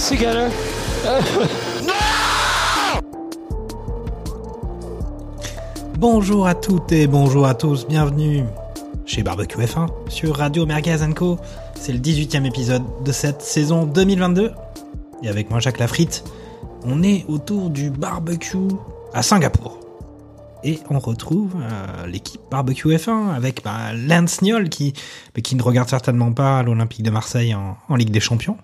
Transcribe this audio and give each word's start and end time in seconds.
years 0.00 0.08
together? 0.08 0.50
Bonjour 5.98 6.46
à 6.46 6.54
toutes 6.54 6.92
et 6.92 7.06
bonjour 7.06 7.46
à 7.46 7.54
tous, 7.54 7.86
bienvenue 7.86 8.44
chez 9.04 9.22
Barbecue 9.22 9.58
F1 9.58 9.88
sur 10.08 10.36
Radio 10.36 10.64
Merguez 10.64 10.98
Co. 11.14 11.38
C'est 11.74 11.92
le 11.92 11.98
18e 11.98 12.46
épisode 12.46 12.82
de 13.04 13.12
cette 13.12 13.42
saison 13.42 13.84
2022. 13.84 14.52
Et 15.22 15.28
avec 15.28 15.50
moi 15.50 15.60
Jacques 15.60 15.78
Lafritte, 15.78 16.24
on 16.84 17.02
est 17.02 17.26
autour 17.28 17.68
du 17.68 17.90
barbecue 17.90 18.56
à 19.12 19.22
Singapour. 19.22 19.78
Et 20.64 20.78
on 20.88 20.98
retrouve 20.98 21.52
euh, 21.56 22.06
l'équipe 22.06 22.40
Barbecue 22.50 22.88
F1 22.88 23.34
avec 23.34 23.64
bah, 23.64 23.92
Lance 23.94 24.42
Niol 24.42 24.68
qui, 24.68 24.94
ne 25.54 25.62
regarde 25.62 25.88
certainement 25.88 26.32
pas 26.32 26.62
l'Olympique 26.62 27.02
de 27.02 27.10
Marseille 27.10 27.54
en 27.54 27.96
Ligue 27.96 28.10
des 28.10 28.20
Champions. 28.20 28.56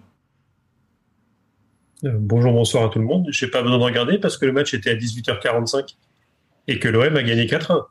Euh, 2.05 2.11
bonjour, 2.14 2.52
bonsoir 2.52 2.84
à 2.84 2.89
tout 2.89 2.98
le 2.98 3.05
monde. 3.05 3.27
Je 3.30 3.44
n'ai 3.44 3.50
pas 3.50 3.62
besoin 3.62 3.78
de 3.78 3.83
regarder 3.83 4.19
parce 4.19 4.36
que 4.36 4.47
le 4.47 4.52
match 4.52 4.75
était 4.75 4.91
à 4.91 4.94
18h45 4.94 5.94
et 6.69 6.78
que 6.78 6.89
l'OM 6.89 7.16
a 7.16 7.22
gagné 7.22 7.47
4-1. 7.47 7.84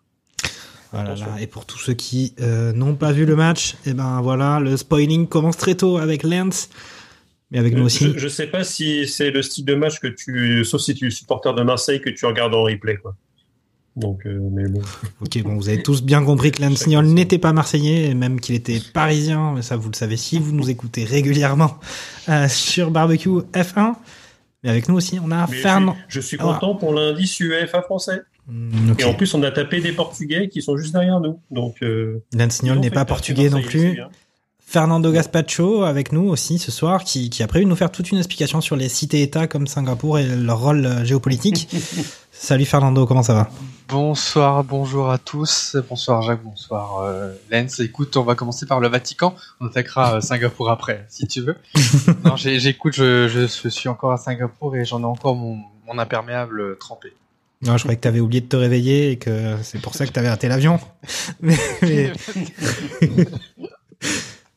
Voilà, 0.92 1.10
Attention. 1.12 1.26
là. 1.28 1.42
Et 1.42 1.48
pour 1.48 1.66
tous 1.66 1.80
ceux 1.80 1.94
qui 1.94 2.34
euh, 2.40 2.72
n'ont 2.74 2.96
pas 2.96 3.12
vu 3.12 3.26
le 3.26 3.36
match, 3.36 3.76
et 3.86 3.94
ben 3.94 4.22
voilà, 4.22 4.60
le 4.60 4.78
spoiling 4.78 5.28
commence 5.28 5.58
très 5.58 5.76
tôt 5.76 5.98
avec 5.98 6.24
Lance, 6.24 6.70
mais 7.52 7.58
avec 7.60 7.74
nous 7.76 7.86
aussi. 7.86 8.14
Je 8.16 8.24
ne 8.24 8.30
sais 8.30 8.48
pas 8.48 8.64
si 8.64 9.08
c'est 9.08 9.32
le 9.32 9.42
style 9.42 9.66
de 9.66 9.76
match 9.76 10.00
que 10.00 10.08
tu, 10.08 10.64
sauf 10.64 10.82
si 10.82 10.94
tu 10.94 11.08
es 11.08 11.10
supporter 11.10 11.54
de 11.54 11.64
Marseille, 11.64 12.00
que 12.00 12.10
tu 12.10 12.26
regardes 12.26 12.54
en 12.54 12.64
replay. 12.64 12.98
Quoi. 12.98 13.16
Donc, 13.96 14.26
euh, 14.26 14.40
mais 14.52 14.68
bon. 14.68 14.82
Ok, 15.22 15.42
bon, 15.44 15.56
vous 15.56 15.70
avez 15.70 15.82
tous 15.82 16.04
bien 16.04 16.24
compris 16.24 16.52
que 16.52 16.62
Lance 16.62 16.86
Niol 16.88 17.06
n'était 17.06 17.38
pas 17.38 17.54
marseillais, 17.54 18.10
et 18.10 18.14
même 18.14 18.40
qu'il 18.42 18.56
était 18.56 18.80
parisien, 18.94 19.54
mais 19.56 19.62
ça 19.62 19.78
vous 19.78 19.90
le 19.90 19.96
savez 19.96 20.18
si 20.18 20.38
vous 20.40 20.52
nous 20.52 20.70
écoutez 20.70 21.04
régulièrement 21.06 21.78
euh, 22.30 22.48
sur 22.50 22.92
Barbecue 22.92 23.30
F1. 23.54 23.94
Mais 24.64 24.70
avec 24.70 24.90
nous 24.90 24.96
aussi, 24.96 25.20
on 25.24 25.32
a 25.32 25.48
Mais 25.48 25.56
je, 25.58 25.62
Fernand. 25.62 25.94
suis, 25.94 26.04
je 26.10 26.20
suis 26.20 26.38
Ah. 26.40 26.44
content 26.44 26.76
pour 26.76 26.94
l'indice 26.94 27.40
UEFA 27.40 27.82
français. 27.84 28.22
Hmm, 28.48 28.92
ok. 28.92 29.02
Et 29.02 29.06
en 29.06 29.14
plus, 29.14 29.34
on 29.34 29.42
a 29.44 29.52
tapé 29.52 29.80
des 29.82 29.92
Portugais 29.92 30.50
qui 30.50 30.62
sont 30.62 30.78
juste 30.78 30.94
derrière 30.94 31.20
nous. 31.20 31.40
Donc, 31.50 31.76
euh, 31.82 32.24
ont 32.36 32.76
n'est 32.76 32.92
pas 32.92 33.06
portugais 33.06 33.50
non 33.50 33.62
plus. 33.62 34.00
Fernando 34.68 35.12
Gaspacho 35.12 35.84
avec 35.84 36.12
nous 36.12 36.28
aussi 36.28 36.58
ce 36.58 36.72
soir, 36.72 37.04
qui, 37.04 37.30
qui 37.30 37.44
a 37.44 37.48
prévu 37.48 37.66
de 37.66 37.70
nous 37.70 37.76
faire 37.76 37.92
toute 37.92 38.12
une 38.12 38.18
explication 38.18 38.62
sur 38.62 38.76
les 38.76 38.90
cités-États 38.90 39.48
comme 39.48 39.68
Singapour 39.68 40.18
et 40.20 40.26
leur 40.28 40.60
rôle 40.60 40.86
euh, 40.86 41.06
géopolitique. 41.06 41.70
Salut 42.32 42.66
Fernando, 42.66 43.06
comment 43.06 43.24
ça 43.24 43.34
va? 43.36 43.50
Bonsoir, 43.88 44.64
bonjour 44.64 45.12
à 45.12 45.18
tous. 45.20 45.78
Bonsoir 45.88 46.24
Jacques, 46.24 46.44
bonsoir 46.44 47.00
euh, 47.04 47.34
Lens. 47.52 47.80
Écoute, 47.80 48.18
on 48.18 48.24
va 48.24 48.34
commencer 48.36 48.66
par 48.66 48.80
le 48.80 48.88
Vatican. 48.90 49.36
On 49.62 49.68
attaquera 49.68 50.16
euh, 50.16 50.22
Singapour 50.22 50.70
après, 50.72 51.06
si 51.10 51.28
tu 51.28 51.42
veux. 51.42 51.56
non, 52.26 52.36
j'écoute, 52.36 52.94
je, 52.96 53.28
je, 53.30 53.42
je 53.48 53.70
suis 53.70 53.88
encore 53.88 54.12
à 54.12 54.18
Singapour 54.18 54.76
et 54.76 54.84
j'en 54.84 55.02
ai 55.02 55.06
encore 55.06 55.36
mon, 55.36 55.60
mon 55.88 56.00
imperméable 56.00 56.60
euh, 56.60 56.78
trempé. 56.78 57.14
Non, 57.62 57.78
je 57.78 57.84
croyais 57.84 57.96
que 57.98 58.02
tu 58.02 58.08
avais 58.08 58.20
oublié 58.20 58.42
de 58.42 58.48
te 58.48 58.56
réveiller 58.58 59.12
et 59.12 59.18
que 59.18 59.56
c'est 59.62 59.80
pour 59.80 59.94
ça 59.96 60.06
que 60.08 60.12
tu 60.12 60.20
avais 60.20 60.30
raté 60.30 60.48
l'avion. 60.50 60.80
Mais- 61.42 61.56
mais- 61.84 62.12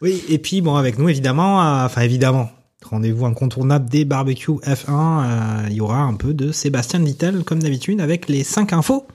Oui, 0.01 0.23
et 0.29 0.39
puis 0.39 0.61
bon, 0.61 0.77
avec 0.77 0.99
nous 0.99 1.09
évidemment, 1.09 1.63
euh, 1.63 1.87
enfin 1.87 2.03
évidemment, 2.03 2.51
rendez-vous 2.85 3.27
incontournable 3.27 3.89
des 3.89 4.05
barbecues 4.05 4.61
F1, 4.63 4.89
euh, 4.89 5.67
il 5.69 5.75
y 5.75 5.81
aura 5.81 6.01
un 6.01 6.15
peu 6.15 6.35
de 6.35 6.53
Sébastien 6.53 7.01
Vittel 7.01 7.45
comme 7.45 7.61
d'habitude 7.61 8.01
avec 8.01 8.29
les 8.29 8.45
5 8.45 8.73
infos. 8.73 9.07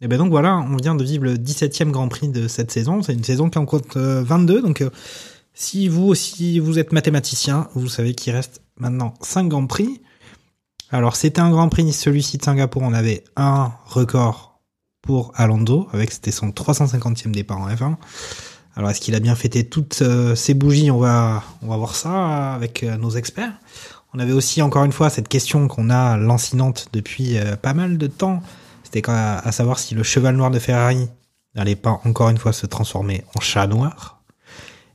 Et 0.00 0.08
ben 0.08 0.18
donc 0.18 0.30
voilà, 0.30 0.58
on 0.58 0.76
vient 0.76 0.96
de 0.96 1.04
vivre 1.04 1.24
le 1.24 1.36
17e 1.36 1.92
Grand 1.92 2.08
Prix 2.08 2.28
de 2.28 2.48
cette 2.48 2.72
saison. 2.72 3.02
C'est 3.02 3.12
une 3.12 3.22
saison 3.22 3.48
qui 3.48 3.58
en 3.58 3.64
compte 3.64 3.96
euh, 3.96 4.22
22, 4.24 4.60
donc 4.60 4.80
euh, 4.80 4.90
si 5.54 5.86
vous 5.86 6.08
aussi 6.08 6.58
vous 6.58 6.78
êtes 6.80 6.92
mathématicien, 6.92 7.68
vous 7.74 7.88
savez 7.88 8.14
qu'il 8.14 8.32
reste 8.32 8.62
maintenant 8.76 9.14
5 9.20 9.48
Grands 9.48 9.66
Prix. 9.66 10.00
Alors 10.90 11.14
c'était 11.14 11.40
un 11.40 11.50
Grand 11.50 11.68
Prix, 11.68 11.92
celui-ci 11.92 12.36
de 12.36 12.42
Singapour, 12.42 12.82
on 12.82 12.92
avait 12.92 13.22
un 13.36 13.72
record 13.86 14.60
pour 15.02 15.32
Alonso, 15.36 15.88
avec 15.92 16.10
c'était 16.10 16.32
son 16.32 16.48
350e 16.48 17.30
départ 17.30 17.60
en 17.60 17.68
F1. 17.68 17.96
Alors 18.74 18.90
est-ce 18.90 19.00
qu'il 19.00 19.14
a 19.14 19.20
bien 19.20 19.34
fêté 19.34 19.64
toutes 19.64 20.00
euh, 20.02 20.34
ces 20.34 20.54
bougies? 20.54 20.90
On 20.90 20.98
va 20.98 21.42
on 21.62 21.68
va 21.68 21.76
voir 21.76 21.94
ça 21.94 22.54
avec 22.54 22.82
euh, 22.82 22.96
nos 22.96 23.10
experts. 23.10 23.52
On 24.14 24.18
avait 24.18 24.32
aussi 24.32 24.62
encore 24.62 24.84
une 24.84 24.92
fois 24.92 25.10
cette 25.10 25.28
question 25.28 25.68
qu'on 25.68 25.90
a 25.90 26.16
lancinante 26.16 26.88
depuis 26.92 27.38
euh, 27.38 27.56
pas 27.56 27.74
mal 27.74 27.98
de 27.98 28.06
temps. 28.06 28.42
C'était 28.82 29.08
à 29.10 29.52
savoir 29.52 29.78
si 29.78 29.94
le 29.94 30.02
cheval 30.02 30.36
noir 30.36 30.50
de 30.50 30.58
Ferrari 30.58 31.08
n'allait 31.54 31.76
pas 31.76 32.00
encore 32.04 32.28
une 32.28 32.36
fois 32.36 32.52
se 32.52 32.66
transformer 32.66 33.24
en 33.34 33.40
chat 33.40 33.66
noir. 33.66 34.20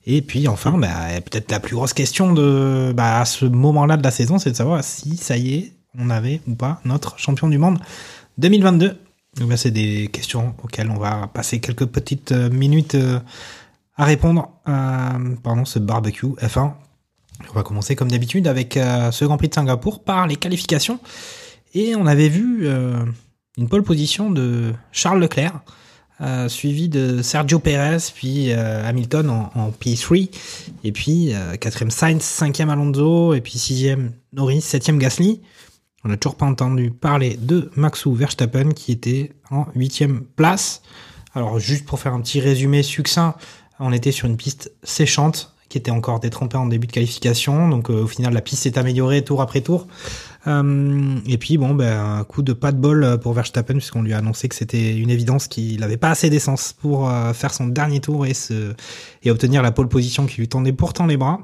Et 0.06 0.22
puis 0.22 0.48
enfin, 0.48 0.78
bah, 0.78 0.90
peut-être 1.26 1.52
la 1.52 1.60
plus 1.60 1.76
grosse 1.76 1.94
question 1.94 2.32
de 2.32 2.94
bah, 2.96 3.22
à 3.22 3.26
ce 3.26 3.46
moment-là 3.46 3.98
de 3.98 4.04
la 4.04 4.12
saison, 4.12 4.38
c'est 4.38 4.52
de 4.52 4.56
savoir 4.56 4.84
si 4.84 5.18
ça 5.18 5.36
y 5.36 5.56
est, 5.56 5.74
on 5.98 6.12
avait 6.12 6.42
ou 6.48 6.54
pas 6.54 6.80
notre 6.86 7.18
champion 7.18 7.48
du 7.48 7.58
monde 7.58 7.80
2022. 8.38 9.00
Donc, 9.40 9.50
bah, 9.50 9.58
c'est 9.58 9.72
des 9.72 10.10
questions 10.10 10.54
auxquelles 10.64 10.92
on 10.92 11.00
va 11.00 11.28
passer 11.34 11.60
quelques 11.60 11.88
petites 11.88 12.32
minutes 12.32 12.96
à 13.98 14.06
répondre 14.06 14.50
euh, 14.68 15.36
pendant 15.44 15.66
ce 15.66 15.80
barbecue 15.80 16.28
F1. 16.28 16.74
On 17.50 17.54
va 17.54 17.64
commencer 17.64 17.96
comme 17.96 18.10
d'habitude 18.10 18.48
avec 18.48 18.78
euh, 18.78 19.12
ce 19.12 19.26
Grand 19.26 19.38
Prix 19.38 19.50
de 19.50 19.54
Singapour 19.54 20.04
par 20.04 20.28
les 20.28 20.36
qualifications. 20.36 21.00
Et 21.74 21.96
on 21.96 22.06
avait 22.06 22.30
vu 22.30 22.68
euh, 22.68 23.04
une 23.58 23.70
pole 23.70 23.84
position 23.84 24.30
de 24.30 24.74
Charles 24.92 25.20
Leclerc, 25.20 25.62
euh, 26.22 26.50
suivi 26.50 26.90
de 26.90 27.22
Sergio 27.22 27.60
Perez, 27.60 27.98
puis 28.16 28.52
euh, 28.52 28.88
Hamilton 28.88 29.30
en, 29.30 29.52
en 29.54 29.70
P3, 29.70 30.30
et 30.84 30.92
puis 30.92 31.34
euh, 31.34 31.58
quatrième 31.58 31.92
Sainz, 31.92 32.24
cinquième 32.24 32.70
Alonso, 32.70 33.36
et 33.36 33.42
puis 33.42 33.60
sixième 33.60 34.14
Norris, 34.34 34.62
septième 34.62 34.98
Gasly. 34.98 35.42
On 36.04 36.10
n'a 36.10 36.18
toujours 36.18 36.36
pas 36.36 36.46
entendu 36.46 36.90
parler 36.90 37.38
de 37.40 37.70
Maxou 37.76 38.14
Verstappen 38.14 38.72
qui 38.72 38.92
était 38.92 39.34
en 39.52 39.68
huitième 39.76 40.22
place. 40.22 40.82
Alors 41.36 41.60
juste 41.60 41.86
pour 41.86 42.00
faire 42.00 42.14
un 42.14 42.22
petit 42.22 42.40
résumé 42.40 42.82
succinct, 42.82 43.36
on 43.80 43.92
était 43.92 44.12
sur 44.12 44.28
une 44.28 44.38
piste 44.38 44.72
séchante 44.84 45.54
qui 45.70 45.78
était 45.78 45.92
encore 45.92 46.20
détrempée 46.20 46.58
en 46.58 46.66
début 46.66 46.88
de 46.88 46.92
qualification. 46.92 47.68
Donc 47.70 47.90
euh, 47.90 48.04
au 48.04 48.08
final 48.08 48.34
la 48.34 48.42
piste 48.42 48.64
s'est 48.64 48.78
améliorée 48.78 49.24
tour 49.24 49.42
après 49.42 49.62
tour. 49.62 49.88
Euh, 50.48 51.20
et 51.28 51.38
puis 51.38 51.58
bon, 51.58 51.74
ben, 51.74 52.20
un 52.20 52.24
coup 52.24 52.42
de 52.42 52.54
pas 52.54 52.72
de 52.72 52.78
bol 52.78 53.20
pour 53.22 53.34
Verstappen 53.34 53.74
puisqu'on 53.74 54.02
lui 54.02 54.14
a 54.14 54.20
annoncé 54.20 54.48
que 54.48 54.56
c'était 54.56 54.96
une 54.96 55.10
évidence 55.10 55.48
qu'il 55.48 55.80
n'avait 55.80 55.98
pas 55.98 56.10
assez 56.10 56.30
d'essence 56.30 56.74
pour 56.74 57.10
euh, 57.10 57.34
faire 57.34 57.54
son 57.54 57.68
dernier 57.68 58.00
tour 58.00 58.26
et, 58.26 58.34
obtenir 59.30 59.62
la 59.62 59.72
pole 59.72 59.90
position 59.90 60.26
qui 60.26 60.38
lui 60.38 60.48
tendait 60.48 60.72
pourtant 60.72 61.06
les 61.06 61.18
bras. 61.18 61.40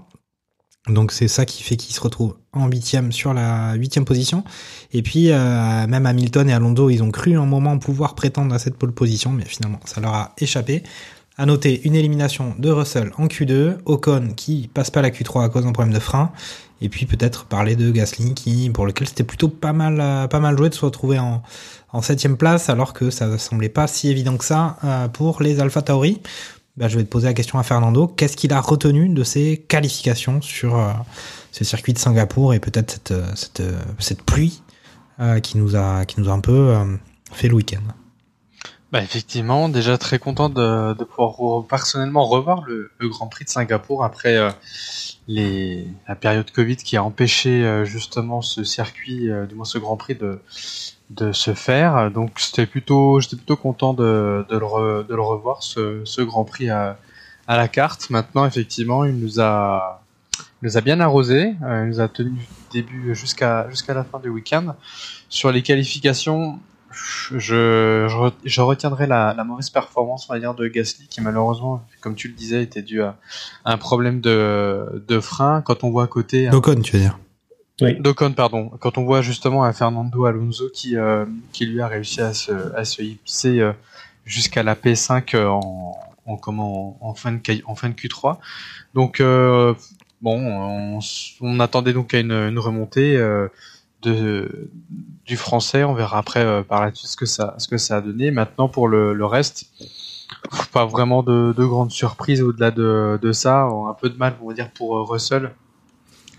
Donc 0.88 1.12
c'est 1.12 1.30
ça 1.30 1.46
qui 1.46 1.64
fait 1.64 1.78
qu'il 1.78 1.96
se 1.96 2.02
retrouve 2.02 2.36
en 2.52 2.68
huitième 2.68 3.12
sur 3.12 3.34
la 3.34 3.74
huitième 3.76 4.06
position. 4.06 4.44
Et 4.92 5.02
puis 5.02 5.32
euh, 5.32 5.88
même 5.88 6.06
Hamilton 6.06 6.50
et 6.50 6.54
Alonso, 6.54 6.90
ils 6.90 7.04
ont 7.04 7.12
cru 7.12 7.38
un 7.38 7.46
moment 7.46 7.78
pouvoir 7.80 8.16
prétendre 8.16 8.54
à 8.54 8.60
cette 8.60 8.78
pole 8.78 8.94
position, 8.94 9.32
mais 9.32 9.46
finalement 9.46 9.80
ça 9.86 10.02
leur 10.02 10.14
a 10.14 10.34
échappé. 10.38 10.84
À 11.36 11.48
noter 11.48 11.82
une 11.86 11.96
élimination 11.96 12.54
de 12.60 12.70
Russell 12.70 13.12
en 13.18 13.26
Q2, 13.26 13.78
Ocon 13.86 14.34
qui 14.36 14.70
passe 14.72 14.92
pas 14.92 15.02
la 15.02 15.10
Q3 15.10 15.44
à 15.44 15.50
cause 15.50 15.64
d'un 15.64 15.72
problème 15.72 15.94
de 15.94 16.00
frein, 16.00 16.32
et 16.80 16.90
puis 16.90 17.08
peut-être 17.08 17.46
parler 17.46 17.76
de 17.76 17.90
Gasly 17.90 18.36
qui 18.36 18.70
pour 18.70 18.86
lequel 18.86 19.08
c'était 19.08 19.24
plutôt 19.24 19.50
pas 19.50 19.74
mal 19.74 20.00
euh, 20.00 20.28
pas 20.28 20.40
mal 20.40 20.56
joué 20.56 20.70
de 20.70 20.76
se 20.76 20.86
retrouver 20.86 21.18
en 21.18 21.42
en 21.92 22.02
septième 22.04 22.38
place 22.38 22.70
alors 22.70 22.94
que 22.94 23.10
ça 23.10 23.40
semblait 23.40 23.70
pas 23.70 23.88
si 23.88 24.10
évident 24.10 24.38
que 24.38 24.46
ça 24.46 24.78
euh, 24.84 25.08
pour 25.08 25.42
les 25.42 25.60
Alpha 25.60 25.82
Tauri. 25.82 26.22
Bah, 26.78 26.88
je 26.88 26.98
vais 26.98 27.04
te 27.04 27.10
poser 27.10 27.28
la 27.28 27.34
question 27.34 27.58
à 27.58 27.64
Fernando. 27.64 28.08
Qu'est-ce 28.08 28.38
qu'il 28.38 28.54
a 28.54 28.62
retenu 28.62 29.10
de 29.10 29.24
ses 29.24 29.58
qualifications 29.68 30.40
sur 30.40 30.78
euh, 30.78 30.92
ce 31.52 31.64
circuit 31.64 31.94
de 31.94 32.00
Singapour 32.00 32.54
et 32.54 32.60
peut-être 32.60 32.92
cette, 32.92 33.14
cette, 33.36 33.64
cette 34.00 34.22
pluie 34.24 34.62
qui, 35.44 35.58
nous 35.58 35.76
a, 35.76 36.06
qui 36.06 36.20
nous 36.20 36.30
a 36.30 36.34
un 36.34 36.40
peu 36.40 36.76
fait 37.32 37.48
le 37.48 37.54
week-end? 37.54 37.94
Bah 38.94 39.02
effectivement, 39.02 39.70
déjà 39.70 39.98
très 39.98 40.20
content 40.20 40.50
de, 40.50 40.94
de 40.94 41.04
pouvoir 41.04 41.66
personnellement 41.66 42.28
revoir 42.28 42.62
le, 42.62 42.92
le 43.00 43.10
Grand 43.10 43.26
Prix 43.26 43.44
de 43.44 43.50
Singapour 43.50 44.04
après 44.04 44.38
euh, 44.38 44.52
les, 45.28 45.88
la 46.08 46.14
période 46.14 46.52
Covid 46.52 46.76
qui 46.76 46.96
a 46.96 47.04
empêché 47.04 47.66
euh, 47.66 47.86
justement 47.86 48.44
ce 48.44 48.64
circuit, 48.64 49.32
euh, 49.32 49.48
du 49.48 49.56
moins 49.56 49.66
ce 49.66 49.80
Grand 49.80 49.98
Prix 49.98 50.14
de 50.14 50.40
de 51.10 51.32
se 51.32 51.56
faire. 51.56 52.12
Donc 52.12 52.40
c'était 52.40 52.68
plutôt, 52.68 53.20
j'étais 53.20 53.36
plutôt 53.36 53.58
content 53.58 53.96
de, 53.96 54.46
de, 54.48 54.58
le, 54.60 54.66
re- 54.66 55.08
de 55.08 55.16
le 55.16 55.22
revoir 55.24 55.64
ce, 55.64 56.02
ce 56.06 56.22
Grand 56.22 56.46
Prix 56.46 56.70
à, 56.70 57.00
à 57.48 57.58
la 57.58 57.68
carte. 57.68 58.12
Maintenant, 58.12 58.46
effectivement, 58.46 59.06
il 59.06 59.16
nous 59.20 59.40
a, 59.40 60.04
il 60.62 60.66
nous 60.68 60.78
a 60.78 60.82
bien 60.82 61.00
arrosé. 61.00 61.56
Euh, 61.64 61.86
il 61.86 61.90
nous 61.90 62.00
a 62.00 62.08
tenu 62.08 62.30
du 62.30 62.48
début 62.72 63.16
jusqu'à 63.16 63.68
jusqu'à 63.72 63.96
la 63.96 64.04
fin 64.04 64.20
du 64.20 64.30
week-end. 64.30 64.76
Sur 65.30 65.52
les 65.52 65.64
qualifications, 65.64 66.60
je, 66.94 67.38
je, 67.40 68.08
re- 68.08 68.34
je 68.46 68.62
retiendrai 68.62 69.08
la, 69.08 69.34
la 69.36 69.44
mauvaise 69.44 69.70
performance, 69.70 70.28
on 70.30 70.34
va 70.34 70.40
dire, 70.40 70.54
de 70.54 70.68
Gasly, 70.68 71.08
qui 71.08 71.22
malheureusement, 71.22 71.84
comme 72.02 72.16
tu 72.16 72.28
le 72.28 72.34
disais, 72.34 72.64
était 72.64 72.82
dû 72.82 73.02
à 73.02 73.18
un 73.66 73.78
problème 73.78 74.22
de, 74.22 75.04
de 75.08 75.20
frein. 75.20 75.62
Quand 75.62 75.84
on 75.84 75.90
voit 75.92 76.04
à 76.04 76.08
côté 76.08 76.48
un- 76.48 76.52
D'Ocon, 76.52 76.80
tu 76.82 76.94
veux 76.98 77.02
dire. 77.04 77.20
D'Ocon, 78.00 78.32
pardon. 78.34 78.70
Quand 78.80 78.98
on 78.98 79.04
voit 79.04 79.22
justement 79.22 79.64
un 79.66 79.74
Fernando 79.74 80.26
Alonso 80.26 80.70
qui, 80.74 80.96
euh, 80.96 81.26
qui 81.52 81.66
lui 81.66 81.82
a 81.82 81.88
réussi 81.88 82.22
à 82.22 82.34
se, 82.34 82.52
à 82.76 82.86
se 82.86 83.02
hisser 83.02 83.60
euh, 83.60 83.74
jusqu'à 84.26 84.64
la 84.64 84.76
P5 84.76 85.36
euh, 85.36 85.48
en, 85.48 85.98
en, 86.26 86.38
comment, 86.38 86.98
en, 87.02 87.14
fin 87.16 87.32
de, 87.34 87.40
Q- 87.40 87.64
en 87.66 87.76
fin 87.76 87.90
de 87.90 87.96
Q3. 87.96 88.38
Donc, 88.94 89.20
euh, 89.20 89.74
bon, 90.22 91.00
on, 91.42 91.60
attendait 91.60 91.94
donc 91.94 92.14
à 92.14 92.20
une, 92.20 92.32
une 92.32 92.60
remontée 92.60 93.18
euh, 93.18 93.50
de, 94.04 94.70
du 95.26 95.38
français. 95.38 95.84
On 95.84 95.94
verra 95.94 96.20
après 96.20 96.44
euh, 96.44 96.64
par 96.64 96.84
suite 96.96 97.10
ce 97.10 97.18
que 97.18 97.26
ça, 97.26 97.56
ce 97.58 97.68
que 97.68 97.78
ça 97.78 97.98
a 97.98 98.02
donné. 98.02 98.32
Maintenant, 98.32 98.70
pour 98.70 98.88
le, 98.88 99.14
le 99.14 99.26
reste, 99.26 99.66
pas 100.72 100.86
vraiment 100.86 101.24
de, 101.24 101.54
de 101.56 101.66
grandes 101.66 101.92
surprises 101.92 102.42
au-delà 102.42 102.72
de, 102.72 103.20
de 103.22 103.32
ça. 103.32 103.64
Un 103.64 103.94
peu 103.94 104.10
de 104.10 104.18
mal, 104.18 104.36
on 104.42 104.48
va 104.48 104.54
dire, 104.54 104.70
pour 104.72 104.98
euh, 104.98 105.04
Russell 105.04 105.52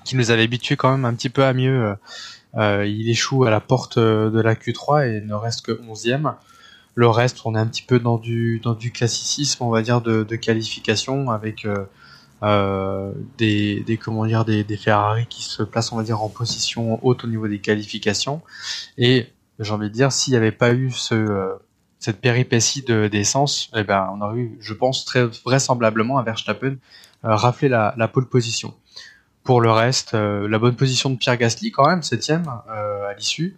qui 0.05 0.17
nous 0.17 0.31
avait 0.31 0.43
habitué 0.43 0.77
quand 0.77 0.91
même 0.91 1.05
un 1.05 1.15
petit 1.15 1.31
peu 1.31 1.45
à 1.45 1.53
mieux. 1.53 1.87
Euh, 1.87 1.95
euh, 2.57 2.87
il 2.87 3.09
échoue 3.11 3.45
à 3.45 3.51
la 3.51 3.61
porte 3.61 3.99
euh, 3.99 4.31
de 4.31 4.41
la 4.41 4.55
Q3 4.55 5.09
et 5.09 5.21
ne 5.21 5.35
reste 5.35 5.63
que 5.67 5.73
11e. 5.73 6.35
Le 6.95 7.09
reste, 7.09 7.41
on 7.45 7.57
est 7.57 7.59
un 7.59 7.67
petit 7.67 7.83
peu 7.83 7.99
dans 7.99 8.19
du, 8.19 8.61
dans 8.63 8.75
du 8.75 8.93
classicisme, 8.93 9.65
on 9.65 9.71
va 9.71 9.83
dire, 9.83 10.01
de, 10.01 10.23
de 10.23 10.37
qualification 10.37 11.31
avec 11.31 11.65
euh, 11.65 11.85
euh, 12.43 13.13
des, 13.39 13.81
des, 13.81 13.97
comment 13.97 14.27
dire, 14.27 14.45
des, 14.45 14.65
des 14.65 14.77
Ferrari 14.77 15.27
qui 15.29 15.43
se 15.43 15.63
placent, 15.63 15.93
on 15.93 15.97
va 15.97 16.03
dire, 16.03 16.23
en 16.23 16.29
position 16.29 16.99
haute 17.05 17.25
au 17.25 17.27
niveau 17.27 17.49
des 17.49 17.61
qualifications. 17.61 18.43
Et 18.99 19.29
j'ai 19.61 19.73
envie 19.73 19.89
de 19.89 19.95
dire, 19.95 20.13
s'il 20.13 20.33
n'y 20.33 20.37
avait 20.37 20.53
pas 20.53 20.73
eu 20.73 20.91
ce, 20.91 21.15
euh, 21.15 21.55
cette 21.99 22.21
péripétie 22.21 22.83
de- 22.83 23.09
d'essence, 23.09 23.71
eh 23.75 23.85
ben, 23.85 24.11
on 24.13 24.21
aurait 24.21 24.37
eu, 24.37 24.59
je 24.61 24.75
pense, 24.75 25.05
très 25.05 25.25
vraisemblablement 25.45 26.19
un 26.19 26.23
Verstappen 26.23 26.77
euh, 27.25 27.35
rafler 27.35 27.69
la, 27.69 27.95
la 27.97 28.09
pole 28.09 28.29
position. 28.29 28.75
Pour 29.43 29.61
le 29.61 29.71
reste, 29.71 30.15
euh, 30.15 30.49
la 30.49 30.59
bonne 30.59 30.75
position 30.77 31.11
de 31.11 31.17
Pierre 31.17 31.37
Gasly 31.37 31.71
quand 31.71 31.87
même, 31.87 32.03
septième 32.03 32.45
euh, 32.69 33.09
à 33.09 33.15
l'issue. 33.15 33.57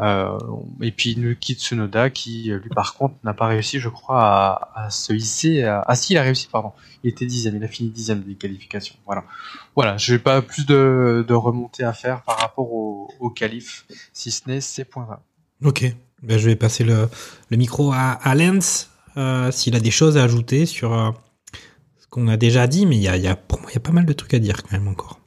Euh, 0.00 0.38
et 0.80 0.90
puis 0.90 1.16
Nuki 1.16 1.54
Tsunoda 1.54 2.10
qui, 2.10 2.50
lui 2.50 2.70
par 2.74 2.94
contre, 2.94 3.14
n'a 3.22 3.34
pas 3.34 3.46
réussi, 3.46 3.78
je 3.78 3.88
crois, 3.88 4.70
à, 4.74 4.90
se 4.90 5.12
hisser. 5.12 5.62
Ah 5.62 5.94
si, 5.94 6.14
il 6.14 6.18
a 6.18 6.22
réussi, 6.22 6.48
pardon. 6.50 6.72
Il 7.02 7.10
était 7.10 7.26
dixième, 7.26 7.56
il 7.56 7.64
a 7.64 7.68
fini 7.68 7.90
dixième 7.90 8.22
des 8.22 8.34
qualifications. 8.34 8.96
Voilà. 9.06 9.24
Voilà, 9.76 9.96
je 9.96 10.14
n'ai 10.14 10.18
pas 10.18 10.42
plus 10.42 10.66
de, 10.66 11.24
de 11.26 11.34
remontée 11.34 11.84
à 11.84 11.92
faire 11.92 12.22
par 12.22 12.38
rapport 12.38 12.72
au, 12.72 13.08
au 13.20 13.32
si 14.12 14.30
ce 14.30 14.48
n'est 14.48 14.60
ces 14.60 14.84
points-là. 14.84 15.20
Ok. 15.62 15.84
Ben, 16.22 16.38
je 16.38 16.46
vais 16.46 16.56
passer 16.56 16.84
le, 16.84 17.08
micro 17.50 17.92
à, 17.92 18.12
à 18.12 18.34
Lens, 18.34 18.90
euh, 19.18 19.50
s'il 19.50 19.76
a 19.76 19.80
des 19.80 19.90
choses 19.90 20.16
à 20.16 20.22
ajouter 20.24 20.64
sur 20.64 20.94
euh, 20.94 21.10
ce 21.98 22.06
qu'on 22.08 22.28
a 22.28 22.36
déjà 22.38 22.66
dit, 22.66 22.86
mais 22.86 22.96
il 22.96 23.02
y 23.02 23.08
a, 23.08 23.16
y 23.18 23.26
a- 23.28 23.36
pour 23.36 23.60
moi, 23.60 23.70
il 23.70 23.74
y 23.74 23.76
a 23.76 23.80
pas 23.80 23.92
mal 23.92 24.06
de 24.06 24.12
trucs 24.14 24.32
à 24.32 24.38
dire 24.38 24.62
quand 24.62 24.72
même 24.72 24.88
encore. 24.88 25.20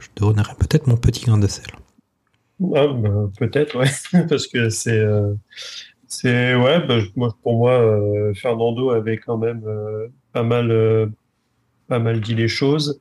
Je 0.00 0.08
donnerai 0.14 0.54
peut-être 0.54 0.86
mon 0.86 0.96
petit 0.96 1.24
grain 1.24 1.38
de 1.38 1.48
sel. 1.48 1.66
Ah, 2.74 2.86
bah, 2.88 3.30
peut-être, 3.38 3.78
ouais, 3.78 3.90
parce 4.28 4.46
que 4.46 4.70
c'est, 4.70 4.98
euh, 4.98 5.34
c'est, 6.08 6.54
ouais, 6.54 6.86
bah, 6.86 7.00
je- 7.00 7.08
moi, 7.16 7.36
pour 7.42 7.58
moi, 7.58 7.72
euh, 7.80 8.32
Fernando 8.34 8.90
avait 8.90 9.18
quand 9.18 9.36
même 9.38 9.62
euh, 9.66 10.08
pas 10.32 10.42
mal, 10.42 10.70
euh, 10.70 11.06
pas 11.88 11.98
mal 11.98 12.20
dit 12.20 12.34
les 12.34 12.48
choses. 12.48 13.00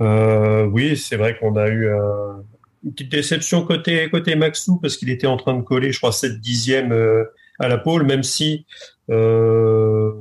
Euh, 0.00 0.64
oui, 0.66 0.96
c'est 0.96 1.16
vrai 1.16 1.36
qu'on 1.38 1.56
a 1.56 1.68
eu 1.68 1.88
un- 1.90 2.44
une 2.84 2.92
petite 2.92 3.10
déception 3.12 3.64
côté 3.64 4.08
côté 4.10 4.34
Maxou 4.36 4.78
parce 4.80 4.96
qu'il 4.96 5.10
était 5.10 5.26
en 5.28 5.36
train 5.36 5.54
de 5.56 5.62
coller, 5.62 5.92
je 5.92 5.98
crois, 5.98 6.12
7 6.12 6.40
dixièmes 6.40 6.92
euh, 6.92 7.24
à 7.60 7.68
la 7.68 7.78
pole, 7.78 8.04
même 8.04 8.22
si 8.24 8.66
euh, 9.10 10.12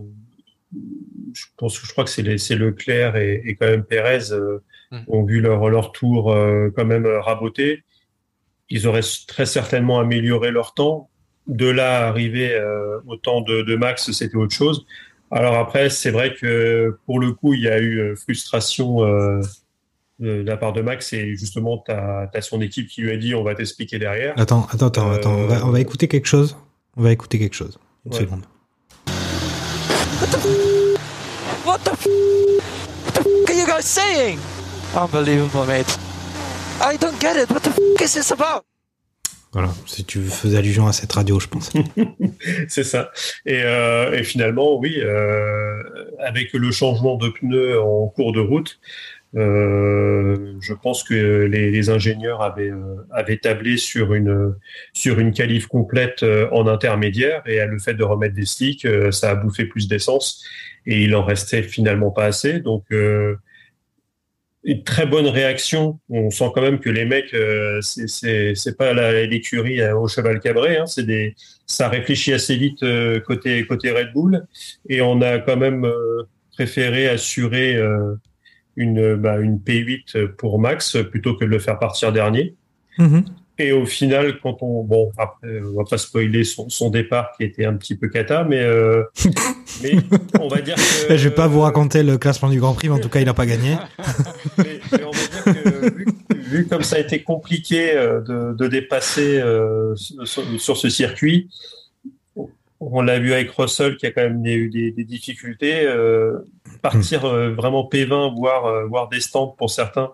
je 1.34 1.46
pense 1.58 1.80
je 1.82 1.92
crois 1.92 2.04
que 2.04 2.10
c'est 2.10 2.22
les- 2.22 2.38
c'est 2.38 2.56
Leclerc 2.56 3.16
et, 3.16 3.42
et 3.46 3.56
quand 3.56 3.68
même 3.68 3.84
Pérez 3.84 4.32
euh, 4.32 4.60
Mhm. 4.92 5.04
ont 5.08 5.24
vu 5.24 5.40
leur 5.42 5.70
leur 5.70 5.92
tour 5.94 6.32
euh, 6.34 6.70
quand 6.76 6.86
même 6.86 7.06
raboter. 7.08 7.84
Ils 8.72 8.88
auraient 8.88 9.02
très 9.28 9.46
certainement 9.46 10.00
amélioré 10.00 10.50
leur 10.50 10.74
temps. 10.74 11.10
De 11.48 11.68
là 11.68 12.06
à 12.06 12.08
arriver 12.08 12.54
euh, 12.54 13.00
au 13.08 13.18
temps 13.18 13.42
de, 13.42 13.62
de 13.64 13.76
Max, 13.76 14.12
c'était 14.12 14.38
autre 14.38 14.54
chose. 14.56 14.86
Alors 15.32 15.56
après, 15.56 15.90
c'est 15.90 16.12
vrai 16.12 16.34
que 16.34 16.98
pour 17.06 17.20
le 17.20 17.34
coup, 17.34 17.54
il 17.54 17.62
y 17.62 17.68
a 17.68 17.80
eu 17.80 18.00
euh, 18.00 18.16
frustration 18.16 19.04
euh, 19.04 19.42
de 20.20 20.44
la 20.44 20.56
part 20.56 20.72
de 20.72 20.82
Max 20.82 21.12
et 21.14 21.36
justement, 21.36 21.84
tu 21.86 21.92
as, 21.92 22.30
son 22.42 22.62
équipe 22.62 22.88
qui 22.88 23.02
lui 23.02 23.12
a 23.12 23.18
dit 23.18 23.34
on 23.36 23.44
va 23.44 23.56
t'expliquer 23.56 23.98
derrière. 24.00 24.34
Attends, 24.38 24.68
attends, 24.72 24.88
attends, 24.88 25.12
attends. 25.12 25.34
On, 25.34 25.48
va, 25.48 25.66
on 25.66 25.72
va 25.72 25.80
écouter 25.80 26.08
quelque 26.08 26.28
chose. 26.28 26.56
On 26.96 27.02
va 27.04 27.12
écouter 27.12 27.40
quelque 27.40 27.56
chose. 27.56 27.78
Une 28.06 28.14
Ouais. 28.14 28.20
seconde. 28.20 28.44
What 30.22 30.28
the 30.28 30.38
f? 30.38 30.46
What 31.66 31.80
the 31.80 31.90
f 31.92 32.08
are 33.50 33.54
you 33.54 33.66
guys 33.66 33.84
saying? 33.86 34.38
Unbelievable, 34.96 35.66
mate. 35.66 35.98
I 36.84 36.98
don't 36.98 37.20
get 37.22 37.36
it. 37.38 37.50
What 37.52 37.62
the 37.62 37.70
f 37.70 38.02
is 38.02 38.14
this 38.14 38.32
about? 38.32 38.64
Voilà, 39.54 39.70
si 39.86 40.06
tu 40.06 40.22
faisais 40.22 40.58
allusion 40.58 40.88
à 40.88 40.94
cette 40.94 41.12
radio, 41.12 41.40
je 41.40 41.48
pense. 41.48 41.72
C'est 42.70 42.86
ça. 42.86 43.12
Et, 43.46 43.62
euh, 43.64 44.14
et 44.14 44.24
finalement, 44.24 44.78
oui, 44.80 44.96
euh, 45.02 45.84
avec 46.20 46.54
le 46.54 46.72
changement 46.72 47.18
de 47.18 47.30
pneus 47.30 47.80
en 47.82 48.08
cours 48.08 48.32
de 48.32 48.40
route, 48.40 48.80
euh, 49.36 50.56
je 50.60 50.74
pense 50.74 51.04
que 51.04 51.44
les, 51.46 51.70
les 51.70 51.90
ingénieurs 51.90 52.42
avaient, 52.42 52.72
euh, 52.72 52.96
avaient 53.12 53.38
tablé 53.38 53.78
sur 53.78 54.14
une, 54.14 54.56
sur 54.94 55.20
une 55.20 55.34
qualif 55.34 55.68
complète 55.68 56.24
euh, 56.24 56.50
en 56.52 56.68
intermédiaire 56.68 57.44
et 57.46 57.64
le 57.66 57.78
fait 57.78 57.94
de 57.94 58.04
remettre 58.04 58.36
des 58.36 58.46
slicks, 58.46 58.86
euh, 58.86 59.12
ça 59.12 59.32
a 59.32 59.36
bouffé 59.36 59.66
plus 59.66 59.88
d'essence 59.88 60.44
et 60.86 61.04
il 61.04 61.16
en 61.16 61.24
restait 61.24 61.64
finalement 61.64 62.12
pas 62.12 62.26
assez. 62.26 62.60
Donc, 62.60 62.86
euh, 62.92 63.36
une 64.64 64.84
très 64.84 65.06
bonne 65.06 65.28
réaction. 65.28 66.00
On 66.10 66.30
sent 66.30 66.50
quand 66.54 66.62
même 66.62 66.80
que 66.80 66.90
les 66.90 67.06
mecs, 67.06 67.34
euh, 67.34 67.82
c'est- 67.82 68.78
pas 68.78 68.94
la- 68.94 69.26
l'écurie 69.26 69.82
euh, 69.82 69.96
au 69.98 70.08
cheval 70.08 70.40
cabré, 70.40 70.78
hein, 70.78 70.86
c'est 70.86 71.06
des, 71.06 71.36
ça 71.66 71.90
réfléchit 71.90 72.34
assez 72.34 72.56
vite 72.56 72.84
euh, 72.84 73.20
côté 73.20 73.66
côté 73.66 73.92
Red 73.92 74.14
Bull 74.14 74.46
et 74.88 75.02
on 75.02 75.22
a 75.22 75.40
quand 75.40 75.58
même 75.58 75.86
euh, 75.86 76.24
préféré 76.52 77.08
assurer 77.08 77.80
une 78.76 79.16
bah, 79.16 79.38
une 79.40 79.58
P8 79.58 80.28
pour 80.38 80.60
Max 80.60 80.98
plutôt 81.10 81.36
que 81.36 81.46
de 81.46 81.50
le 81.50 81.60
faire 81.60 81.80
partir 81.80 82.12
dernier. 82.12 82.56
Mhm. 82.98 83.24
Et 83.62 83.72
au 83.72 83.86
final, 83.86 84.40
quand 84.42 84.58
on 84.62 84.84
bon 84.84 85.12
après 85.18 85.62
on 85.62 85.78
va 85.78 85.84
pas 85.90 85.98
spoiler 85.98 86.44
son, 86.44 86.70
son 86.70 86.90
départ 86.90 87.32
qui 87.38 87.44
était 87.44 87.66
un 87.66 87.74
petit 87.74 87.96
peu 87.96 88.10
cata, 88.10 88.44
mais 88.44 88.62
euh, 88.62 89.04
mais 89.84 89.96
on 90.40 90.48
va 90.48 90.62
dire 90.62 90.76
que 90.76 91.16
Je 91.16 91.30
vais 91.30 91.36
pas 91.36 91.48
vous 91.48 91.62
raconter 91.62 92.04
le 92.04 92.18
classement 92.18 92.50
du 92.50 92.60
Grand 92.60 92.74
Prix, 92.74 92.90
mais 92.90 92.96
en 92.96 93.00
tout 93.00 93.10
cas, 93.10 93.20
il 93.20 93.26
n'a 93.26 93.34
pas 93.34 93.46
gagné. 93.46 93.78
mais, 94.58 94.80
mais 94.92 95.04
on 95.04 95.12
va 95.12 95.54
dire 95.54 95.64
que 95.64 95.96
vu, 95.96 96.06
vu 96.34 96.68
comme 96.68 96.84
ça 96.84 96.96
a 96.96 97.00
été 97.00 97.22
compliqué 97.22 97.96
euh, 97.96 98.22
de, 98.22 98.56
de 98.56 98.68
dépasser 98.68 99.40
euh, 99.40 99.96
sur, 99.96 100.44
sur 100.60 100.78
ce 100.78 100.90
circuit, 100.90 101.50
on 102.84 103.02
l'a 103.02 103.20
vu 103.20 103.32
avec 103.32 103.52
Russell 103.52 103.96
qui 103.98 104.08
a 104.08 104.12
quand 104.12 104.24
même 104.24 104.44
eu 104.46 104.70
des, 104.70 104.92
des 104.92 105.04
difficultés. 105.04 105.86
euh, 105.86 106.40
partir 106.82 107.26
euh, 107.26 107.54
vraiment 107.54 107.88
P20, 107.88 108.36
voire, 108.36 108.66
euh, 108.66 108.86
voire 108.88 109.08
des 109.08 109.20
stands 109.20 109.48
pour 109.58 109.70
certains, 109.70 110.12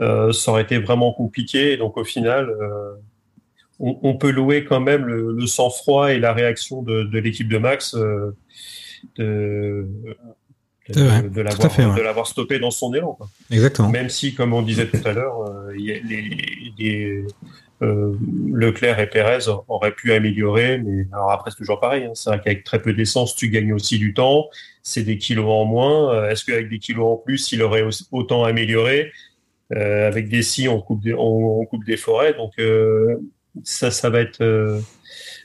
euh, 0.00 0.32
ça 0.32 0.50
aurait 0.50 0.62
été 0.62 0.78
vraiment 0.78 1.12
compliqué. 1.12 1.72
Et 1.72 1.76
donc 1.78 1.96
au 1.96 2.04
final, 2.04 2.50
euh, 2.50 2.92
on, 3.80 3.98
on 4.02 4.16
peut 4.16 4.30
louer 4.30 4.64
quand 4.64 4.80
même 4.80 5.06
le, 5.06 5.32
le 5.32 5.46
sang-froid 5.46 6.12
et 6.12 6.18
la 6.18 6.32
réaction 6.32 6.82
de, 6.82 7.04
de 7.04 7.18
l'équipe 7.18 7.48
de 7.48 7.58
Max 7.58 7.94
euh, 7.94 8.36
de, 9.16 9.88
de, 10.90 11.28
de 11.28 11.40
l'avoir 11.40 11.78
ouais. 11.78 12.24
stoppé 12.30 12.58
dans 12.58 12.70
son 12.70 12.92
élan. 12.92 13.14
Quoi. 13.14 13.28
Exactement. 13.50 13.88
Même 13.88 14.10
si, 14.10 14.34
comme 14.34 14.52
on 14.52 14.62
disait 14.62 14.86
tout 14.86 15.00
à 15.06 15.12
l'heure, 15.12 15.50
il 15.76 15.84
y 15.84 15.92
a 15.92 15.94
les, 15.94 16.22
les, 16.78 17.24
Leclerc 17.80 18.98
et 19.00 19.06
Pérez 19.08 19.48
auraient 19.68 19.94
pu 19.94 20.12
améliorer, 20.12 20.78
mais 20.78 21.06
alors 21.12 21.30
après 21.32 21.50
c'est 21.50 21.56
toujours 21.56 21.80
pareil. 21.80 22.04
hein. 22.04 22.12
C'est 22.14 22.30
vrai 22.30 22.40
qu'avec 22.42 22.64
très 22.64 22.80
peu 22.80 22.92
d'essence, 22.92 23.34
tu 23.36 23.48
gagnes 23.50 23.72
aussi 23.72 23.98
du 23.98 24.14
temps. 24.14 24.48
C'est 24.82 25.02
des 25.02 25.18
kilos 25.18 25.46
en 25.48 25.64
moins. 25.64 26.14
Euh, 26.14 26.30
Est-ce 26.30 26.44
qu'avec 26.44 26.68
des 26.68 26.78
kilos 26.78 27.06
en 27.06 27.16
plus, 27.16 27.52
il 27.52 27.62
aurait 27.62 27.84
autant 28.12 28.44
amélioré? 28.44 29.12
Euh, 29.72 30.06
Avec 30.06 30.28
des 30.28 30.42
scies, 30.42 30.68
on 30.68 30.80
coupe 30.80 31.02
des, 31.02 31.14
on, 31.14 31.60
on 31.60 31.64
coupe 31.66 31.84
des 31.84 31.96
forêts, 31.96 32.34
donc 32.34 32.52
euh, 32.58 33.16
ça, 33.64 33.90
ça 33.90 34.10
va 34.10 34.20
être, 34.20 34.40
euh, 34.42 34.78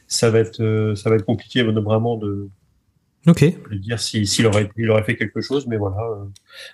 ça 0.07 0.29
va 0.29 0.39
être, 0.39 0.61
euh, 0.61 0.93
ça 0.95 1.09
va 1.09 1.15
être 1.15 1.25
compliqué 1.25 1.63
vraiment 1.63 2.17
de 2.17 2.49
Ok. 3.27 3.41
Je 3.41 3.69
veux 3.69 3.79
dire 3.79 3.99
s'il 3.99 4.25
s'il 4.27 4.45
aurait, 4.47 4.69
il 4.77 4.89
aurait 4.89 5.03
fait 5.03 5.15
quelque 5.17 5.41
chose, 5.41 5.67
mais 5.67 5.77
voilà, 5.77 5.97
euh, 6.01 6.25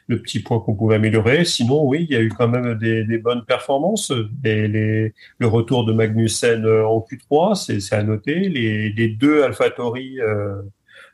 le 0.07 0.21
petit 0.21 0.39
point 0.41 0.59
qu'on 0.59 0.75
pouvait 0.75 0.95
améliorer. 0.95 1.43
Sinon, 1.43 1.83
oui, 1.87 2.05
il 2.09 2.13
y 2.13 2.17
a 2.17 2.21
eu 2.21 2.29
quand 2.29 2.47
même 2.47 2.75
des, 2.75 3.03
des 3.03 3.17
bonnes 3.17 3.43
performances. 3.45 4.11
Et 4.43 4.67
les, 4.67 5.13
le 5.39 5.47
retour 5.47 5.85
de 5.85 5.93
Magnussen 5.93 6.63
euh, 6.65 6.85
en 6.87 6.99
Q3, 6.99 7.55
c'est 7.55 7.79
c'est 7.79 7.95
à 7.95 8.03
noter. 8.03 8.47
Les, 8.49 8.89
les 8.91 9.07
deux 9.09 9.43
AlphaTauri 9.43 10.19
euh, 10.21 10.61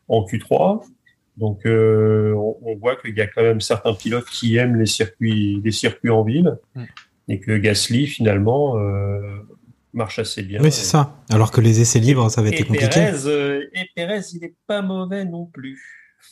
en 0.09 0.25
Q3. 0.25 0.83
Donc, 1.37 1.65
euh, 1.65 2.33
on, 2.35 2.57
on 2.61 2.75
voit 2.75 2.97
qu'il 2.97 3.15
y 3.17 3.21
a 3.21 3.27
quand 3.27 3.41
même 3.41 3.61
certains 3.61 3.93
pilotes 3.93 4.25
qui 4.29 4.57
aiment 4.57 4.75
les 4.77 4.85
circuits, 4.85 5.61
les 5.63 5.71
circuits 5.71 6.09
en 6.09 6.23
ville, 6.23 6.57
Mm. 6.75 6.83
et 7.29 7.39
que 7.39 7.57
Gasly 7.57 8.05
finalement 8.07 8.77
euh, 8.77 9.21
marche 9.93 10.19
assez 10.19 10.43
bien. 10.43 10.61
Oui, 10.61 10.71
c'est 10.71 10.85
ça. 10.85 11.15
Alors 11.29 11.51
que 11.51 11.61
les 11.61 11.81
essais 11.81 11.99
libres, 11.99 12.29
ça 12.29 12.41
avait 12.41 12.51
été 12.51 12.61
Et 12.61 12.65
compliqué. 12.65 12.87
Perez, 12.87 13.25
euh, 13.25 13.61
et 13.73 13.85
Perez, 13.95 14.21
il 14.33 14.43
est 14.43 14.55
pas 14.67 14.81
mauvais 14.81 15.25
non 15.25 15.45
plus. 15.45 15.79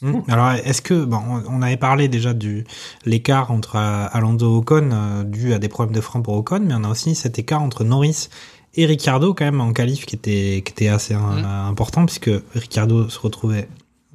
Hmm. 0.01 0.19
Alors, 0.27 0.51
est-ce 0.51 0.81
que, 0.81 1.03
bon, 1.03 1.19
on 1.49 1.61
avait 1.61 1.77
parlé 1.77 2.07
déjà 2.07 2.33
du 2.33 2.63
l'écart 3.05 3.51
entre 3.51 3.75
euh, 3.75 4.05
Alonso 4.11 4.45
et 4.45 4.57
Ocon 4.57 4.89
euh, 4.91 5.23
dû 5.23 5.53
à 5.53 5.59
des 5.59 5.67
problèmes 5.67 5.95
de 5.95 6.01
frein 6.01 6.21
pour 6.21 6.35
Ocon, 6.35 6.61
mais 6.61 6.73
on 6.75 6.83
a 6.83 6.89
aussi 6.89 7.15
cet 7.15 7.39
écart 7.39 7.61
entre 7.61 7.83
Norris 7.83 8.29
et 8.75 8.85
Ricardo 8.85 9.33
quand 9.33 9.45
même 9.45 9.61
en 9.61 9.73
qualif 9.73 10.05
qui 10.05 10.15
était 10.15 10.61
qui 10.65 10.71
était 10.71 10.87
assez 10.87 11.13
euh, 11.13 11.17
important 11.17 12.05
puisque 12.05 12.31
Ricardo 12.53 13.09
se 13.09 13.19
retrouvait 13.19 13.67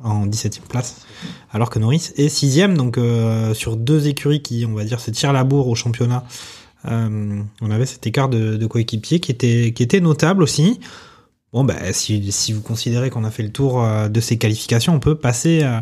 en 0.02 0.26
17e 0.26 0.60
place 0.68 1.06
alors 1.52 1.70
que 1.70 1.78
Norris 1.78 2.12
est 2.16 2.28
6e 2.28 2.74
donc 2.74 2.98
euh, 2.98 3.54
sur 3.54 3.76
deux 3.76 4.06
écuries 4.06 4.42
qui 4.42 4.66
on 4.68 4.74
va 4.74 4.84
dire 4.84 5.00
se 5.00 5.10
tirent 5.10 5.32
la 5.32 5.44
bourre 5.44 5.68
au 5.68 5.74
championnat 5.74 6.24
euh, 6.86 7.42
on 7.60 7.70
avait 7.70 7.86
cet 7.86 8.06
écart 8.06 8.28
de, 8.28 8.56
de 8.56 8.66
coéquipiers 8.66 9.20
qui 9.20 9.32
était 9.32 10.00
notable 10.00 10.42
aussi 10.42 10.80
Bon, 11.54 11.62
bah, 11.62 11.92
si, 11.92 12.52
vous 12.52 12.62
considérez 12.62 13.10
qu'on 13.10 13.22
a 13.22 13.30
fait 13.30 13.44
le 13.44 13.52
tour 13.52 13.80
euh, 13.80 14.08
de 14.08 14.20
ces 14.20 14.38
qualifications, 14.38 14.92
on 14.92 14.98
peut 14.98 15.14
passer 15.14 15.62
euh, 15.62 15.78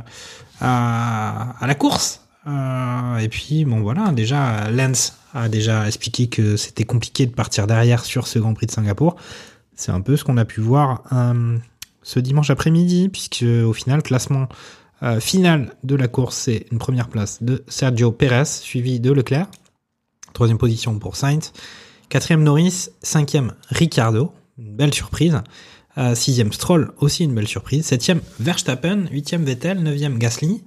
à, 0.61 1.67
la 1.67 1.75
course. 1.75 2.21
Et 2.47 3.29
puis, 3.31 3.65
bon, 3.65 3.81
voilà, 3.81 4.13
déjà, 4.13 4.71
Lance 4.71 5.17
a 5.33 5.49
déjà 5.49 5.87
expliqué 5.87 6.29
que 6.29 6.59
c'était 6.59 6.85
compliqué 6.85 7.25
de 7.25 7.33
partir 7.33 7.67
derrière 7.67 8.05
sur 8.05 8.27
ce 8.27 8.39
Grand 8.39 8.53
Prix 8.53 8.67
de 8.67 8.73
Singapour. 8.73 9.17
C'est 9.75 9.93
un 9.93 10.03
peu 10.03 10.19
ce 10.19 10.25
qu'on 10.25 10.37
a 10.37 10.45
pu 10.45 10.61
voir 10.61 11.05
ce 12.03 12.21
dimanche 12.21 12.51
après-midi, 12.51 13.09
puisque 13.09 13.45
au 13.45 13.73
final, 13.73 14.03
classement 14.03 14.49
final 15.21 15.75
de 15.85 15.95
la 15.95 16.09
course, 16.09 16.37
c'est 16.37 16.67
une 16.71 16.79
première 16.79 17.09
place 17.09 17.43
de 17.43 17.65
Sergio 17.69 18.13
Perez, 18.13 18.45
suivi 18.45 19.01
de 19.01 19.13
Leclerc. 19.13 19.47
Troisième 20.33 20.59
position 20.59 20.99
pour 20.99 21.17
Sainz. 21.17 21.53
Quatrième 22.09 22.43
Norris, 22.43 22.91
cinquième 23.03 23.55
Ricardo, 23.69 24.33
une 24.59 24.75
belle 24.75 24.93
surprise. 24.93 25.41
Euh, 25.99 26.15
sixième 26.15 26.53
Stroll, 26.53 26.93
aussi 26.99 27.25
une 27.25 27.35
belle 27.35 27.49
surprise. 27.49 27.85
Septième 27.85 28.21
Verstappen, 28.41 29.05
huitième 29.11 29.45
Vettel, 29.45 29.83
neuvième 29.83 30.19
Gasly. 30.19 30.63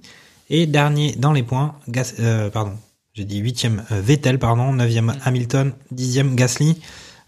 Et 0.50 0.66
dernier 0.66 1.16
dans 1.16 1.32
les 1.32 1.42
points, 1.42 1.74
Gas, 1.88 2.14
euh, 2.20 2.48
pardon, 2.48 2.74
j'ai 3.12 3.24
dit 3.24 3.38
huitième 3.38 3.84
euh, 3.90 4.00
Vettel, 4.00 4.38
pardon, 4.38 4.72
neuvième 4.72 5.14
Hamilton, 5.24 5.72
dixième 5.90 6.36
Gasly. 6.36 6.80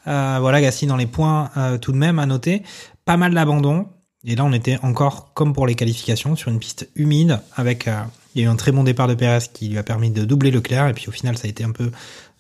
Voilà, 0.05 0.61
Gasly 0.61 0.87
dans 0.87 0.97
les 0.97 1.07
points 1.07 1.51
tout 1.83 1.93
de 1.93 1.99
même 1.99 2.19
à 2.19 2.25
noter. 2.25 2.63
Pas 3.05 3.17
mal 3.17 3.35
d'abandon. 3.35 3.89
Et 4.25 4.37
là, 4.37 4.45
on 4.45 4.53
était 4.53 4.79
encore, 4.83 5.35
comme 5.35 5.53
pour 5.53 5.67
les 5.67 5.75
qualifications, 5.75 6.35
sur 6.35 6.51
une 6.51 6.59
piste 6.59 6.89
humide 6.95 7.41
avec... 7.57 7.91
il 8.35 8.41
y 8.41 8.45
a 8.45 8.49
eu 8.49 8.51
un 8.51 8.57
très 8.57 8.73
bon 8.73 8.85
départ 8.85 9.07
de 9.07 9.15
Perez 9.15 9.45
qui 9.53 9.69
lui 9.69 9.77
a 9.77 9.83
permis 9.83 10.11
de 10.11 10.25
doubler 10.25 10.51
Leclerc. 10.51 10.89
Et 10.89 10.95
puis 10.95 11.09
au 11.09 11.13
final, 11.13 11.37
ça 11.37 11.47
a 11.47 11.51
été 11.51 11.63
un 11.63 11.73
peu 11.73 11.91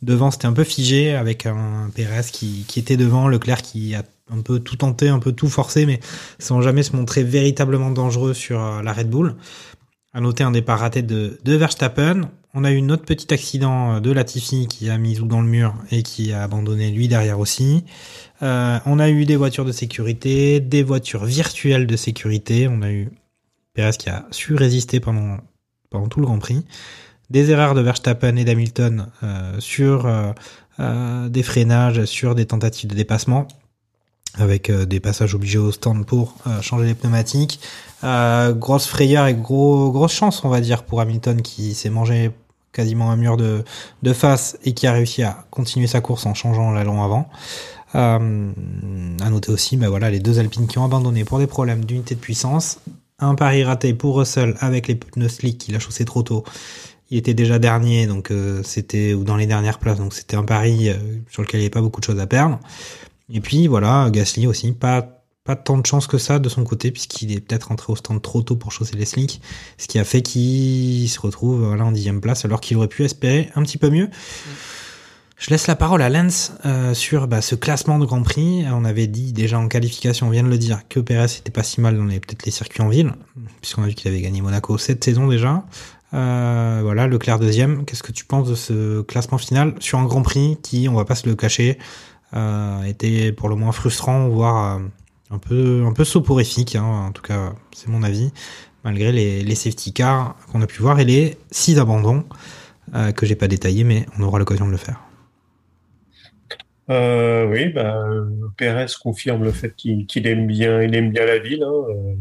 devant, 0.02 0.30
c'était 0.30 0.46
un 0.46 0.52
peu 0.52 0.64
figé 0.64 1.14
avec 1.14 1.46
un 1.46 1.90
Perez 1.94 2.30
qui, 2.32 2.64
était 2.76 2.96
devant, 2.96 3.28
Leclerc 3.28 3.62
qui 3.62 3.94
a 3.94 4.02
un 4.30 4.40
peu 4.42 4.60
tout 4.60 4.76
tenté, 4.76 5.08
un 5.08 5.18
peu 5.18 5.32
tout 5.32 5.48
forcé, 5.48 5.86
mais 5.86 6.00
sans 6.38 6.60
jamais 6.60 6.82
se 6.82 6.94
montrer 6.94 7.22
véritablement 7.22 7.90
dangereux 7.90 8.34
sur 8.34 8.62
euh, 8.62 8.82
la 8.82 8.92
Red 8.92 9.08
Bull. 9.08 9.34
À 10.12 10.20
noter 10.20 10.44
un 10.44 10.50
départ 10.50 10.80
raté 10.80 11.02
de, 11.02 11.38
Verstappen. 11.44 12.30
On 12.54 12.64
a 12.64 12.72
eu 12.72 12.76
une 12.76 12.90
autre 12.90 13.04
petit 13.04 13.32
accident 13.32 13.94
euh, 13.94 14.00
de 14.00 14.10
Latifi 14.10 14.66
qui 14.66 14.90
a 14.90 14.98
mis 14.98 15.16
Zou 15.16 15.26
dans 15.26 15.40
le 15.40 15.48
mur 15.48 15.74
et 15.90 16.02
qui 16.02 16.32
a 16.32 16.42
abandonné 16.42 16.90
lui 16.90 17.08
derrière 17.08 17.40
aussi. 17.40 17.84
Euh, 18.42 18.78
on 18.86 18.98
a 18.98 19.10
eu 19.10 19.24
des 19.24 19.36
voitures 19.36 19.64
de 19.64 19.72
sécurité, 19.72 20.60
des 20.60 20.82
voitures 20.82 21.24
virtuelles 21.24 21.86
de 21.86 21.96
sécurité. 21.96 22.68
On 22.68 22.82
a 22.82 22.90
eu 22.90 23.10
Perez 23.74 23.92
qui 23.98 24.10
a 24.10 24.26
su 24.30 24.54
résister 24.54 25.00
pendant 25.00 25.38
tout 26.10 26.20
le 26.20 26.26
Grand 26.26 26.38
Prix. 26.38 26.64
Des 27.30 27.50
erreurs 27.50 27.74
de 27.74 27.80
Verstappen 27.80 28.36
et 28.36 28.44
d'Hamilton 28.44 29.06
euh, 29.22 29.60
sur 29.60 30.06
euh, 30.06 30.32
euh, 30.80 31.28
des 31.28 31.42
freinages, 31.42 32.04
sur 32.04 32.34
des 32.34 32.46
tentatives 32.46 32.88
de 32.88 32.94
dépassement 32.94 33.46
avec 34.34 34.70
des 34.70 35.00
passages 35.00 35.34
obligés 35.34 35.58
au 35.58 35.72
stand 35.72 36.06
pour 36.06 36.36
changer 36.60 36.84
les 36.86 36.94
pneumatiques. 36.94 37.58
Grosse 38.02 38.86
frayeur 38.86 39.26
et 39.26 39.34
gros, 39.34 39.90
grosse 39.90 40.12
chance, 40.12 40.44
on 40.44 40.48
va 40.48 40.60
dire, 40.60 40.84
pour 40.84 41.00
Hamilton 41.00 41.42
qui 41.42 41.74
s'est 41.74 41.90
mangé 41.90 42.30
quasiment 42.72 43.10
un 43.10 43.16
mur 43.16 43.36
de, 43.36 43.64
de 44.02 44.12
face 44.12 44.56
et 44.62 44.74
qui 44.74 44.86
a 44.86 44.92
réussi 44.92 45.24
à 45.24 45.44
continuer 45.50 45.88
sa 45.88 46.00
course 46.00 46.24
en 46.26 46.34
changeant 46.34 46.70
l'allon 46.70 47.02
avant. 47.02 47.28
Euh, 47.94 48.52
à 49.20 49.30
noter 49.30 49.50
aussi, 49.50 49.76
bah 49.76 49.88
voilà, 49.88 50.10
les 50.10 50.20
deux 50.20 50.38
Alpines 50.38 50.66
qui 50.66 50.78
ont 50.78 50.84
abandonné 50.84 51.24
pour 51.24 51.38
des 51.38 51.46
problèmes 51.46 51.84
d'unité 51.84 52.14
de 52.14 52.20
puissance. 52.20 52.80
Un 53.18 53.34
pari 53.34 53.64
raté 53.64 53.94
pour 53.94 54.18
Russell 54.18 54.54
avec 54.60 54.88
les 54.88 54.94
pneus 54.94 55.28
slick 55.28 55.58
qu'il 55.58 55.74
a 55.74 55.78
chaussé 55.78 56.04
trop 56.04 56.22
tôt. 56.22 56.44
Il 57.10 57.18
était 57.18 57.34
déjà 57.34 57.58
dernier, 57.58 58.06
donc 58.06 58.30
euh, 58.30 58.62
c'était 58.62 59.14
ou 59.14 59.24
dans 59.24 59.36
les 59.36 59.46
dernières 59.46 59.78
places, 59.78 59.98
donc 59.98 60.12
c'était 60.12 60.36
un 60.36 60.44
pari 60.44 60.90
euh, 60.90 60.94
sur 61.30 61.42
lequel 61.42 61.60
il 61.60 61.62
n'y 61.62 61.66
avait 61.66 61.70
pas 61.70 61.80
beaucoup 61.80 62.00
de 62.00 62.04
choses 62.04 62.20
à 62.20 62.26
perdre. 62.26 62.60
Et 63.32 63.40
puis 63.40 63.66
voilà, 63.66 64.08
Gasly 64.10 64.46
aussi, 64.46 64.72
pas 64.72 65.14
pas 65.44 65.56
tant 65.56 65.78
de 65.78 65.86
chance 65.86 66.06
que 66.06 66.18
ça 66.18 66.38
de 66.38 66.50
son 66.50 66.62
côté 66.62 66.90
puisqu'il 66.90 67.32
est 67.32 67.40
peut-être 67.40 67.68
rentré 67.68 67.90
au 67.90 67.96
stand 67.96 68.20
trop 68.20 68.42
tôt 68.42 68.56
pour 68.56 68.70
chausser 68.70 68.96
les 68.98 69.06
slicks, 69.06 69.40
ce 69.78 69.86
qui 69.86 69.98
a 69.98 70.04
fait 70.04 70.20
qu'il 70.20 71.08
se 71.08 71.18
retrouve 71.18 71.64
voilà 71.64 71.86
en 71.86 71.92
dixième 71.92 72.20
place 72.20 72.44
alors 72.44 72.60
qu'il 72.60 72.76
aurait 72.76 72.88
pu 72.88 73.02
espérer 73.02 73.48
un 73.54 73.62
petit 73.62 73.78
peu 73.78 73.88
mieux. 73.88 74.10
Je 75.38 75.50
laisse 75.50 75.68
la 75.68 75.76
parole 75.76 76.02
à 76.02 76.10
Lens 76.10 76.52
euh, 76.66 76.94
sur 76.94 77.28
bah, 77.28 77.40
ce 77.40 77.54
classement 77.54 78.00
de 78.00 78.04
Grand 78.04 78.22
Prix. 78.22 78.64
On 78.72 78.84
avait 78.84 79.06
dit 79.06 79.32
déjà 79.32 79.58
en 79.58 79.68
qualification, 79.68 80.26
on 80.26 80.30
vient 80.30 80.42
de 80.42 80.48
le 80.48 80.58
dire, 80.58 80.80
que 80.88 80.98
Perez 80.98 81.26
était 81.38 81.52
pas 81.52 81.62
si 81.62 81.80
mal 81.80 81.96
dans 81.96 82.06
les 82.06 82.18
peut-être 82.18 82.44
les 82.44 82.50
circuits 82.50 82.82
en 82.82 82.88
ville, 82.88 83.12
puisqu'on 83.60 83.84
a 83.84 83.86
vu 83.86 83.94
qu'il 83.94 84.08
avait 84.08 84.20
gagné 84.20 84.42
Monaco 84.42 84.76
cette 84.78 85.04
saison 85.04 85.28
déjà. 85.28 85.64
Euh, 86.14 86.80
voilà, 86.82 87.06
Leclerc 87.06 87.38
deuxième. 87.38 87.84
Qu'est-ce 87.84 88.02
que 88.02 88.12
tu 88.12 88.24
penses 88.24 88.48
de 88.48 88.54
ce 88.54 89.02
classement 89.02 89.38
final 89.38 89.74
sur 89.80 89.98
un 89.98 90.06
Grand 90.06 90.22
Prix 90.22 90.58
qui, 90.62 90.88
on 90.88 90.94
va 90.94 91.04
pas 91.04 91.14
se 91.14 91.28
le 91.28 91.34
cacher, 91.36 91.78
euh, 92.34 92.82
était 92.84 93.32
pour 93.32 93.48
le 93.48 93.56
moins 93.56 93.72
frustrant, 93.72 94.28
voire 94.28 94.76
euh, 94.76 94.82
un 95.30 95.38
peu 95.38 95.84
un 95.86 95.92
peu 95.92 96.04
soporifique. 96.04 96.76
Hein, 96.76 97.06
en 97.08 97.12
tout 97.12 97.22
cas, 97.22 97.52
c'est 97.74 97.88
mon 97.88 98.02
avis, 98.02 98.32
malgré 98.84 99.12
les, 99.12 99.42
les 99.42 99.54
safety 99.54 99.92
cars 99.92 100.36
qu'on 100.50 100.62
a 100.62 100.66
pu 100.66 100.80
voir 100.80 100.98
et 101.00 101.04
les 101.04 101.36
six 101.50 101.78
abandons 101.78 102.24
euh, 102.94 103.12
que 103.12 103.26
j'ai 103.26 103.36
pas 103.36 103.48
détaillés, 103.48 103.84
mais 103.84 104.06
on 104.18 104.22
aura 104.22 104.38
l'occasion 104.38 104.66
de 104.66 104.72
le 104.72 104.78
faire. 104.78 105.00
Euh, 106.90 107.46
oui, 107.50 107.68
bah, 107.68 108.06
Pérez 108.56 108.86
confirme 109.02 109.44
le 109.44 109.52
fait 109.52 109.74
qu'il 109.76 110.26
aime 110.26 110.46
bien, 110.46 110.82
il 110.82 110.94
aime 110.94 111.10
bien 111.10 111.26
la 111.26 111.38
ville. 111.38 111.62
hein, 111.62 112.16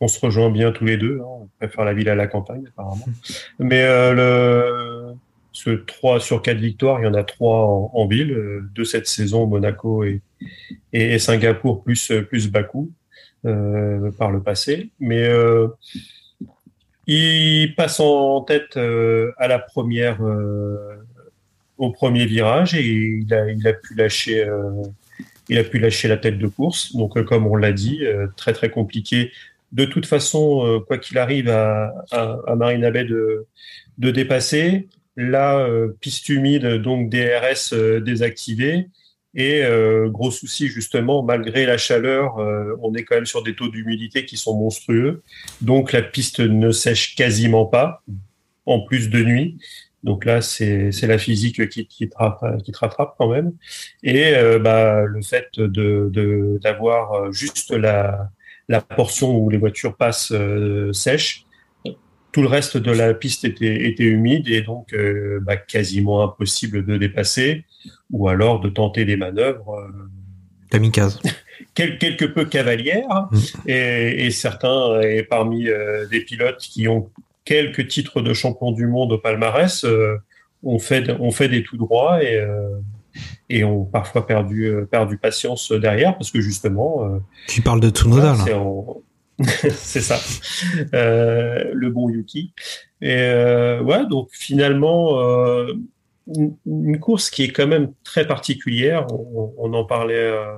on 0.00 0.08
se 0.08 0.20
rejoint 0.20 0.50
bien 0.50 0.72
tous 0.72 0.84
les 0.84 0.96
deux. 0.96 1.20
hein, 1.20 1.26
on 1.26 1.48
préfère 1.58 1.84
la 1.84 1.94
ville 1.94 2.08
à 2.08 2.14
la 2.14 2.26
campagne, 2.26 2.64
apparemment. 2.68 3.06
Mais 3.58 3.82
euh, 3.82 5.12
ce 5.52 5.70
3 5.70 6.20
sur 6.20 6.42
4 6.42 6.58
victoires, 6.58 7.00
il 7.00 7.04
y 7.04 7.08
en 7.08 7.14
a 7.14 7.24
3 7.24 7.90
en, 7.92 8.06
ville, 8.06 8.32
euh, 8.32 8.68
de 8.74 8.84
cette 8.84 9.06
saison, 9.06 9.46
Monaco 9.46 10.04
et, 10.04 11.18
Singapour, 11.18 11.82
plus, 11.82 12.12
plus 12.28 12.50
Bakou 12.50 12.90
euh, 13.46 14.10
par 14.12 14.30
le 14.30 14.42
passé. 14.42 14.90
Mais 15.00 15.28
il 17.06 17.74
passe 17.76 18.00
en 18.00 18.42
tête 18.42 18.76
à 18.76 19.48
la 19.48 19.58
première, 19.58 20.18
au 21.78 21.90
premier 21.90 22.26
virage 22.26 22.74
et 22.74 22.84
il 22.84 23.32
a, 23.32 23.50
il 23.50 23.66
a 23.66 23.72
pu 23.72 23.94
lâcher, 23.94 24.46
il 25.48 25.58
a 25.58 25.64
pu 25.64 25.78
lâcher 25.78 26.08
la 26.08 26.16
tête 26.16 26.38
de 26.38 26.46
course. 26.48 26.94
Donc, 26.96 27.22
comme 27.24 27.46
on 27.46 27.56
l'a 27.56 27.72
dit, 27.72 28.02
très 28.36 28.52
très 28.52 28.70
compliqué. 28.70 29.30
De 29.72 29.84
toute 29.84 30.06
façon, 30.06 30.64
euh, 30.66 30.80
quoi 30.80 30.98
qu'il 30.98 31.18
arrive 31.18 31.48
à, 31.48 31.92
à, 32.12 32.38
à 32.46 32.54
Marina 32.56 32.90
Bay 32.90 33.04
de, 33.04 33.46
de 33.98 34.10
dépasser. 34.10 34.88
Là, 35.16 35.58
euh, 35.58 35.96
piste 36.00 36.28
humide, 36.28 36.66
donc 36.82 37.08
DRS 37.10 37.72
euh, 37.72 38.00
désactivé. 38.00 38.88
Et 39.34 39.62
euh, 39.64 40.08
gros 40.08 40.30
souci 40.30 40.68
justement, 40.68 41.22
malgré 41.22 41.66
la 41.66 41.76
chaleur, 41.78 42.38
euh, 42.38 42.74
on 42.82 42.94
est 42.94 43.02
quand 43.04 43.16
même 43.16 43.26
sur 43.26 43.42
des 43.42 43.54
taux 43.54 43.68
d'humidité 43.68 44.24
qui 44.24 44.36
sont 44.38 44.56
monstrueux. 44.56 45.22
Donc 45.60 45.92
la 45.92 46.00
piste 46.02 46.40
ne 46.40 46.70
sèche 46.70 47.14
quasiment 47.16 47.66
pas, 47.66 48.02
en 48.64 48.80
plus 48.80 49.10
de 49.10 49.22
nuit. 49.22 49.58
Donc 50.04 50.24
là, 50.24 50.40
c'est 50.40 50.90
la 51.02 51.18
physique 51.18 51.68
qui, 51.68 51.86
qui, 51.86 52.08
te 52.08 52.62
qui 52.62 52.72
te 52.72 52.78
rattrape 52.78 53.14
quand 53.18 53.28
même. 53.28 53.52
Et 54.02 54.34
euh, 54.36 54.58
bah, 54.58 55.02
le 55.04 55.20
fait 55.22 55.48
de 55.58 56.08
de- 56.10 56.58
d'avoir 56.62 57.12
euh, 57.14 57.32
juste 57.32 57.72
la, 57.72 58.30
la 58.68 58.80
portion 58.80 59.36
où 59.38 59.48
les 59.50 59.58
voitures 59.58 59.96
passent 59.96 60.32
euh, 60.32 60.92
sèches, 60.92 61.44
tout 62.32 62.42
le 62.42 62.48
reste 62.48 62.76
de 62.76 62.90
la 62.90 63.14
piste 63.14 63.44
était, 63.44 63.86
était 63.88 64.04
humide 64.04 64.48
et 64.48 64.60
donc 64.60 64.92
euh, 64.92 65.38
bah, 65.42 65.56
quasiment 65.56 66.22
impossible 66.22 66.84
de 66.84 66.98
dépasser 66.98 67.64
ou 68.10 68.28
alors 68.28 68.60
de 68.60 68.68
tenter 68.68 69.04
des 69.04 69.16
manœuvres. 69.16 69.74
euh, 69.74 70.08
Kamikaze. 70.70 71.18
quel- 71.74 71.96
quelque 71.98 72.24
peu 72.26 72.44
cavalière, 72.44 73.28
Mm. 73.30 73.38
et, 73.68 74.26
et 74.26 74.30
certains, 74.30 75.00
et 75.00 75.22
parmi 75.22 75.68
euh, 75.68 76.06
des 76.08 76.20
pilotes 76.20 76.58
qui 76.58 76.88
ont 76.88 77.08
quelques 77.44 77.86
titres 77.88 78.20
de 78.20 78.34
champion 78.34 78.72
du 78.72 78.86
monde 78.86 79.12
au 79.12 79.18
palmarès, 79.18 79.84
euh, 79.84 80.16
ont 80.62 80.78
fait, 80.80 81.08
ont 81.10 81.30
fait 81.30 81.48
des 81.48 81.62
tout 81.62 81.76
droits 81.76 82.22
et, 82.22 82.36
euh, 82.36 82.68
et 83.48 83.64
ont 83.64 83.84
parfois 83.84 84.26
perdu, 84.26 84.64
euh, 84.66 84.84
perdu 84.86 85.18
patience 85.18 85.70
derrière 85.72 86.16
parce 86.16 86.30
que 86.30 86.40
justement, 86.40 87.04
euh, 87.04 87.18
Tu 87.48 87.62
parles 87.62 87.80
de 87.80 87.90
Tsunoda, 87.90 88.32
voilà, 88.32 88.56
là. 88.58 88.82
c'est 89.70 90.00
ça, 90.00 90.18
Euh, 90.94 91.70
le 91.72 91.90
bon 91.90 92.08
Yuki. 92.08 92.52
Et 93.02 93.12
euh, 93.18 93.82
ouais, 93.82 94.06
donc 94.06 94.28
finalement, 94.32 95.20
euh, 95.20 95.74
une, 96.34 96.56
une 96.66 96.98
course 96.98 97.28
qui 97.30 97.44
est 97.44 97.52
quand 97.52 97.66
même 97.66 97.92
très 98.02 98.26
particulière. 98.26 99.06
On, 99.12 99.52
on 99.58 99.74
en 99.74 99.84
parlait 99.84 100.14
euh, 100.14 100.56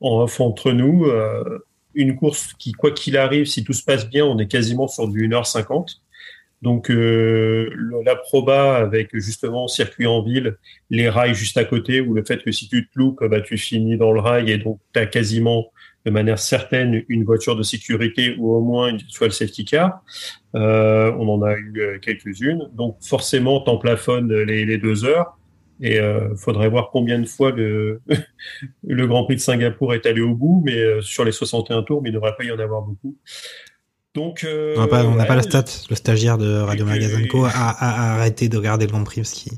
en 0.00 0.22
off 0.22 0.40
entre 0.40 0.72
nous. 0.72 1.04
euh, 1.06 1.60
une 1.94 2.14
course 2.16 2.52
qui, 2.58 2.72
quoi 2.72 2.90
qu'il 2.90 3.16
arrive, 3.16 3.46
si 3.46 3.64
tout 3.64 3.72
se 3.72 3.82
passe 3.82 4.06
bien, 4.10 4.26
on 4.26 4.38
est 4.38 4.48
quasiment 4.48 4.86
sur 4.86 5.08
du 5.08 5.26
1h50. 5.30 6.00
Donc 6.66 6.90
euh, 6.90 7.70
la 8.04 8.16
proba 8.16 8.74
avec 8.74 9.10
justement 9.14 9.68
circuit 9.68 10.08
en 10.08 10.20
ville, 10.20 10.56
les 10.90 11.08
rails 11.08 11.32
juste 11.32 11.56
à 11.58 11.64
côté, 11.64 12.00
ou 12.00 12.12
le 12.12 12.24
fait 12.24 12.42
que 12.42 12.50
si 12.50 12.68
tu 12.68 12.88
te 12.88 12.98
loupes, 12.98 13.22
bah, 13.24 13.40
tu 13.40 13.56
finis 13.56 13.96
dans 13.96 14.10
le 14.10 14.18
rail 14.18 14.50
et 14.50 14.58
donc 14.58 14.80
tu 14.92 14.98
as 14.98 15.06
quasiment 15.06 15.70
de 16.04 16.10
manière 16.10 16.40
certaine 16.40 17.04
une 17.08 17.22
voiture 17.22 17.54
de 17.54 17.62
sécurité 17.62 18.34
ou 18.36 18.52
au 18.52 18.62
moins 18.62 18.88
une 18.88 18.98
le 19.20 19.30
safety 19.30 19.64
car. 19.64 20.02
Euh, 20.56 21.12
on 21.16 21.28
en 21.28 21.42
a 21.42 21.54
eu 21.54 21.72
euh, 21.78 21.98
quelques-unes. 22.00 22.68
Donc 22.74 22.96
forcément, 23.00 23.60
t'en 23.60 23.78
plafonnes 23.78 24.32
les, 24.32 24.64
les 24.64 24.78
deux 24.78 25.04
heures. 25.04 25.38
Et 25.80 26.00
euh, 26.00 26.34
faudrait 26.36 26.68
voir 26.68 26.90
combien 26.90 27.18
de 27.18 27.26
fois 27.26 27.52
le, 27.52 28.00
le 28.82 29.06
Grand 29.06 29.24
Prix 29.24 29.36
de 29.36 29.40
Singapour 29.40 29.94
est 29.94 30.06
allé 30.06 30.20
au 30.20 30.34
bout, 30.34 30.62
mais 30.64 30.76
euh, 30.76 31.00
sur 31.00 31.24
les 31.24 31.32
61 31.32 31.82
tours, 31.82 32.02
mais 32.02 32.08
il 32.08 32.12
ne 32.12 32.16
devrait 32.16 32.34
pas 32.36 32.44
y 32.44 32.50
en 32.50 32.58
avoir 32.58 32.82
beaucoup. 32.82 33.16
Donc, 34.16 34.42
euh, 34.44 34.74
On 34.76 34.80
n'a 34.80 34.86
pas, 34.88 35.04
ouais, 35.04 35.36
la 35.36 35.42
stat. 35.42 35.64
Le 35.90 35.94
stagiaire 35.94 36.38
de 36.38 36.56
Radio 36.56 36.86
Et- 36.86 36.88
Magazine 36.88 37.28
Co 37.28 37.44
a, 37.44 38.14
arrêté 38.14 38.48
de 38.48 38.56
regarder 38.56 38.86
le 38.86 38.90
Grand 38.92 39.04
Prix 39.04 39.20
parce 39.20 39.32
qu'il 39.32 39.52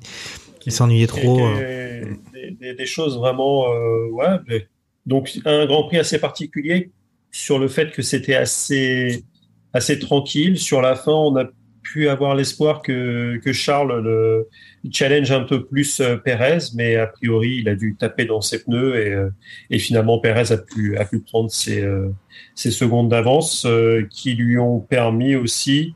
il 0.66 0.72
s'ennuyait 0.72 1.06
trop. 1.06 1.40
Euh. 1.46 2.04
des, 2.34 2.50
des- 2.60 2.74
des 2.74 2.86
choses 2.86 3.16
vraiment 3.16 3.72
euh, 3.72 4.08
ouais 4.10 4.66
donc 5.06 5.38
un 5.46 5.64
Grand 5.66 5.84
Prix 5.84 5.98
assez 5.98 6.18
particulier 6.18 6.90
sur 7.30 7.58
le 7.58 7.68
fait 7.68 7.92
que 7.92 8.02
c'était 8.02 8.34
assez 8.34 9.24
assez 9.72 9.98
tranquille 9.98 10.58
sur 10.58 10.82
la 10.82 10.94
fin 10.96 11.12
on 11.12 11.36
a 11.36 11.44
pu 11.92 12.09
avoir 12.09 12.35
l'espoir 12.35 12.83
que, 12.83 13.38
que 13.38 13.52
Charles 13.52 14.02
le 14.02 14.49
challenge 14.92 15.30
un 15.33 15.45
peu 15.45 15.64
plus 15.64 16.00
euh, 16.00 16.16
Pérez 16.16 16.59
mais 16.75 16.97
a 16.97 17.07
priori 17.07 17.57
il 17.61 17.68
a 17.68 17.75
dû 17.75 17.97
taper 17.99 18.25
dans 18.25 18.40
ses 18.40 18.62
pneus 18.62 18.97
et, 18.97 19.12
euh, 19.12 19.30
et 19.71 19.78
finalement 19.78 20.18
Pérez 20.18 20.52
a 20.52 20.59
pu 20.59 20.97
a 20.99 21.04
pu 21.04 21.21
prendre 21.21 21.50
ses, 21.50 21.83
euh, 21.83 22.09
ses 22.54 22.71
secondes 22.71 23.09
d'avance 23.09 23.66
qui 24.11 24.35
lui 24.35 24.59
ont 24.59 24.80
permis 24.80 25.37
aussi 25.37 25.95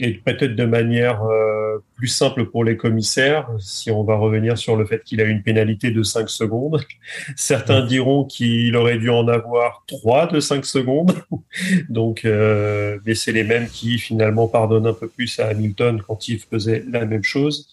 et 0.00 0.14
peut-être 0.14 0.56
de 0.56 0.64
manière 0.64 1.22
euh, 1.24 1.76
plus 1.94 2.08
simple 2.08 2.46
pour 2.46 2.64
les 2.64 2.76
commissaires, 2.78 3.48
si 3.58 3.90
on 3.90 4.02
va 4.02 4.16
revenir 4.16 4.56
sur 4.56 4.74
le 4.74 4.86
fait 4.86 5.04
qu'il 5.04 5.20
a 5.20 5.24
une 5.24 5.42
pénalité 5.42 5.90
de 5.90 6.02
5 6.02 6.30
secondes. 6.30 6.80
Certains 7.36 7.84
diront 7.84 8.24
qu'il 8.24 8.74
aurait 8.76 8.96
dû 8.98 9.10
en 9.10 9.28
avoir 9.28 9.84
3 9.86 10.28
de 10.28 10.40
5 10.40 10.64
secondes. 10.64 11.14
Donc, 11.90 12.24
euh, 12.24 12.98
mais 13.04 13.14
c'est 13.14 13.32
les 13.32 13.44
mêmes 13.44 13.68
qui 13.68 13.98
finalement 13.98 14.48
pardonnent 14.48 14.86
un 14.86 14.94
peu 14.94 15.08
plus 15.08 15.38
à 15.38 15.48
Hamilton 15.48 16.02
quand 16.06 16.28
il 16.28 16.38
faisait 16.38 16.82
la 16.90 17.04
même 17.04 17.22
chose. 17.22 17.68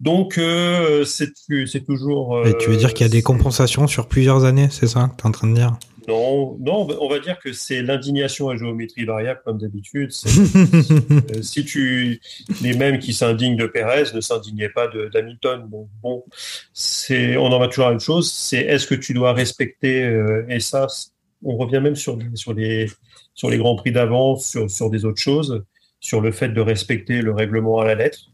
Donc, 0.00 0.38
euh, 0.38 1.04
c'est 1.04 1.30
c'est 1.66 1.84
toujours... 1.84 2.46
Et 2.46 2.56
tu 2.58 2.68
veux 2.70 2.76
euh, 2.76 2.78
dire 2.78 2.94
qu'il 2.94 3.04
y 3.04 3.08
a 3.08 3.10
des 3.10 3.18
c'est- 3.18 3.22
compensations 3.24 3.86
sur 3.88 4.06
plusieurs 4.06 4.44
années, 4.44 4.68
c'est 4.70 4.86
ça 4.86 5.10
que 5.10 5.20
tu 5.20 5.24
es 5.24 5.28
en 5.28 5.32
train 5.32 5.48
de 5.48 5.54
dire? 5.54 5.76
Non, 6.08 6.56
non, 6.60 6.86
on 7.00 7.08
va- 7.08 7.18
dire 7.18 7.38
que 7.38 7.52
c'est 7.52 7.80
l'indignation 7.82 8.48
à 8.50 8.56
géométrie 8.56 9.04
variable 9.04 9.40
comme 9.44 9.58
d'habitude. 9.58 10.10
Euh, 11.34 11.42
si 11.42 11.64
tu 11.64 12.20
les 12.62 12.74
mêmes 12.76 12.98
qui 12.98 13.14
s'indignent 13.14 13.56
de 13.56 13.66
Pérez 13.66 14.04
ne 14.14 14.20
s'indignaient 14.20 14.68
pas 14.68 14.88
de 14.88 15.08
d'Hamilton. 15.08 15.68
Donc 15.70 15.88
bon, 16.02 16.24
c'est 16.72 17.36
on 17.36 17.46
en 17.46 17.58
va 17.58 17.68
toujours 17.68 17.86
à 17.86 17.92
une 17.92 18.00
chose. 18.00 18.30
C'est 18.32 18.58
est-ce 18.58 18.86
que 18.86 18.94
tu 18.94 19.14
dois 19.14 19.32
respecter 19.32 20.02
euh, 20.04 20.44
et 20.48 20.60
ça, 20.60 20.86
on 21.42 21.56
revient 21.56 21.80
même 21.80 21.96
sur 21.96 22.18
sur 22.34 22.52
les 22.52 22.88
sur 23.34 23.48
les 23.50 23.58
grands 23.58 23.76
prix 23.76 23.92
d'avant, 23.92 24.36
sur 24.36 24.70
sur 24.70 24.90
des 24.90 25.04
autres 25.04 25.20
choses, 25.20 25.64
sur 26.00 26.20
le 26.20 26.30
fait 26.32 26.48
de 26.48 26.60
respecter 26.60 27.22
le 27.22 27.32
règlement 27.32 27.78
à 27.80 27.84
la 27.86 27.94
lettre. 27.94 28.30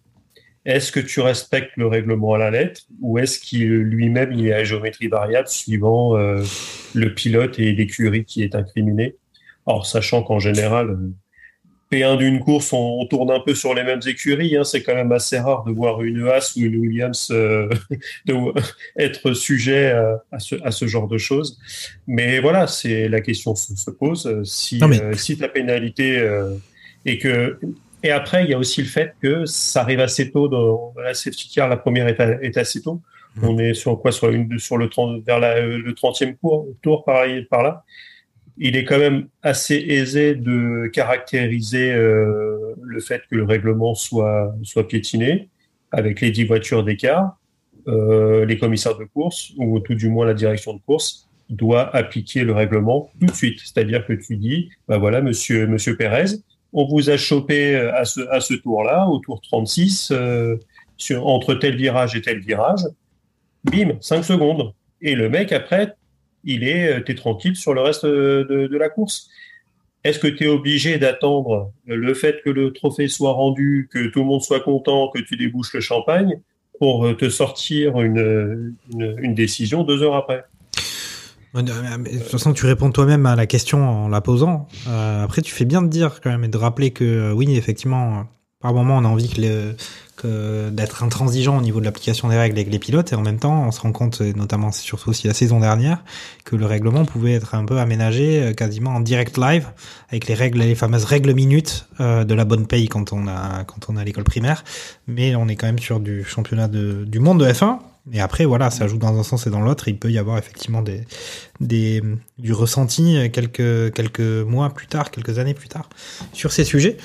Est-ce 0.67 0.93
que 0.93 1.01
tu 1.01 1.21
respectes 1.21 1.73
le 1.77 1.87
règlement 1.87 2.35
à 2.35 2.39
la 2.39 2.51
lettre 2.51 2.83
ou 3.01 3.19
est-ce 3.19 3.39
qu'il 3.39 3.67
lui-même 3.69 4.33
il 4.33 4.47
est 4.49 4.53
à 4.53 4.63
géométrie 4.63 5.09
variable 5.09 5.49
suivant 5.49 6.17
euh, 6.19 6.43
le 6.95 7.15
pilote 7.15 7.59
et 7.59 7.73
l'écurie 7.73 8.25
qui 8.27 8.43
est 8.43 8.55
incriminé? 8.55 9.17
Alors 9.67 9.87
sachant 9.87 10.23
qu'en 10.23 10.39
général, 10.39 10.91
euh, 10.91 11.13
P1 11.91 12.19
d'une 12.19 12.41
course, 12.41 12.73
on, 12.75 12.99
on 13.01 13.07
tourne 13.07 13.31
un 13.31 13.41
peu 13.41 13.55
sur 13.55 13.73
les 13.75 13.83
mêmes 13.85 14.01
écuries. 14.07 14.55
Hein, 14.57 14.65
c'est 14.65 14.83
quand 14.83 14.95
même 14.95 15.13
assez 15.13 15.39
rare 15.39 15.65
de 15.65 15.73
voir 15.73 16.03
une 16.03 16.29
Haas 16.29 16.53
ou 16.57 16.61
une 16.61 16.77
Williams 16.77 17.29
euh, 17.31 17.69
de, 18.27 18.35
être 18.99 19.33
sujet 19.33 19.93
à, 19.93 20.23
à, 20.31 20.39
ce, 20.41 20.57
à 20.63 20.71
ce 20.73 20.87
genre 20.87 21.09
de 21.09 21.17
choses. 21.19 21.59
Mais 22.07 22.39
voilà, 22.39 22.67
c'est 22.67 23.09
la 23.09 23.23
question 23.23 23.55
se, 23.55 23.75
se 23.75 23.91
pose. 23.91 24.43
Si, 24.45 24.79
mais- 24.87 25.01
euh, 25.01 25.15
si 25.15 25.39
ta 25.39 25.49
pénalité 25.49 26.23
et 27.07 27.19
que 27.19 27.59
et 28.03 28.11
après, 28.11 28.45
il 28.45 28.51
y 28.51 28.55
a 28.55 28.59
aussi 28.59 28.81
le 28.83 28.89
fait 28.89 29.15
que 29.21 29.45
ça 29.47 29.83
arrive 29.83 30.01
assez 30.01 30.31
tôt 30.31 30.49
dans 30.49 30.95
la 31.03 31.15
safety 31.15 31.51
car. 31.55 31.69
La 31.69 31.77
première 31.77 32.09
est, 32.09 32.21
à- 32.21 32.43
est 32.43 32.57
assez 32.57 32.81
tôt. 32.83 33.01
Mhm. 33.37 33.45
On 33.49 33.59
est 33.59 33.75
sur 33.75 34.01
quoi 34.01 34.13
Sur, 34.13 34.31
une, 34.31 34.59
sur 34.59 34.77
le 34.79 34.89
30, 34.89 35.23
vers 35.25 35.39
la, 35.39 35.61
le 35.61 35.93
30e 35.93 36.37
cours, 36.37 36.67
tour 36.83 37.05
par, 37.05 37.25
par 37.51 37.63
là. 37.63 37.85
Il 38.59 38.77
est 38.77 38.85
quand 38.85 38.99
même 38.99 39.29
assez 39.43 39.77
aisé 39.77 40.35
de 40.35 40.87
caractériser 40.93 41.93
euh, 41.93 42.75
le 42.83 43.01
fait 43.01 43.23
que 43.31 43.37
le 43.37 43.45
règlement 43.45 43.95
soit, 43.95 44.55
soit 44.63 44.87
piétiné 44.87 45.49
avec 45.93 46.21
les 46.21 46.31
10 46.31 46.45
voitures 46.45 46.85
d'écart. 46.85 47.37
Euh, 47.89 48.45
les 48.45 48.59
commissaires 48.59 48.99
de 48.99 49.05
course, 49.05 49.53
ou 49.57 49.81
tout 49.81 49.95
du 49.95 50.09
moins 50.11 50.27
la 50.27 50.35
direction 50.35 50.75
de 50.75 50.81
course, 50.81 51.29
doit 51.49 51.95
appliquer 51.97 52.45
le 52.45 52.53
règlement 52.53 53.11
tout 53.19 53.27
de 53.27 53.33
suite. 53.33 53.59
C'est-à-dire 53.61 54.07
que 54.07 54.13
tu 54.13 54.37
dis, 54.37 54.69
bah 54.87 54.99
voilà, 54.99 55.23
monsieur, 55.23 55.67
monsieur 55.67 55.97
Pérez, 55.97 56.27
on 56.73 56.87
vous 56.87 57.11
a 57.11 57.17
chopé 57.17 57.75
euh, 57.75 57.93
à 57.95 58.05
ce, 58.05 58.55
tour-là, 58.55 59.07
au 59.07 59.19
tour 59.19 59.41
36, 59.41 60.13
euh, 60.13 60.57
entre 61.23 61.55
tel 61.55 61.77
virage 61.77 62.15
et 62.17 62.23
tel 62.23 62.41
virage. 62.41 62.83
Bim, 63.65 63.99
5 64.01 64.23
secondes. 64.23 64.73
Et 65.03 65.15
le 65.15 65.29
mec, 65.29 65.53
après, 65.53 65.95
il 66.45 66.65
est, 66.65 66.99
euh, 66.99 67.01
t'es 67.01 67.15
tranquille 67.15 67.57
sur 67.57 67.75
le 67.75 67.81
reste 67.81 68.07
de, 68.07 68.69
de, 68.71 68.77
la 68.77 68.89
course. 68.89 69.29
Est-ce 70.05 70.19
que 70.19 70.29
tu 70.29 70.45
es 70.45 70.47
obligé 70.47 70.99
d'attendre 70.99 71.73
le 71.85 72.15
fait 72.15 72.41
que 72.43 72.51
le 72.51 72.73
trophée 72.73 73.09
soit 73.09 73.33
rendu, 73.33 73.89
que 73.93 74.09
tout 74.09 74.21
le 74.21 74.27
monde 74.27 74.43
soit 74.43 74.61
content, 74.61 75.09
que 75.09 75.21
tu 75.21 75.37
débouches 75.37 75.75
le 75.75 75.81
champagne 75.81 76.41
pour 76.79 77.07
euh, 77.07 77.15
te 77.15 77.29
sortir 77.29 78.01
une, 78.01 78.75
décision 79.35 79.85
deux 79.85 80.03
heures 80.03 80.17
après? 80.17 80.45
De 81.55 82.19
toute 82.19 82.29
façon, 82.29 82.53
tu 82.53 82.67
réponds 82.67 82.91
toi-même 82.93 83.27
à 83.27 83.35
la 83.37 83.47
question 83.47 83.89
en 84.05 84.09
la 84.09 84.21
posant. 84.21 84.69
Euh, 84.89 85.25
après, 85.25 85.43
tu 85.43 85.53
fais 85.53 85.65
bien 85.65 85.83
de 85.83 85.89
dire 85.89 86.21
quand 86.23 86.31
même 86.31 86.45
et 86.45 86.49
de 86.49 86.57
rappeler 86.57 86.91
que 86.93 87.05
euh, 87.05 87.33
oui, 87.33 87.57
effectivement, 87.57 88.19
euh, 88.19 88.23
par 88.61 88.73
moment, 88.75 88.97
on 88.99 89.05
a 89.05 89.09
envie 89.09 89.29
que 89.29 89.41
le- 89.41 89.75
que 90.17 90.69
d'être 90.69 91.03
intransigeant 91.03 91.57
au 91.57 91.63
niveau 91.63 91.81
de 91.81 91.87
l'application 91.87 92.29
des 92.29 92.37
règles 92.37 92.59
avec 92.59 92.71
les 92.71 92.79
pilotes 92.79 93.11
et 93.11 93.15
en 93.17 93.23
même 93.23 93.39
temps, 93.39 93.65
on 93.67 93.71
se 93.71 93.81
rend 93.81 93.91
compte, 93.91 94.21
notamment 94.21 94.71
surtout 94.71 95.09
aussi 95.09 95.27
la 95.27 95.33
saison 95.33 95.61
dernière, 95.61 96.05
que 96.45 96.57
le 96.57 96.67
règlement 96.67 97.07
pouvait 97.07 97.33
être 97.33 97.55
un 97.55 97.65
peu 97.65 97.79
aménagé 97.79 98.43
euh, 98.43 98.53
quasiment 98.53 98.91
en 98.91 99.01
direct 99.01 99.39
live 99.39 99.67
avec 100.11 100.27
les 100.29 100.35
règles, 100.35 100.59
les 100.59 100.75
fameuses 100.75 101.05
règles 101.05 101.33
minutes 101.33 101.87
euh, 102.01 102.25
de 102.25 102.35
la 102.35 102.45
bonne 102.45 102.67
paye 102.67 102.87
quand 102.87 103.15
on 103.15 103.27
a 103.29 103.65
quand 103.65 103.87
on 103.89 103.97
a 103.97 104.05
l'école 104.05 104.25
primaire. 104.25 104.63
Mais 105.09 105.35
on 105.37 105.49
est 105.49 105.57
quand 105.57 105.67
même 105.67 105.79
sur 105.79 105.99
du 106.01 106.23
championnat 106.23 106.69
de, 106.69 107.05
du 107.07 107.19
monde 107.19 107.41
de 107.41 107.47
F1. 107.51 107.79
Et 108.13 108.21
après, 108.21 108.45
voilà, 108.45 108.71
ça 108.71 108.89
joue 108.89 108.99
dans 108.99 109.19
un 109.19 109.23
sens 109.23 109.47
et 109.47 109.51
dans 109.51 109.61
l'autre. 109.61 109.89
Il 109.89 109.99
peut 109.99 110.11
y 110.11 110.19
avoir 110.19 110.39
effectivement 110.39 110.83
des, 110.83 111.03
des, 111.61 112.03
du 112.39 112.53
ressenti 112.53 113.31
quelques, 113.33 113.93
quelques 113.93 114.21
mois 114.21 114.71
plus 114.71 114.87
tard, 114.87 115.11
quelques 115.11 115.39
années 115.39 115.55
plus 115.55 115.69
tard 115.69 115.89
sur 116.33 116.53
ces 116.53 116.65
sujets. 116.65 116.97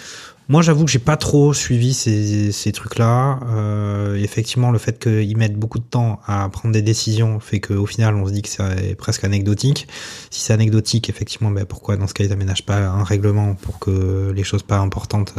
Moi, 0.47 0.61
j'avoue 0.61 0.85
que 0.85 0.91
j'ai 0.91 0.99
pas 0.99 1.17
trop 1.17 1.53
suivi 1.55 1.95
ces, 1.95 2.51
ces 2.51 2.71
trucs-là. 2.71 3.39
Euh, 3.47 4.15
effectivement, 4.15 4.69
le 4.69 4.77
fait 4.77 4.99
qu'ils 4.99 5.35
mettent 5.37 5.57
beaucoup 5.57 5.79
de 5.79 5.83
temps 5.83 6.19
à 6.27 6.47
prendre 6.49 6.71
des 6.71 6.83
décisions 6.83 7.39
fait 7.39 7.59
qu'au 7.59 7.87
final, 7.87 8.13
on 8.15 8.27
se 8.27 8.31
dit 8.31 8.43
que 8.43 8.49
c'est 8.49 8.95
presque 8.95 9.23
anecdotique. 9.23 9.87
Si 10.29 10.41
c'est 10.41 10.53
anecdotique, 10.53 11.09
effectivement, 11.09 11.49
ben 11.49 11.65
pourquoi 11.65 11.97
dans 11.97 12.05
ce 12.05 12.13
cas 12.13 12.23
ils 12.23 12.31
aménagent 12.31 12.65
pas 12.65 12.77
un 12.77 13.03
règlement 13.03 13.55
pour 13.55 13.79
que 13.79 14.31
les 14.35 14.43
choses 14.43 14.61
pas 14.61 14.77
importantes 14.77 15.33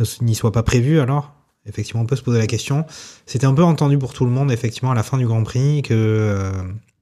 euh, 0.00 0.04
n'y 0.20 0.34
soient 0.34 0.52
pas 0.52 0.64
prévues 0.64 0.98
alors? 0.98 1.32
Effectivement, 1.66 2.02
on 2.02 2.06
peut 2.06 2.16
se 2.16 2.22
poser 2.22 2.38
la 2.38 2.46
question. 2.46 2.84
C'était 3.26 3.46
un 3.46 3.54
peu 3.54 3.64
entendu 3.64 3.98
pour 3.98 4.12
tout 4.12 4.24
le 4.24 4.30
monde, 4.30 4.52
effectivement, 4.52 4.90
à 4.90 4.94
la 4.94 5.02
fin 5.02 5.16
du 5.16 5.26
Grand 5.26 5.42
Prix, 5.42 5.82
que 5.82 5.94
euh, 5.94 6.52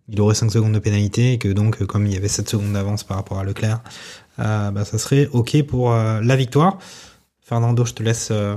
il 0.09 0.21
aurait 0.21 0.35
5 0.35 0.51
secondes 0.51 0.73
de 0.73 0.79
pénalité 0.79 1.33
et 1.33 1.39
que 1.39 1.49
donc, 1.49 1.85
comme 1.85 2.07
il 2.07 2.13
y 2.13 2.17
avait 2.17 2.29
7 2.29 2.49
secondes 2.49 2.73
d'avance 2.73 3.03
par 3.03 3.17
rapport 3.17 3.39
à 3.39 3.45
Leclerc, 3.45 3.81
euh, 4.39 4.71
bah, 4.71 4.85
ça 4.85 4.99
serait 4.99 5.29
OK 5.33 5.61
pour 5.65 5.93
euh, 5.93 6.21
la 6.23 6.37
victoire. 6.37 6.79
Fernando, 7.45 7.85
je 7.85 7.93
te 7.93 8.03
laisse 8.03 8.29
euh, 8.31 8.57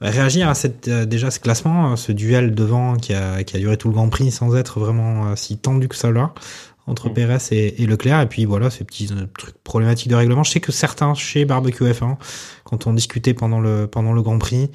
réagir 0.00 0.48
à 0.48 0.54
cette, 0.54 0.88
euh, 0.88 1.04
déjà 1.04 1.30
ce 1.30 1.40
classement, 1.40 1.92
euh, 1.92 1.96
ce 1.96 2.12
duel 2.12 2.54
devant 2.54 2.96
qui 2.96 3.12
a, 3.12 3.42
qui 3.44 3.56
a 3.56 3.58
duré 3.58 3.76
tout 3.76 3.88
le 3.88 3.94
Grand 3.94 4.08
Prix 4.08 4.30
sans 4.30 4.56
être 4.56 4.80
vraiment 4.80 5.26
euh, 5.26 5.36
si 5.36 5.58
tendu 5.58 5.88
que 5.88 5.96
ça 5.96 6.10
là, 6.10 6.32
entre 6.86 7.10
Mm. 7.10 7.14
Pérez 7.14 7.38
et, 7.50 7.82
et 7.82 7.86
Leclerc. 7.86 8.20
Et 8.22 8.26
puis 8.26 8.44
voilà, 8.44 8.70
ces 8.70 8.84
petits 8.84 9.08
euh, 9.12 9.26
trucs 9.36 9.58
problématiques 9.58 10.08
de 10.08 10.14
règlement. 10.14 10.42
Je 10.42 10.52
sais 10.52 10.60
que 10.60 10.72
certains 10.72 11.14
chez 11.14 11.44
Barbecue 11.44 11.84
F1, 11.84 12.16
quand 12.64 12.86
on 12.86 12.94
discutait 12.94 13.34
pendant 13.34 13.60
le, 13.60 13.86
pendant 13.86 14.12
le 14.12 14.22
Grand 14.22 14.38
Prix, 14.38 14.70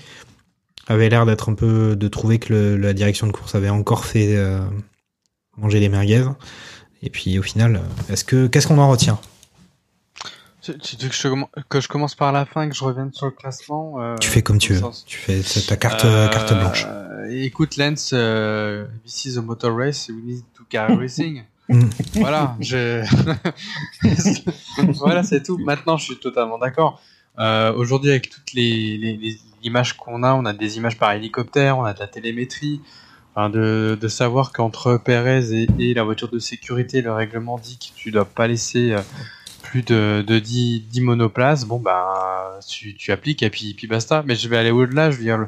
avaient 0.88 1.10
l'air 1.10 1.26
d'être 1.26 1.50
un 1.50 1.54
peu, 1.56 1.96
de 1.96 2.08
trouver 2.08 2.40
que 2.40 2.54
le- 2.54 2.78
la 2.78 2.94
direction 2.94 3.28
de 3.28 3.32
course 3.32 3.56
avait 3.56 3.70
encore 3.70 4.06
fait 4.06 4.36
euh, 4.36 4.60
manger 5.58 5.80
les 5.80 5.90
merguez. 5.90 6.26
Et 7.02 7.10
puis 7.10 7.38
au 7.40 7.44
final, 7.44 7.76
euh, 7.78 8.14
est-ce 8.14 8.24
que, 8.24 8.48
qu'est-ce 8.48 8.68
qu'on 8.68 8.78
en 8.80 8.90
retient? 8.90 9.20
Tu, 10.62 10.76
tu 10.80 10.96
veux 10.98 11.10
que 11.10 11.16
je, 11.16 11.28
commen- 11.28 11.48
que 11.70 11.80
je 11.80 11.88
commence 11.88 12.16
par 12.16 12.32
la 12.32 12.46
fin 12.46 12.64
et 12.64 12.70
que 12.70 12.76
je 12.76 12.84
revienne 12.84 13.14
sur 13.14 13.28
le 13.28 13.32
classement 13.32 14.02
euh, 14.02 14.16
Tu 14.20 14.30
fais 14.30 14.42
comme 14.42 14.58
tu 14.58 14.74
veux. 14.74 14.80
sens- 14.80 15.06
Tu 15.06 15.18
fais 15.18 15.42
ta 15.68 15.76
carte, 15.76 16.06
Euh, 16.06 16.28
carte 16.30 16.54
blanche. 16.54 16.88
Écoute, 17.30 17.78
Lance, 17.78 18.12
euh, 18.14 18.86
this 19.06 19.26
is 19.26 19.38
a 19.38 19.42
motor 19.42 19.76
race, 19.76 20.10
we 20.10 20.24
need 20.24 20.44
to 20.56 20.64
carry 20.70 20.96
racing. 21.00 21.44
Mm. 21.70 21.82
voilà, 22.16 22.56
je... 22.60 23.04
voilà, 25.00 25.24
c'est 25.24 25.44
tout. 25.44 25.58
Maintenant, 25.58 25.98
je 25.98 26.06
suis 26.06 26.18
totalement 26.20 26.58
d'accord. 26.58 27.02
Euh, 27.40 27.74
Aujourd'hui, 27.74 28.12
avec 28.12 28.30
toutes 28.30 28.54
les, 28.54 28.98
les, 28.98 29.18
les 29.18 29.38
images 29.66 29.94
qu'on 29.98 30.24
a, 30.24 30.34
on 30.34 30.46
a 30.46 30.54
des 30.54 30.78
images 30.78 30.98
par 30.98 31.12
hélicoptère, 31.12 31.78
on 31.78 31.84
a 31.84 31.94
de 31.94 32.00
la 32.00 32.08
télémétrie. 32.08 32.82
Enfin, 33.38 33.50
de, 33.50 33.98
de 34.00 34.08
savoir 34.08 34.54
qu'entre 34.54 34.96
Perez 34.98 35.52
et, 35.54 35.68
et 35.78 35.94
la 35.94 36.04
voiture 36.04 36.30
de 36.30 36.40
sécurité, 36.40 37.02
le 37.02 37.12
règlement 37.12 37.58
dit 37.58 37.78
que 37.78 37.94
tu 38.00 38.12
dois 38.12 38.24
pas 38.24 38.48
laisser 38.48 38.94
euh, 38.94 39.02
plus 39.62 39.82
de, 39.82 40.24
de 40.26 40.40
10, 40.40 40.84
10 40.90 41.02
monoplaces. 41.02 41.66
Bon, 41.66 41.78
bah, 41.78 42.58
tu, 42.66 42.96
tu 42.96 43.12
appliques 43.12 43.44
et 43.44 43.50
puis, 43.50 43.74
puis 43.74 43.88
basta. 43.88 44.24
Mais 44.26 44.36
je 44.36 44.48
vais 44.48 44.56
aller 44.56 44.72
au-delà. 44.72 45.12
Je 45.12 45.18
veux 45.18 45.24
dire, 45.24 45.48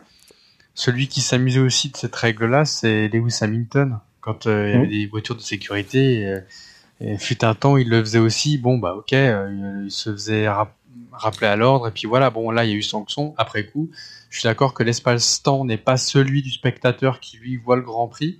celui 0.75 1.07
qui 1.07 1.21
s'amusait 1.21 1.61
aussi 1.61 1.89
de 1.89 1.95
cette 1.95 2.15
règle-là, 2.15 2.65
c'est 2.65 3.07
Lewis 3.07 3.37
Hamilton. 3.39 3.99
Quand 4.19 4.47
euh, 4.47 4.67
il 4.67 4.73
y 4.73 4.75
avait 4.75 4.85
Mhm. 4.85 4.91
des 4.91 5.05
voitures 5.07 5.35
de 5.37 5.41
sécurité, 5.41 6.25
euh, 6.25 6.39
et 6.99 7.17
fut 7.17 7.45
un 7.45 7.53
temps, 7.55 7.77
il 7.77 7.87
le 7.89 8.01
faisait 8.01 8.19
aussi. 8.19 8.57
Bon, 8.57 8.77
bah, 8.79 8.95
ok, 8.97 9.13
euh, 9.13 9.83
il 9.85 9.91
se 9.91 10.11
faisait 10.11 10.45
rappeler 11.17 11.47
à 11.47 11.55
l'ordre. 11.55 11.87
Et 11.87 11.91
puis 11.91 12.07
voilà, 12.07 12.29
bon, 12.29 12.51
là, 12.51 12.65
il 12.65 12.71
y 12.71 12.73
a 12.73 12.75
eu 12.75 12.81
sanction 12.81 13.33
après 13.37 13.65
coup. 13.65 13.89
Je 14.29 14.39
suis 14.39 14.47
d'accord 14.47 14.73
que 14.73 14.83
l'espace-temps 14.83 15.65
n'est 15.65 15.77
pas 15.77 15.97
celui 15.97 16.41
du 16.41 16.51
spectateur 16.51 17.19
qui 17.19 17.37
lui 17.37 17.57
voit 17.57 17.75
le 17.75 17.81
Grand 17.81 18.07
Prix. 18.07 18.39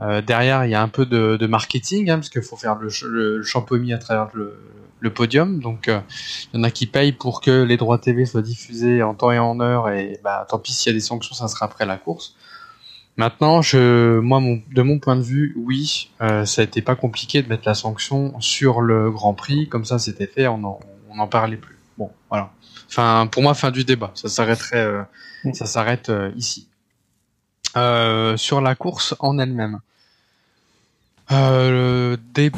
Euh, 0.00 0.22
derrière, 0.22 0.64
il 0.64 0.70
y 0.70 0.74
a 0.74 0.82
un 0.82 0.88
peu 0.88 1.06
de, 1.06 1.46
marketing, 1.46 2.10
hein, 2.10 2.16
parce 2.16 2.28
qu'il 2.28 2.42
faut 2.42 2.56
faire 2.56 2.76
le, 2.76 2.88
le, 3.08 3.92
à 3.92 3.98
travers 3.98 4.28
le, 4.34 5.10
podium. 5.10 5.60
Donc, 5.60 5.88
euh, 5.88 6.00
il 6.52 6.56
y 6.56 6.60
en 6.60 6.62
a 6.62 6.70
qui 6.70 6.86
payent 6.86 7.12
pour 7.12 7.42
que 7.42 7.62
les 7.62 7.76
droits 7.76 7.98
TV 7.98 8.24
soient 8.24 8.42
diffusés 8.42 9.02
en 9.02 9.14
temps 9.14 9.30
et 9.30 9.38
en 9.38 9.60
heure. 9.60 9.90
Et 9.90 10.18
bah, 10.24 10.46
tant 10.48 10.58
pis 10.58 10.72
s'il 10.72 10.90
y 10.90 10.94
a 10.94 10.98
des 10.98 11.04
sanctions, 11.04 11.34
ça 11.34 11.46
sera 11.48 11.66
après 11.66 11.84
la 11.84 11.98
course. 11.98 12.36
Maintenant, 13.16 13.62
je, 13.62 14.18
moi, 14.18 14.40
mon, 14.40 14.60
de 14.72 14.82
mon 14.82 14.98
point 14.98 15.16
de 15.16 15.22
vue, 15.22 15.54
oui, 15.56 16.10
euh, 16.20 16.44
ça 16.44 16.62
a 16.62 16.64
été 16.64 16.82
pas 16.82 16.96
compliqué 16.96 17.42
de 17.42 17.48
mettre 17.48 17.62
la 17.66 17.74
sanction 17.74 18.34
sur 18.40 18.80
le 18.80 19.10
Grand 19.10 19.34
Prix. 19.34 19.68
Comme 19.68 19.84
ça, 19.84 19.98
c'était 19.98 20.26
fait, 20.26 20.48
on 20.48 20.64
en, 20.64 20.80
on 21.10 21.18
en 21.18 21.28
parlait 21.28 21.56
plus. 21.56 21.73
Bon, 21.98 22.10
voilà. 22.28 22.50
Enfin, 22.88 23.28
pour 23.30 23.42
moi, 23.42 23.54
fin 23.54 23.70
du 23.70 23.84
débat. 23.84 24.10
Ça 24.14 24.28
s'arrêterait, 24.28 24.84
euh, 24.84 25.02
ça 25.52 25.66
s'arrête 25.66 26.08
euh, 26.10 26.30
ici. 26.36 26.68
Euh, 27.76 28.36
sur 28.36 28.60
la 28.60 28.74
course 28.74 29.14
en 29.20 29.38
elle-même. 29.38 29.80
Le 31.30 32.16
dé- 32.34 32.52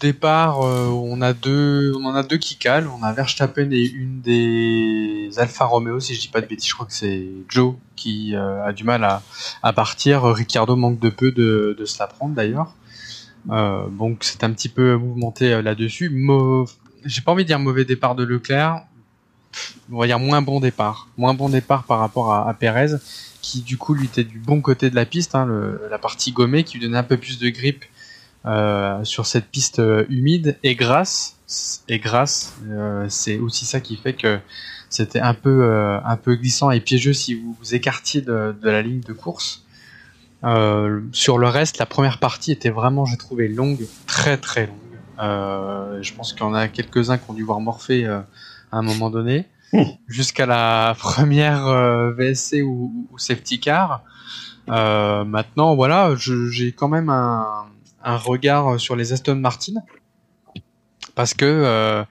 départ, 0.00 0.60
on 0.60 1.20
a 1.22 1.32
deux, 1.32 1.92
on 1.96 2.04
en 2.06 2.14
a 2.14 2.22
deux 2.22 2.36
qui 2.38 2.56
calent. 2.56 2.88
On 2.88 3.02
a 3.02 3.12
Verstappen 3.12 3.70
et 3.70 3.82
une 3.84 4.20
des 4.20 5.30
Alfa 5.38 5.64
Romeo, 5.64 6.00
si 6.00 6.14
je 6.14 6.20
dis 6.20 6.28
pas 6.28 6.40
de 6.40 6.46
bêtises, 6.46 6.68
je 6.70 6.74
crois 6.74 6.86
que 6.86 6.92
c'est 6.92 7.28
Joe 7.48 7.74
qui 7.96 8.34
a 8.34 8.72
du 8.72 8.84
mal 8.84 9.04
à, 9.04 9.22
à 9.62 9.72
partir. 9.72 10.24
Ricardo 10.24 10.76
manque 10.76 10.98
de 10.98 11.08
peu 11.10 11.30
de, 11.32 11.76
de 11.78 11.84
se 11.84 11.98
la 11.98 12.06
prendre 12.08 12.34
d'ailleurs. 12.34 12.74
Euh, 13.50 13.88
donc 13.88 14.18
c'est 14.22 14.44
un 14.44 14.52
petit 14.52 14.68
peu 14.68 14.96
mouvementé 14.96 15.52
euh, 15.52 15.62
là-dessus. 15.62 16.10
J'ai 17.04 17.20
pas 17.20 17.32
envie 17.32 17.44
de 17.44 17.48
dire 17.48 17.58
mauvais 17.58 17.84
départ 17.84 18.14
de 18.14 18.24
Leclerc. 18.24 18.82
On 19.90 19.98
va 19.98 20.06
dire 20.06 20.18
moins 20.18 20.42
bon 20.42 20.60
départ. 20.60 21.08
Moins 21.16 21.34
bon 21.34 21.48
départ 21.48 21.84
par 21.84 21.98
rapport 21.98 22.32
à, 22.32 22.48
à 22.48 22.54
Perez, 22.54 22.96
qui 23.42 23.60
du 23.60 23.76
coup 23.76 23.94
lui 23.94 24.06
était 24.06 24.24
du 24.24 24.38
bon 24.38 24.60
côté 24.60 24.88
de 24.88 24.94
la 24.94 25.04
piste, 25.04 25.34
hein, 25.34 25.46
la 25.90 25.98
partie 25.98 26.32
gommée, 26.32 26.64
qui 26.64 26.78
lui 26.78 26.86
donnait 26.86 26.98
un 26.98 27.02
peu 27.02 27.16
plus 27.16 27.38
de 27.38 27.48
grip 27.50 27.84
euh, 28.44 29.04
sur 29.04 29.26
cette 29.26 29.46
piste 29.46 29.78
euh, 29.78 30.04
humide. 30.08 30.58
Et 30.64 30.74
grâce, 30.74 31.36
et 31.88 32.00
grâce, 32.00 32.54
euh, 32.68 33.06
c'est 33.08 33.38
aussi 33.38 33.66
ça 33.66 33.80
qui 33.80 33.96
fait 33.96 34.14
que 34.14 34.40
c'était 34.88 35.20
un 35.20 35.34
peu, 35.34 35.64
un 36.04 36.16
peu 36.16 36.34
glissant 36.34 36.70
et 36.70 36.80
piégeux 36.80 37.14
si 37.14 37.34
vous 37.34 37.56
vous 37.58 37.74
écartiez 37.74 38.20
de, 38.20 38.54
de 38.60 38.68
la 38.68 38.82
ligne 38.82 39.00
de 39.00 39.14
course. 39.14 39.64
Sur 41.12 41.38
le 41.38 41.48
reste, 41.48 41.78
la 41.78 41.86
première 41.86 42.18
partie 42.18 42.52
était 42.52 42.68
vraiment, 42.68 43.06
j'ai 43.06 43.16
trouvé, 43.16 43.48
longue, 43.48 43.86
très 44.06 44.36
très 44.36 44.66
longue. 44.66 44.76
Euh, 45.18 46.02
je 46.02 46.12
pense 46.14 46.32
qu'il 46.32 46.42
y 46.42 46.44
en 46.44 46.54
a 46.54 46.68
quelques-uns 46.68 47.18
qui 47.18 47.30
ont 47.30 47.34
dû 47.34 47.42
voir 47.42 47.60
morpher 47.60 48.06
euh, 48.06 48.20
à 48.70 48.78
un 48.78 48.82
moment 48.82 49.10
donné, 49.10 49.48
jusqu'à 50.08 50.46
la 50.46 50.94
première 50.98 51.66
euh, 51.66 52.12
VSC 52.12 52.62
ou, 52.62 53.06
ou 53.10 53.18
safety 53.18 53.60
car. 53.60 54.02
Euh, 54.68 55.24
maintenant, 55.24 55.74
voilà, 55.74 56.14
j'ai 56.16 56.72
quand 56.72 56.88
même 56.88 57.10
un, 57.10 57.66
un 58.04 58.16
regard 58.16 58.78
sur 58.78 58.96
les 58.96 59.12
Aston 59.12 59.36
Martin 59.36 59.74
parce 61.14 61.34
que 61.34 61.44
euh, 61.44 62.04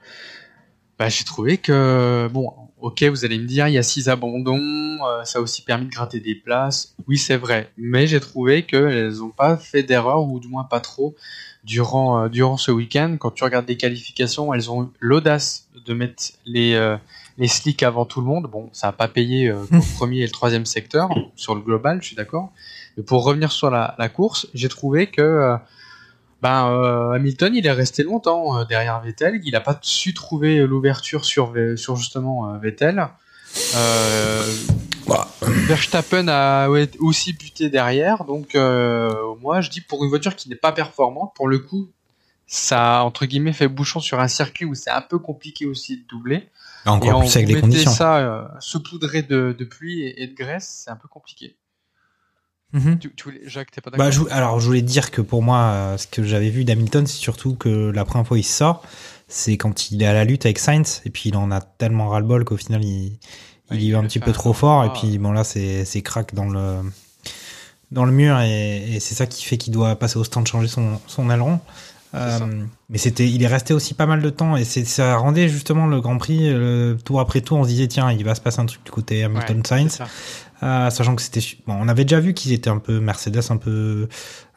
bah, 0.98 1.08
j'ai 1.08 1.24
trouvé 1.24 1.56
que 1.58 2.28
bon, 2.32 2.52
ok, 2.82 3.04
vous 3.04 3.24
allez 3.24 3.38
me 3.38 3.46
dire, 3.46 3.68
il 3.68 3.74
y 3.74 3.78
a 3.78 3.82
six 3.82 4.08
abandons, 4.08 4.58
euh, 4.58 5.24
ça 5.24 5.38
a 5.38 5.42
aussi 5.42 5.62
permis 5.62 5.86
de 5.86 5.90
gratter 5.90 6.20
des 6.20 6.34
places. 6.34 6.94
Oui, 7.08 7.16
c'est 7.16 7.36
vrai, 7.36 7.70
mais 7.76 8.06
j'ai 8.06 8.20
trouvé 8.20 8.64
qu'elles 8.64 9.14
n'ont 9.14 9.30
pas 9.30 9.56
fait 9.56 9.82
d'erreur 9.82 10.24
ou 10.24 10.40
du 10.40 10.48
moins 10.48 10.64
pas 10.64 10.80
trop 10.80 11.14
durant 11.64 12.24
euh, 12.24 12.28
durant 12.28 12.56
ce 12.56 12.70
week-end. 12.70 13.16
Quand 13.18 13.30
tu 13.30 13.44
regardes 13.44 13.68
les 13.68 13.76
qualifications, 13.76 14.52
elles 14.52 14.70
ont 14.70 14.84
eu 14.84 14.86
l'audace 15.00 15.68
de 15.86 15.94
mettre 15.94 16.24
les 16.44 16.74
euh, 16.74 16.96
les 17.38 17.48
slicks 17.48 17.82
avant 17.82 18.04
tout 18.04 18.20
le 18.20 18.26
monde. 18.26 18.48
Bon, 18.50 18.68
ça 18.72 18.88
a 18.88 18.92
pas 18.92 19.08
payé 19.08 19.48
euh, 19.48 19.64
pour 19.70 19.78
le 19.78 19.96
premier 19.96 20.18
et 20.18 20.26
le 20.26 20.32
troisième 20.32 20.66
secteur 20.66 21.10
sur 21.36 21.54
le 21.54 21.60
global, 21.60 21.98
je 22.02 22.08
suis 22.08 22.16
d'accord. 22.16 22.52
Mais 22.96 23.02
pour 23.02 23.24
revenir 23.24 23.52
sur 23.52 23.70
la, 23.70 23.94
la 23.98 24.08
course, 24.08 24.48
j'ai 24.54 24.68
trouvé 24.68 25.06
que 25.06 25.22
euh, 25.22 25.56
ben, 26.42 26.68
euh, 26.70 27.12
Hamilton, 27.12 27.54
il 27.54 27.66
est 27.66 27.72
resté 27.72 28.02
longtemps 28.02 28.58
euh, 28.58 28.64
derrière 28.64 29.00
Vettel. 29.00 29.40
Il 29.44 29.52
n'a 29.52 29.60
pas 29.60 29.78
su 29.82 30.12
trouver 30.12 30.58
l'ouverture 30.66 31.24
sur, 31.24 31.54
sur 31.76 31.96
justement 31.96 32.52
euh, 32.52 32.58
Vettel. 32.58 33.06
Euh, 33.76 34.44
Verstappen 35.66 36.28
a 36.28 36.68
aussi 37.00 37.32
buté 37.32 37.68
derrière. 37.68 38.24
Donc, 38.24 38.54
euh, 38.54 39.12
moi, 39.40 39.60
je 39.60 39.70
dis 39.70 39.80
pour 39.80 40.02
une 40.04 40.10
voiture 40.10 40.36
qui 40.36 40.48
n'est 40.48 40.54
pas 40.56 40.72
performante, 40.72 41.32
pour 41.34 41.48
le 41.48 41.58
coup, 41.58 41.88
ça 42.46 43.02
entre 43.04 43.24
guillemets 43.26 43.52
fait 43.52 43.68
bouchon 43.68 44.00
sur 44.00 44.20
un 44.20 44.28
circuit 44.28 44.64
où 44.64 44.74
c'est 44.74 44.90
un 44.90 45.00
peu 45.00 45.18
compliqué 45.18 45.66
aussi 45.66 45.98
de 45.98 46.06
doubler. 46.08 46.48
Encore 46.84 47.08
Et 47.08 47.12
en- 47.12 47.20
plus 47.20 47.36
avec 47.36 47.48
les 47.48 47.60
conditions. 47.60 47.90
ça 47.90 48.16
euh, 48.18 48.44
saupoudré 48.60 49.22
de, 49.22 49.54
de 49.56 49.64
pluie 49.64 50.02
et, 50.02 50.22
et 50.22 50.26
de 50.26 50.34
graisse, 50.34 50.82
c'est 50.84 50.90
un 50.90 50.96
peu 50.96 51.08
compliqué. 51.08 51.56
Mhm. 52.72 52.98
Tu, 52.98 53.12
tu 53.14 53.24
voulais- 53.24 53.40
Jacques, 53.46 53.70
t'es 53.70 53.80
pas 53.80 53.90
d'accord 53.90 54.06
Bah, 54.06 54.10
je, 54.10 54.20
vou- 54.20 54.28
alors, 54.30 54.58
je 54.60 54.66
voulais 54.66 54.82
dire 54.82 55.10
que 55.10 55.20
pour 55.20 55.42
moi, 55.42 55.58
euh, 55.58 55.98
ce 55.98 56.06
que 56.06 56.22
j'avais 56.22 56.50
vu 56.50 56.64
d'Hamilton, 56.64 57.06
c'est 57.06 57.16
surtout 57.18 57.54
que 57.54 57.90
la 57.90 58.04
première 58.04 58.26
fois 58.26 58.38
il 58.38 58.44
sort, 58.44 58.82
c'est 59.28 59.56
quand 59.56 59.90
il 59.90 60.02
est 60.02 60.06
à 60.06 60.12
la 60.14 60.24
lutte 60.24 60.46
avec 60.46 60.58
Sainz, 60.58 61.02
et 61.04 61.10
puis 61.10 61.28
il 61.30 61.36
en 61.36 61.50
a 61.50 61.60
tellement 61.60 62.08
ras-le-bol 62.08 62.44
qu'au 62.44 62.56
final, 62.56 62.82
il, 62.82 63.18
il 63.72 63.82
y 63.82 63.90
va 63.92 63.98
un 63.98 64.02
petit 64.04 64.18
peu 64.20 64.32
trop 64.32 64.52
fort, 64.52 64.84
et 64.84 64.88
puis 64.98 65.18
bon, 65.18 65.32
là, 65.32 65.44
c'est 65.44 65.84
c'est 65.84 66.02
crack 66.02 66.34
dans 66.34 66.46
le, 66.48 66.76
dans 67.90 68.04
le 68.04 68.12
mur, 68.12 68.40
et, 68.40 68.94
et 68.94 69.00
c'est 69.00 69.14
ça 69.14 69.26
qui 69.26 69.44
fait 69.44 69.58
qu'il 69.58 69.72
doit 69.72 69.96
passer 69.96 70.16
au 70.18 70.24
stand 70.24 70.46
changer 70.46 70.68
son, 70.68 70.98
son 71.06 71.30
aileron. 71.30 71.60
Euh, 72.14 72.38
mais 72.90 72.98
c'était, 72.98 73.26
il 73.26 73.42
est 73.42 73.46
resté 73.46 73.72
aussi 73.72 73.94
pas 73.94 74.04
mal 74.04 74.20
de 74.20 74.28
temps 74.28 74.54
et 74.58 74.64
c'est, 74.64 74.84
ça 74.84 75.16
rendait 75.16 75.48
justement 75.48 75.86
le 75.86 75.98
Grand 76.02 76.18
Prix 76.18 76.40
euh, 76.42 76.94
tour 77.06 77.20
après 77.20 77.40
tour. 77.40 77.56
On 77.56 77.64
se 77.64 77.70
disait 77.70 77.88
tiens, 77.88 78.12
il 78.12 78.22
va 78.22 78.34
se 78.34 78.42
passer 78.42 78.60
un 78.60 78.66
truc 78.66 78.84
du 78.84 78.90
côté 78.90 79.24
Hamilton 79.24 79.56
Ouais, 79.58 79.62
Sainz. 79.66 79.98
Euh, 80.62 80.90
sachant 80.90 81.16
que 81.16 81.22
c'était 81.22 81.40
bon, 81.66 81.76
on 81.78 81.88
avait 81.88 82.04
déjà 82.04 82.20
vu 82.20 82.34
qu'ils 82.34 82.52
étaient 82.52 82.70
un 82.70 82.78
peu 82.78 83.00
Mercedes 83.00 83.50
un 83.50 83.56
peu 83.56 84.08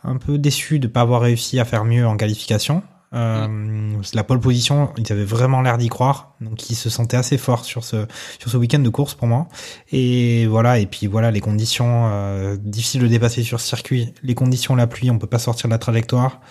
un 0.03 0.17
peu 0.17 0.37
déçus 0.37 0.79
de 0.79 0.87
pas 0.87 1.01
avoir 1.01 1.21
réussi 1.21 1.59
à 1.59 1.65
faire 1.65 1.85
mieux 1.85 2.05
en 2.05 2.15
qualification. 2.17 2.83
Euh, 3.13 3.47
Mm. 3.95 4.01
La 4.13 4.23
pole 4.23 4.39
position, 4.39 4.91
ils 4.97 5.11
avaient 5.11 5.25
vraiment 5.25 5.61
l'air 5.61 5.77
d'y 5.77 5.89
croire, 5.89 6.35
donc 6.41 6.69
ils 6.69 6.75
se 6.75 6.89
sentaient 6.89 7.17
assez 7.17 7.37
forts 7.37 7.65
sur 7.65 7.83
ce 7.83 8.05
sur 8.39 8.49
ce 8.49 8.57
week-end 8.57 8.79
de 8.79 8.89
course 8.89 9.13
pour 9.13 9.27
moi. 9.27 9.47
Et 9.91 10.45
voilà, 10.47 10.79
et 10.79 10.85
puis 10.85 11.07
voilà 11.07 11.31
les 11.31 11.41
conditions 11.41 12.09
euh, 12.11 12.57
difficiles 12.59 13.01
de 13.01 13.07
dépasser 13.07 13.43
sur 13.43 13.59
circuit, 13.59 14.13
les 14.23 14.35
conditions 14.35 14.75
la 14.75 14.87
pluie, 14.87 15.09
on 15.09 15.19
peut 15.19 15.27
pas 15.27 15.39
sortir 15.39 15.67
de 15.67 15.73
la 15.73 15.79
trajectoire. 15.79 16.41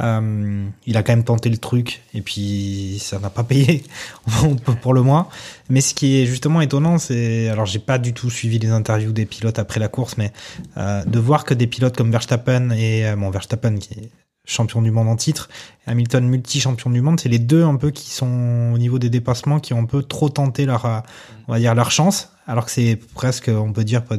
Euh, 0.00 0.66
il 0.86 0.96
a 0.96 1.02
quand 1.02 1.12
même 1.12 1.24
tenté 1.24 1.50
le 1.50 1.58
truc 1.58 2.02
et 2.14 2.22
puis 2.22 2.98
ça 3.00 3.18
n'a 3.18 3.28
pas 3.28 3.44
payé 3.44 3.84
pour 4.82 4.94
le 4.94 5.02
moins. 5.02 5.28
Mais 5.68 5.80
ce 5.80 5.94
qui 5.94 6.20
est 6.20 6.26
justement 6.26 6.60
étonnant, 6.60 6.98
c'est 6.98 7.48
alors 7.48 7.66
j'ai 7.66 7.78
pas 7.78 7.98
du 7.98 8.12
tout 8.12 8.30
suivi 8.30 8.58
les 8.58 8.70
interviews 8.70 9.12
des 9.12 9.26
pilotes 9.26 9.58
après 9.58 9.80
la 9.80 9.88
course, 9.88 10.16
mais 10.16 10.32
euh, 10.76 11.04
de 11.04 11.18
voir 11.18 11.44
que 11.44 11.54
des 11.54 11.66
pilotes 11.66 11.96
comme 11.96 12.10
Verstappen 12.10 12.70
et 12.70 13.06
euh, 13.06 13.16
bon 13.16 13.30
Verstappen 13.30 13.76
qui 13.76 13.94
est 13.94 14.10
champion 14.46 14.80
du 14.80 14.90
monde 14.90 15.06
en 15.06 15.16
titre, 15.16 15.48
Hamilton 15.86 16.26
multi-champion 16.26 16.90
du 16.90 17.02
monde, 17.02 17.20
c'est 17.20 17.28
les 17.28 17.38
deux 17.38 17.62
un 17.62 17.76
peu 17.76 17.90
qui 17.90 18.10
sont 18.10 18.72
au 18.74 18.78
niveau 18.78 18.98
des 18.98 19.10
dépassements 19.10 19.60
qui 19.60 19.74
ont 19.74 19.80
un 19.80 19.84
peu 19.84 20.02
trop 20.02 20.28
tenté 20.28 20.64
leur 20.64 21.04
on 21.46 21.52
va 21.52 21.58
dire 21.60 21.74
leur 21.74 21.92
chance, 21.92 22.32
alors 22.46 22.64
que 22.64 22.72
c'est 22.72 22.98
presque 23.14 23.48
on 23.48 23.72
peut 23.72 23.84
dire 23.84 24.02
pas 24.02 24.16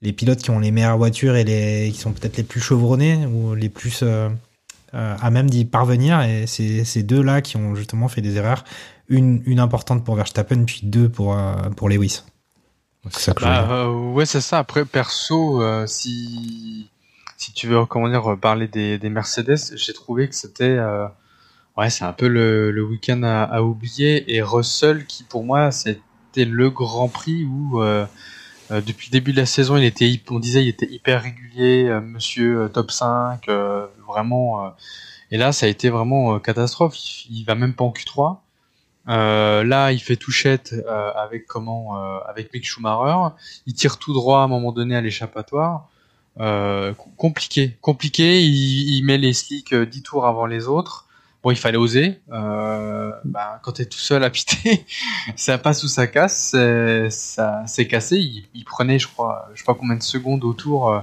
les 0.00 0.12
pilotes 0.12 0.40
qui 0.40 0.50
ont 0.50 0.60
les 0.60 0.70
meilleures 0.70 0.96
voitures 0.96 1.36
et 1.36 1.44
les 1.44 1.90
qui 1.92 1.98
sont 1.98 2.12
peut-être 2.12 2.38
les 2.38 2.42
plus 2.42 2.60
chevronnés 2.60 3.26
ou 3.26 3.54
les 3.54 3.68
plus 3.68 4.02
à 4.94 5.30
même 5.30 5.50
d'y 5.50 5.64
parvenir. 5.64 6.20
Et 6.22 6.46
c'est 6.46 6.84
ces 6.84 7.02
deux-là 7.02 7.42
qui 7.42 7.56
ont 7.56 7.74
justement 7.74 8.08
fait 8.08 8.20
des 8.22 8.36
erreurs. 8.36 8.64
Une, 9.08 9.42
une 9.46 9.60
importante 9.60 10.04
pour 10.04 10.16
Verstappen, 10.16 10.64
puis 10.64 10.80
deux 10.84 11.08
pour, 11.10 11.36
euh, 11.38 11.54
pour 11.76 11.88
Lewis. 11.88 12.22
C'est 13.10 13.20
ça 13.20 13.34
que 13.34 13.44
je 13.44 13.50
veux 13.50 13.56
Bah, 13.56 13.58
dire. 13.58 13.70
euh, 13.70 14.12
ouais, 14.12 14.26
c'est 14.26 14.40
ça. 14.40 14.58
Après, 14.58 14.84
perso, 14.84 15.62
euh, 15.62 15.86
si 15.86 16.90
si 17.36 17.52
tu 17.52 17.66
veux 17.68 17.84
comment 17.86 18.08
dire 18.08 18.32
euh, 18.32 18.36
parler 18.36 18.68
des, 18.68 18.98
des 18.98 19.10
Mercedes, 19.10 19.56
j'ai 19.76 19.92
trouvé 19.92 20.28
que 20.28 20.34
c'était 20.34 20.64
euh, 20.78 21.06
ouais, 21.76 21.90
c'est 21.90 22.04
un 22.04 22.12
peu 22.12 22.28
le, 22.28 22.70
le 22.72 22.84
week-end 22.84 23.22
à, 23.24 23.42
à 23.44 23.62
oublier. 23.62 24.34
Et 24.34 24.42
Russell, 24.42 25.06
qui 25.06 25.24
pour 25.24 25.44
moi 25.44 25.70
c'était 25.72 26.44
le 26.46 26.70
Grand 26.70 27.08
Prix 27.08 27.44
où 27.44 27.82
euh, 27.82 28.06
euh, 28.70 28.80
depuis 28.80 29.08
le 29.10 29.12
début 29.12 29.32
de 29.32 29.38
la 29.38 29.46
saison, 29.46 29.76
il 29.76 29.84
était, 29.84 30.20
on 30.30 30.38
disait, 30.40 30.62
il 30.64 30.68
était 30.68 30.90
hyper 30.90 31.22
régulier, 31.22 31.86
euh, 31.88 32.00
Monsieur 32.00 32.62
euh, 32.62 32.68
top 32.68 32.90
5, 32.90 33.48
euh, 33.48 33.86
vraiment. 34.06 34.66
euh, 34.66 34.70
et 35.30 35.36
là, 35.36 35.52
ça 35.52 35.66
a 35.66 35.68
été 35.68 35.90
vraiment 35.90 36.34
euh, 36.34 36.38
catastrophe. 36.38 36.96
Il, 37.30 37.44
va 37.44 37.54
même 37.54 37.74
pas 37.74 37.84
en 37.84 37.90
Q3. 37.92 38.38
Euh, 39.08 39.64
là, 39.64 39.92
il 39.92 40.00
fait 40.00 40.16
touchette 40.16 40.74
avec 41.16 41.46
comment, 41.46 41.94
avec 42.24 42.52
Mick 42.54 42.64
Schumacher. 42.66 43.34
Il 43.66 43.74
tire 43.74 43.98
tout 43.98 44.14
droit 44.14 44.40
à 44.40 44.42
un 44.42 44.48
moment 44.48 44.72
donné 44.72 44.96
à 44.96 45.00
l'échappatoire. 45.00 45.88
Com- 46.36 46.94
compliqué, 47.16 47.76
compliqué. 47.80 48.42
Il, 48.42 49.02
met 49.04 49.18
les 49.18 49.32
slicks 49.32 49.72
euh, 49.72 49.86
10 49.86 50.02
tours 50.02 50.26
avant 50.26 50.46
les 50.46 50.68
autres. 50.68 51.03
Bon, 51.44 51.50
il 51.50 51.56
fallait 51.56 51.76
oser. 51.76 52.20
Euh, 52.32 53.12
bah, 53.24 53.60
quand 53.62 53.72
t'es 53.72 53.84
tout 53.84 53.98
seul 53.98 54.24
à 54.24 54.30
piter, 54.30 54.86
ça 55.36 55.58
passe 55.58 55.84
ou 55.84 55.88
ça 55.88 56.06
casse. 56.06 56.56
Ça 57.10 57.66
s'est 57.66 57.86
cassé. 57.86 58.18
Il, 58.54 58.64
prenait, 58.64 58.98
je 58.98 59.06
crois, 59.06 59.50
je 59.52 59.58
sais 59.60 59.64
pas 59.66 59.74
combien 59.74 59.96
de 59.96 60.02
secondes 60.02 60.42
autour 60.42 60.88
euh, 60.88 61.00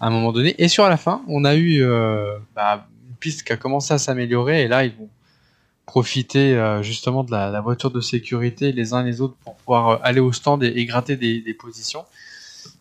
à 0.00 0.08
un 0.08 0.10
moment 0.10 0.32
donné. 0.32 0.56
Et 0.58 0.66
sur 0.66 0.88
la 0.88 0.96
fin, 0.96 1.22
on 1.28 1.44
a 1.44 1.54
eu 1.54 1.80
euh, 1.82 2.36
bah, 2.56 2.88
une 3.08 3.14
piste 3.16 3.44
qui 3.44 3.52
a 3.52 3.56
commencé 3.56 3.94
à 3.94 3.98
s'améliorer. 3.98 4.62
Et 4.64 4.68
là, 4.68 4.84
ils 4.84 4.92
vont 4.96 5.08
profiter 5.86 6.56
euh, 6.56 6.82
justement 6.82 7.24
de 7.24 7.30
la, 7.30 7.50
la 7.50 7.60
voiture 7.60 7.90
de 7.90 8.00
sécurité 8.00 8.72
les 8.72 8.94
uns 8.94 9.02
les 9.02 9.20
autres 9.20 9.36
pour 9.44 9.54
pouvoir 9.56 9.88
euh, 9.88 9.96
aller 10.02 10.20
au 10.20 10.32
stand 10.32 10.64
et, 10.64 10.72
et 10.76 10.86
gratter 10.86 11.16
des, 11.16 11.40
des 11.40 11.54
positions. 11.54 12.04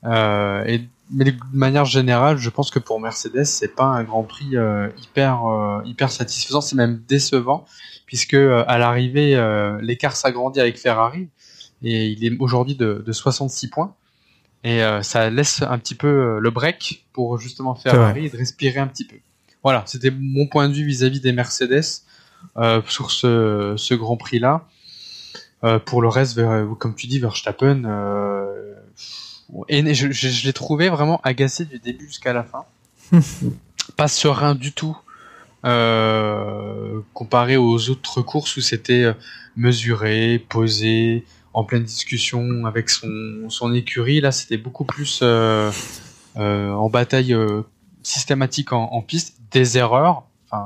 Euh, 0.06 0.64
et, 0.66 0.82
mais 1.12 1.26
de 1.26 1.36
manière 1.54 1.86
générale, 1.86 2.38
je 2.38 2.50
pense 2.50 2.72
que 2.72 2.80
pour 2.80 3.00
Mercedes, 3.00 3.44
c'est 3.46 3.76
pas 3.76 3.86
un 3.86 4.04
Grand 4.04 4.24
Prix 4.24 4.56
euh, 4.58 4.90
hyper 5.02 5.46
euh, 5.46 5.82
hyper 5.86 6.12
satisfaisant, 6.12 6.62
c'est 6.62 6.76
même 6.76 7.02
décevant 7.08 7.66
puisque 8.06 8.36
à 8.36 8.78
l'arrivée, 8.78 9.36
l'écart 9.82 10.16
s'agrandit 10.16 10.60
avec 10.60 10.78
Ferrari 10.78 11.30
et 11.82 12.08
il 12.08 12.24
est 12.24 12.38
aujourd'hui 12.40 12.76
de, 12.76 13.04
de 13.04 13.12
66 13.12 13.70
points. 13.70 13.96
Et 14.64 14.82
ça 15.02 15.32
laisse 15.32 15.64
un 15.64 15.80
petit 15.80 15.96
peu 15.96 16.38
le 16.38 16.50
break 16.52 17.06
pour 17.12 17.40
justement 17.40 17.74
Ferrari 17.74 18.30
de 18.30 18.38
respirer 18.38 18.80
un 18.80 18.86
petit 18.86 19.06
peu. 19.06 19.16
Voilà, 19.64 19.84
c'était 19.88 20.12
mon 20.12 20.46
point 20.46 20.70
de 20.70 20.74
vue 20.74 20.86
vis-à-vis 20.86 21.22
des 21.22 21.32
Mercedes 21.32 21.82
sur 22.88 23.10
ce, 23.10 23.74
ce 23.78 23.94
Grand 23.96 24.18
Prix 24.18 24.38
là. 24.38 24.68
Euh, 25.64 25.80
pour 25.80 26.02
le 26.02 26.10
reste, 26.10 26.36
vers- 26.36 26.68
comme 26.78 26.94
tu 26.94 27.08
dis, 27.08 27.18
Verstappen, 27.20 27.84
euh, 27.86 28.63
et 29.70 29.94
je, 29.94 30.12
je, 30.12 30.28
je 30.30 30.46
l'ai 30.46 30.54
trouvé 30.54 30.90
vraiment 30.90 31.20
agacé 31.24 31.66
du 31.66 31.80
début 31.80 32.08
jusqu'à 32.08 32.34
la 32.34 32.44
fin. 32.44 32.64
Pas 33.98 34.08
serein 34.08 34.56
du 34.56 34.72
tout. 34.72 34.98
Euh, 35.66 37.00
comparé 37.14 37.56
aux 37.58 37.90
autres 37.90 38.22
courses 38.22 38.58
où 38.58 38.62
c'était 38.62 39.04
euh, 39.04 39.14
mesuré, 39.56 40.46
posé, 40.50 41.24
en 41.54 41.64
pleine 41.64 41.84
discussion 41.84 42.66
avec 42.66 42.90
son, 42.90 43.08
son 43.50 43.74
écurie, 43.74 44.20
là 44.20 44.32
c'était 44.32 44.58
beaucoup 44.58 44.84
plus 44.84 45.20
euh, 45.24 45.72
euh, 46.38 46.72
en 46.72 46.90
bataille 46.90 47.36
systématique 48.02 48.74
en, 48.74 48.84
en 48.92 49.02
piste, 49.02 49.38
des 49.52 49.78
erreurs, 49.78 50.24
enfin 50.50 50.66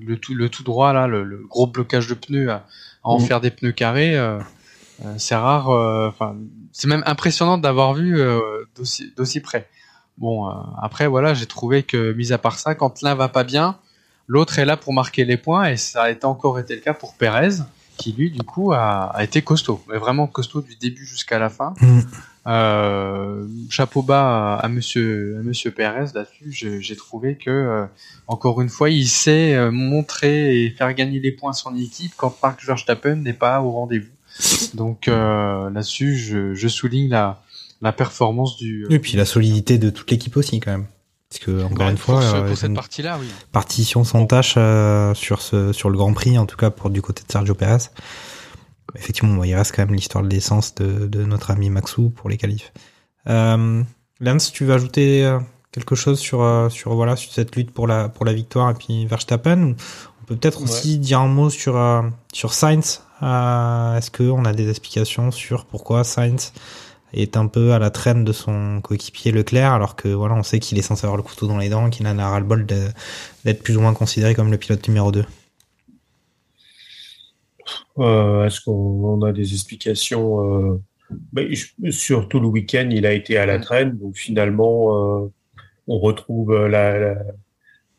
le 0.00 0.16
tout 0.18 0.34
le 0.34 0.48
tout 0.48 0.62
droit 0.62 0.92
là, 0.92 1.06
le, 1.08 1.24
le 1.24 1.38
gros 1.48 1.66
blocage 1.66 2.06
de 2.08 2.14
pneus 2.14 2.50
à, 2.50 2.56
à 2.56 2.64
en 3.02 3.18
Mhm. 3.18 3.26
faire 3.26 3.40
des 3.40 3.50
pneus 3.50 3.72
carrés, 3.72 4.16
c'est 5.16 5.34
rare. 5.34 5.68
Enfin, 5.70 6.36
c'est 6.78 6.86
même 6.86 7.02
impressionnant 7.06 7.58
d'avoir 7.58 7.92
vu 7.92 8.20
euh, 8.20 8.64
d'aussi 9.16 9.40
près. 9.40 9.68
Bon, 10.16 10.48
euh, 10.48 10.52
après 10.80 11.08
voilà, 11.08 11.34
j'ai 11.34 11.46
trouvé 11.46 11.82
que 11.82 12.12
mis 12.12 12.32
à 12.32 12.38
part 12.38 12.56
ça, 12.60 12.76
quand 12.76 13.02
l'un 13.02 13.16
va 13.16 13.28
pas 13.28 13.42
bien, 13.42 13.78
l'autre 14.28 14.60
est 14.60 14.64
là 14.64 14.76
pour 14.76 14.92
marquer 14.92 15.24
les 15.24 15.36
points 15.36 15.70
et 15.70 15.76
ça 15.76 16.04
a 16.04 16.10
été 16.10 16.24
encore 16.24 16.56
été 16.60 16.76
le 16.76 16.80
cas 16.80 16.94
pour 16.94 17.14
Pérez 17.14 17.56
qui 17.96 18.12
lui 18.12 18.30
du 18.30 18.44
coup 18.44 18.72
a, 18.72 19.06
a 19.06 19.24
été 19.24 19.42
costaud, 19.42 19.82
mais 19.88 19.98
vraiment 19.98 20.28
costaud 20.28 20.62
du 20.62 20.76
début 20.76 21.04
jusqu'à 21.04 21.40
la 21.40 21.50
fin. 21.50 21.74
Mm. 21.80 22.00
Euh, 22.46 23.46
chapeau 23.68 24.02
bas 24.02 24.54
à, 24.54 24.64
à 24.64 24.68
monsieur 24.68 25.36
à 25.40 25.42
monsieur 25.42 25.72
Pérez 25.72 26.12
là-dessus, 26.14 26.52
j'ai 26.52 26.80
j'ai 26.80 26.94
trouvé 26.94 27.36
que 27.36 27.50
euh, 27.50 27.86
encore 28.28 28.62
une 28.62 28.68
fois, 28.68 28.88
il 28.88 29.08
sait 29.08 29.68
montrer 29.72 30.62
et 30.62 30.70
faire 30.70 30.94
gagner 30.94 31.18
les 31.18 31.32
points 31.32 31.50
à 31.50 31.54
son 31.54 31.76
équipe 31.76 32.12
quand 32.16 32.36
Mark 32.40 32.64
Verstappen 32.64 33.16
n'est 33.16 33.32
pas 33.32 33.60
au 33.62 33.72
rendez-vous. 33.72 34.12
Donc 34.74 35.08
euh, 35.08 35.70
là-dessus, 35.70 36.16
je, 36.16 36.54
je 36.54 36.68
souligne 36.68 37.08
la 37.10 37.42
la 37.80 37.92
performance 37.92 38.56
du 38.56 38.86
Et 38.90 38.98
puis 38.98 39.16
la 39.16 39.24
solidité 39.24 39.78
de 39.78 39.88
toute 39.90 40.10
l'équipe 40.10 40.36
aussi, 40.36 40.58
quand 40.58 40.72
même. 40.72 40.86
Parce 41.30 41.44
que, 41.44 41.62
encore 41.62 41.78
Bah, 41.78 41.90
une 41.90 41.96
pour 41.96 42.14
fois, 42.16 42.22
ce- 42.22 42.34
euh, 42.36 42.48
pour 42.48 42.56
cette 42.56 42.74
partie-là, 42.74 43.18
oui. 43.20 43.28
partition 43.52 44.02
sans 44.02 44.26
tâche 44.26 44.54
euh, 44.56 45.14
sur, 45.14 45.40
ce, 45.42 45.72
sur 45.72 45.88
le 45.90 45.96
Grand 45.96 46.12
Prix, 46.12 46.38
en 46.38 46.46
tout 46.46 46.56
cas 46.56 46.70
pour 46.70 46.90
du 46.90 47.02
côté 47.02 47.22
de 47.24 47.30
Sergio 47.30 47.54
Perez. 47.54 47.78
Effectivement, 48.96 49.44
il 49.44 49.54
reste 49.54 49.76
quand 49.76 49.84
même 49.86 49.94
l'histoire 49.94 50.24
de 50.24 50.28
l'essence 50.30 50.74
de, 50.76 51.06
de 51.06 51.22
notre 51.24 51.50
ami 51.50 51.68
Maxou 51.70 52.10
pour 52.10 52.30
les 52.30 52.36
qualifs. 52.36 52.72
Euh, 53.28 53.82
Lance, 54.20 54.50
tu 54.50 54.64
veux 54.64 54.72
ajouter 54.74 55.24
euh, 55.24 55.38
quelque 55.70 55.94
chose 55.94 56.18
sur, 56.18 56.42
euh, 56.42 56.68
sur, 56.70 56.94
voilà, 56.94 57.14
sur 57.14 57.30
cette 57.32 57.54
lutte 57.54 57.70
pour 57.70 57.86
la, 57.86 58.08
pour 58.08 58.24
la 58.24 58.32
victoire 58.32 58.70
et 58.70 58.74
puis 58.74 59.04
Verstappen? 59.06 59.74
On 60.22 60.24
peut 60.26 60.36
peut-être 60.36 60.58
Ouais. 60.62 60.64
aussi 60.68 60.98
dire 60.98 61.20
un 61.20 61.28
mot 61.28 61.50
sur, 61.50 61.76
euh, 61.76 62.02
sur 62.32 62.54
Sainz. 62.54 63.02
Euh, 63.22 63.96
Est-ce 63.96 64.10
qu'on 64.10 64.44
a 64.44 64.52
des 64.52 64.68
explications 64.70 65.30
sur 65.30 65.64
pourquoi 65.66 66.04
Sainz 66.04 66.52
est 67.12 67.36
un 67.36 67.46
peu 67.46 67.72
à 67.72 67.78
la 67.78 67.90
traîne 67.90 68.22
de 68.24 68.32
son 68.32 68.80
coéquipier 68.82 69.32
Leclerc, 69.32 69.72
alors 69.72 69.96
que 69.96 70.08
voilà, 70.08 70.34
on 70.34 70.42
sait 70.42 70.58
qu'il 70.60 70.78
est 70.78 70.82
censé 70.82 71.04
avoir 71.06 71.16
le 71.16 71.22
couteau 71.22 71.46
dans 71.46 71.56
les 71.58 71.68
dents, 71.70 71.88
qu'il 71.90 72.06
en 72.06 72.18
a 72.18 72.28
ras 72.28 72.38
le 72.38 72.44
bol 72.46 72.66
de- 72.66 72.88
d'être 73.44 73.62
plus 73.62 73.76
ou 73.76 73.80
moins 73.80 73.94
considéré 73.94 74.34
comme 74.34 74.50
le 74.50 74.58
pilote 74.58 74.86
numéro 74.88 75.10
2. 75.10 75.24
Euh, 77.98 78.44
Est-ce 78.44 78.60
qu'on 78.60 78.72
on 78.72 79.22
a 79.22 79.32
des 79.32 79.52
explications 79.54 80.72
euh, 80.72 80.80
ben, 81.32 81.48
je- 81.52 81.90
Sur 81.90 82.28
tout 82.28 82.40
le 82.40 82.46
week-end, 82.46 82.88
il 82.92 83.06
a 83.06 83.12
été 83.12 83.36
à 83.38 83.46
la 83.46 83.58
traîne, 83.58 83.96
donc 83.98 84.16
finalement, 84.16 85.22
euh, 85.24 85.32
on 85.86 85.98
retrouve 85.98 86.54
la, 86.66 86.98
la- 86.98 87.16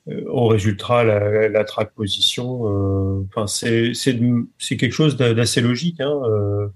euh, 0.10 0.24
au 0.28 0.48
résultat 0.48 1.04
la, 1.04 1.50
la 1.50 1.64
track 1.64 1.94
position. 1.94 2.66
euh, 2.68 3.26
Enfin, 3.36 3.48
c'est 3.48 4.78
quelque 4.78 4.92
chose 4.92 5.18
d'a- 5.18 5.34
d'assez 5.34 5.62
logique. 5.62 6.02
Hein, 6.02 6.22
euh, 6.26 6.68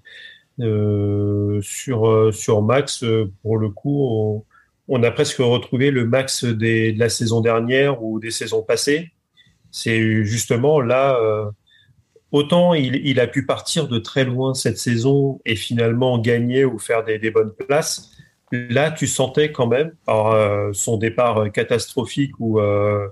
euh, 0.60 1.62
sur 1.62 2.08
euh, 2.08 2.32
sur 2.32 2.62
Max, 2.62 3.04
euh, 3.04 3.32
pour 3.42 3.58
le 3.58 3.70
coup, 3.70 4.08
on, 4.10 4.46
on 4.88 5.04
a 5.04 5.12
presque 5.12 5.38
retrouvé 5.40 5.92
le 5.92 6.06
Max 6.06 6.46
des, 6.46 6.94
de 6.94 7.00
la 7.00 7.10
saison 7.10 7.42
dernière 7.42 8.04
ou 8.04 8.20
des 8.20 8.32
saisons 8.32 8.62
passées. 8.64 9.12
C'est 9.72 10.24
justement 10.24 10.82
là. 10.82 11.18
euh, 11.22 11.46
Autant 12.32 12.74
il, 12.74 13.20
a 13.20 13.28
pu 13.28 13.46
partir 13.46 13.88
de 13.88 14.00
très 14.00 14.26
loin 14.26 14.56
cette 14.56 14.80
saison 14.80 15.40
et 15.46 15.56
finalement 15.56 16.18
gagner 16.18 16.66
ou 16.66 16.80
faire 16.80 17.04
des, 17.04 17.20
des 17.20 17.30
bonnes 17.30 17.54
places. 17.54 18.10
Là, 18.52 18.90
tu 18.90 19.06
sentais 19.06 19.52
quand 19.52 19.68
même, 19.68 19.94
euh, 20.10 20.74
son 20.74 20.98
départ 20.98 21.52
catastrophique 21.52 22.32
euh, 22.42 23.08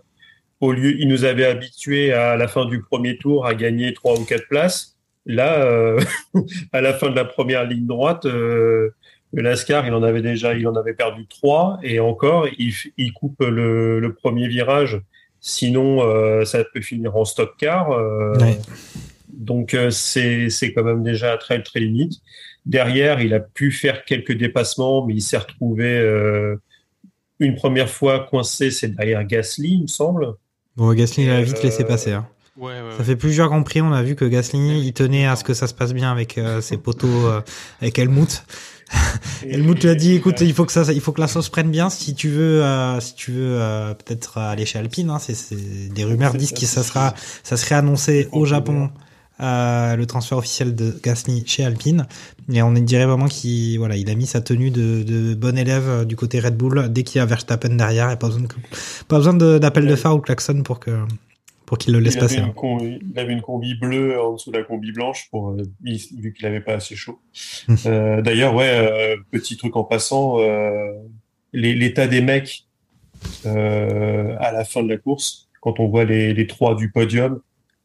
au 0.61 0.71
lieu, 0.71 0.95
il 0.99 1.07
nous 1.07 1.25
avait 1.25 1.45
habitués 1.45 2.13
à 2.13 2.37
la 2.37 2.47
fin 2.47 2.65
du 2.65 2.81
premier 2.81 3.17
tour 3.17 3.45
à 3.45 3.55
gagner 3.55 3.93
trois 3.93 4.17
ou 4.17 4.23
quatre 4.23 4.47
places. 4.47 4.95
Là, 5.25 5.63
euh, 5.63 5.99
à 6.71 6.81
la 6.81 6.93
fin 6.93 7.09
de 7.09 7.15
la 7.15 7.25
première 7.25 7.65
ligne 7.65 7.87
droite, 7.87 8.25
euh, 8.25 8.91
le 9.33 9.41
Lascar, 9.41 9.87
il 9.87 9.93
en 9.93 10.03
avait 10.03 10.21
déjà, 10.21 10.53
il 10.53 10.67
en 10.67 10.75
avait 10.75 10.93
perdu 10.93 11.25
trois 11.27 11.79
et 11.83 11.99
encore, 11.99 12.47
il, 12.57 13.13
coupe 13.13 13.41
le, 13.41 13.99
le 13.99 14.13
premier 14.13 14.47
virage. 14.47 15.01
Sinon, 15.39 16.03
euh, 16.03 16.45
ça 16.45 16.63
peut 16.63 16.81
finir 16.81 17.15
en 17.15 17.25
stock 17.25 17.55
car. 17.57 17.89
Ouais. 17.89 18.59
donc 19.29 19.75
c'est 19.89 20.49
c'est 20.49 20.73
quand 20.73 20.83
même 20.83 21.01
déjà 21.01 21.37
très 21.37 21.63
très 21.63 21.79
limite. 21.79 22.13
Derrière, 22.67 23.21
il 23.21 23.33
a 23.33 23.39
pu 23.39 23.71
faire 23.71 24.05
quelques 24.05 24.33
dépassements, 24.33 25.05
mais 25.07 25.15
il 25.15 25.21
s'est 25.21 25.37
retrouvé 25.37 26.57
une 27.39 27.55
première 27.55 27.89
fois 27.89 28.19
coincé, 28.19 28.69
c'est 28.69 28.89
derrière 28.95 29.25
Gasly, 29.25 29.73
il 29.73 29.81
me 29.83 29.87
semble. 29.87 30.35
Bon, 30.77 30.93
Gasly, 30.93 31.29
a 31.29 31.41
vite 31.41 31.57
Euh, 31.57 31.63
laissé 31.63 31.83
passer. 31.83 32.11
hein. 32.13 32.27
Ouais, 32.57 32.73
ouais, 32.73 32.97
Ça 32.97 33.03
fait 33.03 33.15
plusieurs 33.15 33.47
Grands 33.47 33.63
Prix, 33.63 33.81
on 33.81 33.91
a 33.93 34.03
vu 34.03 34.15
que 34.15 34.25
Gasly, 34.25 34.79
il 34.85 34.93
tenait 34.93 35.25
à 35.25 35.35
ce 35.35 35.43
que 35.43 35.53
ça 35.53 35.67
se 35.67 35.73
passe 35.73 35.93
bien 35.93 36.11
avec 36.11 36.37
euh, 36.37 36.61
ses 36.61 36.77
poteaux, 36.77 37.07
euh, 37.27 37.41
avec 37.81 37.97
Helmut. 37.97 38.43
Helmut 39.43 39.81
lui 39.81 39.89
a 39.89 39.95
dit, 39.95 40.13
écoute, 40.15 40.41
il 40.41 40.53
faut 40.53 40.65
que 40.65 40.71
ça, 40.73 40.83
il 40.91 40.99
faut 41.01 41.11
que 41.13 41.21
la 41.21 41.27
sauce 41.27 41.47
prenne 41.49 41.71
bien 41.71 41.89
si 41.89 42.13
tu 42.13 42.29
veux, 42.29 42.63
euh, 42.63 42.99
si 42.99 43.15
tu 43.15 43.31
veux 43.31 43.55
euh, 43.59 43.93
peut-être 43.93 44.37
aller 44.37 44.65
chez 44.65 44.79
Alpine. 44.79 45.09
Hein, 45.09 45.19
c'est, 45.19 45.33
c'est- 45.33 45.55
des 45.93 46.03
rumeurs 46.03 46.33
disent 46.33 46.51
que 46.51 46.65
ça 46.65 46.83
sera, 46.83 47.13
ça 47.43 47.55
serait 47.57 47.75
annoncé 47.75 48.27
au. 48.31 48.45
Japon. 48.45 48.89
Euh, 49.41 49.95
le 49.95 50.05
transfert 50.05 50.37
officiel 50.37 50.75
de 50.75 50.99
Gasly 51.03 51.43
chez 51.47 51.63
Alpine 51.63 52.05
et 52.53 52.61
on 52.61 52.71
dirait 52.73 53.05
vraiment 53.05 53.27
qu'il 53.27 53.77
voilà 53.79 53.95
il 53.95 54.09
a 54.09 54.15
mis 54.15 54.27
sa 54.27 54.41
tenue 54.41 54.69
de, 54.71 55.03
de 55.03 55.33
bon 55.33 55.57
élève 55.57 55.87
euh, 55.89 56.05
du 56.05 56.15
côté 56.15 56.39
Red 56.39 56.55
Bull 56.57 56.87
dès 56.89 57.03
qu'il 57.03 57.17
y 57.17 57.21
a 57.21 57.25
Verstappen 57.25 57.69
derrière 57.75 58.11
et 58.11 58.17
pas 58.17 58.27
besoin 58.27 58.41
de, 58.43 58.47
pas 59.07 59.17
besoin 59.17 59.33
de- 59.33 59.57
d'appel 59.57 59.87
de 59.87 59.95
phare 59.95 60.15
ou 60.15 60.19
klaxon 60.19 60.61
pour 60.63 60.79
que 60.79 60.91
pour 61.65 61.77
qu'il 61.77 61.93
le 61.93 61.99
laisse 62.01 62.15
il 62.15 62.19
passer. 62.19 62.41
il 62.81 63.17
avait 63.19 63.31
une 63.31 63.41
combi 63.41 63.75
bleue 63.75 64.21
en 64.21 64.33
dessous 64.33 64.51
de 64.51 64.57
la 64.57 64.63
combi 64.63 64.91
blanche 64.91 65.27
pour 65.31 65.51
euh, 65.51 65.63
il- 65.85 66.01
vu 66.19 66.33
qu'il 66.33 66.45
avait 66.45 66.59
pas 66.59 66.73
assez 66.73 66.95
chaud. 66.95 67.19
Hmm. 67.69 67.75
Euh, 67.85 68.21
D'ailleurs, 68.21 68.53
ouais, 68.53 68.69
euh, 68.69 69.15
petit 69.31 69.55
truc 69.55 69.75
en 69.77 69.85
passant, 69.85 70.37
l'état 71.53 72.07
des 72.07 72.21
mecs 72.21 72.67
à 73.45 74.51
la 74.51 74.65
fin 74.65 74.83
de 74.83 74.89
la 74.89 74.97
course, 74.97 75.47
quand 75.61 75.79
on 75.79 75.87
voit 75.87 76.05
les, 76.05 76.33
les 76.33 76.47
trois 76.47 76.75
du 76.75 76.91
podium 76.91 77.39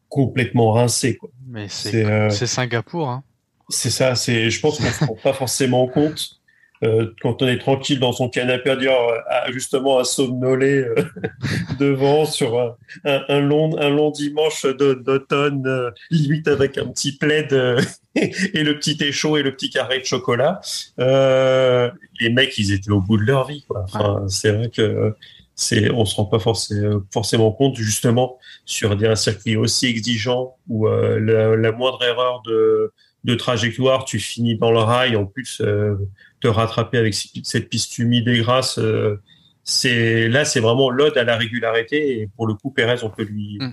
complètement 0.09 0.71
rincés. 0.71 1.15
Quoi. 1.17 1.29
Mais 1.57 1.67
C'est, 1.69 1.89
c'est 1.91 2.05
euh, 2.05 2.29
c'est 2.29 2.45
Singapour. 2.47 3.09
Hein. 3.09 3.23
C'est 3.69 3.89
ça. 3.89 4.13
C'est, 4.15 4.49
je 4.51 4.59
pense 4.61 4.77
qu'on 4.77 4.85
se 4.91 5.05
rend 5.05 5.17
pas 5.21 5.33
forcément 5.33 5.87
compte. 5.87 6.39
euh, 6.83 7.11
quand 7.23 7.41
on 7.41 7.47
est 7.47 7.57
tranquille 7.57 7.99
dans 7.99 8.11
son 8.11 8.29
canapé 8.29 8.69
à 8.69 8.75
dire 8.75 8.91
euh, 8.91 9.17
à- 9.31 9.51
justement 9.51 9.97
à 9.97 10.03
somnoler 10.03 10.83
euh, 10.83 10.95
devant 11.79 12.25
sur 12.25 12.77
un, 13.03 13.39
long 13.39 13.75
un 13.79 13.89
long 13.89 14.11
dimanche 14.11 14.63
d'automne 14.67 15.91
limite 16.11 16.47
avec 16.47 16.77
un 16.77 16.85
petit 16.85 17.17
plaid 17.17 17.51
et 18.15 18.63
le 18.63 18.77
petit 18.77 18.95
thé 18.95 19.11
chaud 19.11 19.37
et 19.37 19.41
le 19.41 19.53
petit 19.55 19.71
carré 19.71 19.99
de 20.01 20.05
chocolat 20.05 20.61
les 20.99 22.29
mecs 22.29 22.55
ils 22.59 22.71
étaient 22.71 22.91
au 22.91 23.01
bout 23.01 23.17
de 23.17 23.23
leur 23.23 23.47
vie 23.47 23.63
quoi. 23.67 23.83
Enfin, 23.85 24.25
c'est 24.27 24.51
vrai 24.51 24.69
que 24.69 25.15
c'est 25.59 25.89
on 25.91 26.05
se 26.05 26.15
rend 26.15 26.25
pas 26.25 26.37
forcément 26.39 27.01
forcément 27.11 27.51
compte 27.51 27.75
justement 27.75 28.37
sur 28.65 28.95
des- 28.95 29.07
un 29.07 29.15
circuit 29.15 29.55
aussi 29.57 29.87
exigeant 29.87 30.55
où 30.69 30.87
euh, 30.87 31.19
la, 31.19 31.55
la 31.57 31.71
moindre 31.71 32.01
erreur 32.03 32.41
de 32.45 32.93
de 33.23 33.35
trajectoire 33.35 34.05
tu 34.05 34.19
finis 34.19 34.55
dans 34.57 34.71
le 34.71 34.77
rail 34.77 35.15
en 35.15 35.25
plus 35.25 35.59
euh, 35.61 35.95
te 36.41 36.47
rattraper 36.47 36.97
avec 36.99 37.15
cette 37.43 37.67
piste 37.69 37.97
humide 37.97 38.27
et 38.27 38.37
grasse 38.39 38.77
euh, 38.77 39.19
c'est 39.63 40.29
là 40.29 40.45
c'est 40.45 40.59
vraiment 40.61 40.89
l'ode 40.91 41.17
à 41.17 41.23
la 41.23 41.35
régularité 41.35 42.21
et 42.21 42.29
pour 42.35 42.45
le 42.47 42.53
coup 42.53 42.69
Pérez 42.71 43.03
on 43.03 43.09
peut 43.09 43.23
lui 43.23 43.57
Mm. 43.59 43.71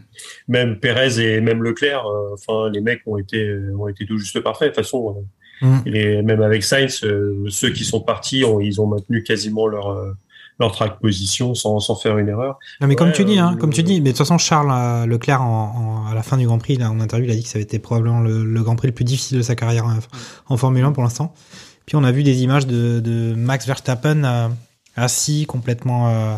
même 0.48 0.80
Pérez 0.80 1.20
et 1.20 1.40
même 1.42 1.62
Leclerc 1.62 2.06
euh, 2.06 2.32
enfin 2.34 2.70
les 2.72 2.80
mecs 2.80 3.02
ont 3.06 3.18
été 3.18 3.38
ont 3.78 3.88
été 3.88 4.06
tout 4.06 4.16
juste 4.18 4.40
parfaits 4.40 4.70
de 4.70 4.74
toute 4.74 4.82
façon 4.84 5.16
euh, 5.18 5.22
Mm. 5.60 5.82
les, 5.86 6.22
même 6.22 6.42
avec 6.42 6.64
Sainz 6.64 7.04
euh, 7.04 7.44
ceux 7.48 7.70
qui 7.70 7.84
sont 7.84 8.00
partis 8.00 8.42
ont, 8.44 8.58
ils 8.58 8.80
ont 8.80 8.86
maintenu 8.88 9.22
quasiment 9.22 9.68
leur 9.68 9.86
euh, 9.90 10.12
leur 10.60 10.72
track 10.72 11.00
position 11.00 11.54
sans, 11.54 11.80
sans 11.80 11.96
faire 11.96 12.16
une 12.18 12.28
erreur 12.28 12.58
Non, 12.80 12.86
mais 12.86 12.94
comme 12.96 13.08
Ouais, 13.08 13.14
tu 13.14 13.24
dis, 13.24 13.38
hein, 13.38 13.54
euh, 13.54 13.60
comme 13.60 13.72
tu 13.72 13.82
dis, 13.82 14.00
mais 14.00 14.10
de 14.12 14.16
toute 14.16 14.18
façon, 14.18 14.38
Charles 14.38 14.70
euh, 14.72 15.06
Leclerc, 15.06 15.42
en, 15.42 16.04
en- 16.06 16.10
à 16.10 16.14
la 16.14 16.22
fin 16.22 16.36
du 16.36 16.46
Grand 16.46 16.58
Prix, 16.58 16.76
là, 16.76 16.90
en 16.90 17.00
interview, 17.00 17.26
il 17.26 17.32
a 17.32 17.34
dit 17.34 17.42
que 17.42 17.48
ça 17.48 17.56
avait 17.56 17.64
été 17.64 17.78
probablement 17.78 18.20
le, 18.20 18.44
le 18.44 18.62
Grand 18.62 18.76
Prix 18.76 18.88
le 18.88 18.94
plus 18.94 19.04
difficile 19.04 19.38
de 19.38 19.42
sa 19.42 19.56
carrière 19.56 19.86
euh, 19.86 19.94
en 20.48 20.56
Formule 20.56 20.84
1 20.84 20.92
pour 20.92 21.02
l'instant. 21.02 21.34
Puis 21.86 21.96
on 21.96 22.04
a 22.04 22.12
vu 22.12 22.22
des 22.22 22.42
images 22.42 22.66
de, 22.66 23.00
de 23.00 23.34
Max 23.34 23.66
Verstappen 23.66 24.24
euh, 24.24 24.48
assis, 24.96 25.44
complètement, 25.46 26.08
euh, 26.10 26.36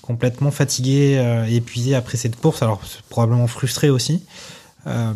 complètement 0.00 0.50
fatigué, 0.52 1.16
euh, 1.18 1.44
épuisé 1.46 1.94
après 1.96 2.16
cette 2.16 2.36
course, 2.36 2.62
alors 2.62 2.80
probablement 3.10 3.46
frustré 3.48 3.90
aussi. 3.90 4.24
Euh, 4.86 5.12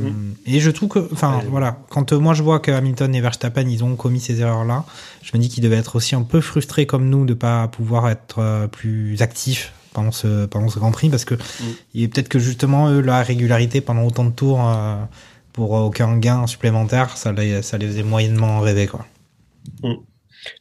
Et 0.47 0.59
je 0.59 0.71
trouve 0.71 0.89
que, 0.89 1.09
enfin, 1.13 1.41
voilà, 1.49 1.79
quand 1.91 2.13
euh, 2.13 2.19
moi 2.19 2.35
je 2.35 2.43
vois 2.43 2.59
que 2.59 2.73
Hamilton 2.73 3.15
et 3.15 3.21
Verstappen 3.21 3.69
ils 3.69 3.85
ont 3.85 3.95
commis 3.95 4.21
ces 4.21 4.41
erreurs-là, 4.41 4.85
je 5.23 5.31
me 5.37 5.41
dis 5.41 5.49
qu'ils 5.49 5.63
devaient 5.63 5.77
être 5.77 5.97
aussi 5.97 6.15
un 6.17 6.23
peu 6.23 6.41
frustrés 6.41 6.87
comme 6.87 7.09
nous 7.09 7.25
de 7.25 7.35
pas 7.35 7.69
pouvoir 7.69 8.09
être 8.09 8.39
euh, 8.41 8.67
plus 8.67 9.23
actifs 9.23 9.73
pendant 9.93 10.11
ce 10.13 10.47
pendant 10.47 10.69
ce 10.69 10.79
Grand 10.79 10.91
Prix 10.91 11.09
parce 11.09 11.25
que 11.25 11.35
il 11.95 12.03
est 12.03 12.09
peut-être 12.09 12.29
que 12.29 12.39
justement 12.39 12.89
eux 12.91 13.01
la 13.01 13.23
régularité 13.23 13.81
pendant 13.81 14.05
autant 14.05 14.25
de 14.25 14.31
tours 14.31 14.61
euh, 14.69 14.97
pour 15.53 15.73
aucun 15.73 16.17
gain 16.19 16.47
supplémentaire, 16.47 17.17
ça 17.17 17.33
les 17.33 17.63
ça 17.63 17.79
les 17.79 17.87
faisait 17.87 18.03
moyennement 18.03 18.61
rêver 18.61 18.87
quoi. 18.87 19.07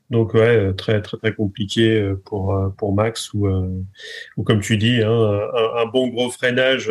Donc 0.09 0.33
ouais, 0.33 0.57
euh, 0.57 0.73
très 0.73 1.01
très 1.01 1.17
très 1.17 1.33
compliqué 1.35 1.99
euh, 1.99 2.15
pour 2.25 2.55
euh, 2.55 2.69
pour 2.69 2.93
Max 2.95 3.31
ou 3.33 3.47
ou 4.37 4.43
comme 4.43 4.59
tu 4.59 4.77
dis, 4.77 5.03
hein, 5.03 5.11
un, 5.11 5.81
un 5.81 5.85
bon 5.85 6.07
gros 6.07 6.31
freinage, 6.31 6.89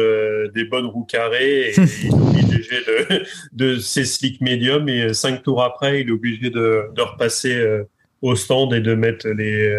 des 0.55 0.65
bonnes 0.65 0.87
roues 0.87 1.05
carrées, 1.05 1.71
et 1.71 1.75
il 1.77 2.07
est 2.07 2.13
obligé 2.13 2.77
de 2.87 3.25
de 3.53 3.79
ses 3.79 4.05
slick 4.05 4.41
medium 4.41 4.89
et 4.89 5.13
cinq 5.15 5.43
tours 5.43 5.63
après, 5.63 6.03
il 6.03 6.09
est 6.09 6.13
obligé 6.13 6.51
de 6.51 6.85
de 6.95 7.03
repasser 7.03 7.83
au 8.23 8.37
stand 8.37 8.73
et 8.73 8.81
de 8.81 8.95
mettre 8.95 9.29
les 9.29 9.75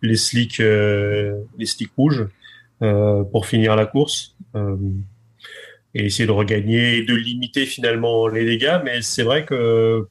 les 0.00 0.16
slicks 0.16 0.58
les 0.58 1.66
slicks 1.66 1.92
rouges 1.98 2.26
pour 2.80 3.46
finir 3.46 3.76
la 3.76 3.84
course. 3.84 4.36
Et 5.92 6.06
essayer 6.06 6.26
de 6.26 6.32
regagner 6.32 6.98
et 6.98 7.02
de 7.02 7.14
limiter 7.14 7.66
finalement 7.66 8.28
les 8.28 8.44
dégâts, 8.44 8.78
mais 8.84 9.02
c'est 9.02 9.24
vrai 9.24 9.44
que 9.44 10.06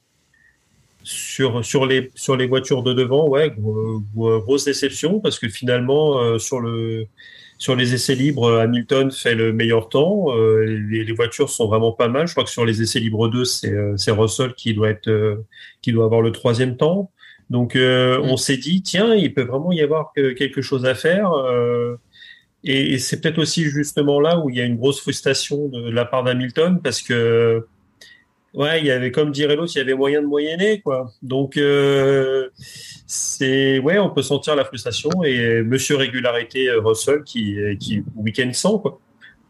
sur 1.02 1.64
sur 1.64 1.86
les 1.86 2.10
sur 2.14 2.36
les 2.36 2.46
voitures 2.46 2.82
de 2.82 2.92
devant, 2.92 3.28
ouais, 3.28 3.50
gros- 3.50 4.00
gros- 4.14 4.40
grosse 4.40 4.64
déception 4.64 5.20
parce 5.20 5.38
que 5.38 5.48
finalement 5.48 6.20
euh, 6.20 6.38
sur 6.38 6.60
le 6.60 7.06
sur 7.58 7.76
les 7.76 7.92
essais 7.94 8.14
libres, 8.14 8.58
Hamilton 8.58 9.10
fait 9.10 9.34
le 9.34 9.52
meilleur 9.52 9.88
temps. 9.90 10.34
euh, 10.36 10.64
les, 10.64 11.04
les 11.04 11.12
voitures 11.12 11.50
sont 11.50 11.68
vraiment 11.68 11.92
pas 11.92 12.08
mal. 12.08 12.26
Je 12.26 12.32
crois 12.32 12.44
que 12.44 12.50
sur 12.50 12.64
les 12.64 12.80
essais 12.82 13.00
libres 13.00 13.28
2, 13.28 13.44
c'est 13.44 13.70
euh, 13.72 13.96
c'est 13.98 14.10
Russell 14.12 14.54
qui 14.54 14.72
doit 14.74 14.88
être 14.90 15.08
euh, 15.08 15.36
qui 15.82 15.92
doit 15.92 16.04
avoir 16.06 16.22
le 16.22 16.32
troisième 16.32 16.76
temps. 16.76 17.10
Donc 17.50 17.76
euh, 17.76 18.18
on 18.22 18.36
s'est 18.36 18.56
dit 18.56 18.82
tiens, 18.82 19.14
il 19.14 19.34
peut 19.34 19.42
vraiment 19.42 19.72
y 19.72 19.80
avoir 19.82 20.12
que- 20.14 20.32
quelque 20.32 20.62
chose 20.62 20.84
à 20.86 20.94
faire. 20.94 21.32
euh, 21.32 21.96
et, 22.64 22.92
et 22.94 22.98
c'est 22.98 23.20
peut-être 23.20 23.38
aussi 23.38 23.64
justement 23.64 24.20
là 24.20 24.38
où 24.38 24.50
il 24.50 24.56
y 24.56 24.60
a 24.60 24.64
une 24.64 24.76
grosse 24.76 25.00
frustration 25.00 25.68
de 25.68 25.90
la 25.90 26.04
part 26.04 26.24
d'Hamilton 26.24 26.78
parce 26.82 27.00
que 27.02 27.66
Ouais, 28.52 28.80
il 28.80 28.86
y 28.86 28.90
avait, 28.90 29.12
comme 29.12 29.30
dirait 29.30 29.54
l'autre, 29.54 29.72
il 29.76 29.78
y 29.78 29.80
avait 29.80 29.94
moyen 29.94 30.22
de 30.22 30.26
moyenner, 30.26 30.80
quoi. 30.80 31.12
Donc, 31.22 31.56
euh, 31.56 32.48
c'est, 33.06 33.78
ouais, 33.78 33.98
on 34.00 34.10
peut 34.10 34.22
sentir 34.22 34.56
la 34.56 34.64
frustration 34.64 35.10
et 35.22 35.62
Monsieur 35.62 35.94
Régularité 35.96 36.68
euh, 36.68 36.80
Russell 36.80 37.22
qui, 37.22 37.56
qui 37.78 38.02
week-end 38.16 38.50
sans, 38.52 38.78
quoi. 38.78 38.98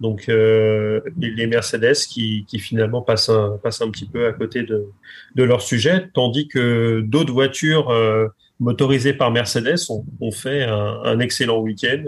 Donc, 0.00 0.28
euh, 0.28 1.00
les, 1.18 1.30
les 1.30 1.46
Mercedes 1.46 1.94
qui, 2.08 2.44
qui 2.46 2.58
finalement 2.58 3.00
passent 3.00 3.30
un, 3.30 3.58
passent 3.62 3.80
un 3.80 3.90
petit 3.90 4.06
peu 4.06 4.26
à 4.26 4.32
côté 4.32 4.64
de, 4.64 4.86
de 5.34 5.42
leur 5.44 5.62
sujet, 5.62 6.08
tandis 6.12 6.48
que 6.48 7.00
d'autres 7.00 7.32
voitures 7.32 7.90
euh, 7.90 8.26
motorisées 8.60 9.14
par 9.14 9.30
Mercedes 9.30 9.78
ont, 9.88 10.04
ont 10.20 10.30
fait 10.32 10.64
un, 10.64 11.00
un 11.04 11.18
excellent 11.20 11.60
week-end. 11.60 12.04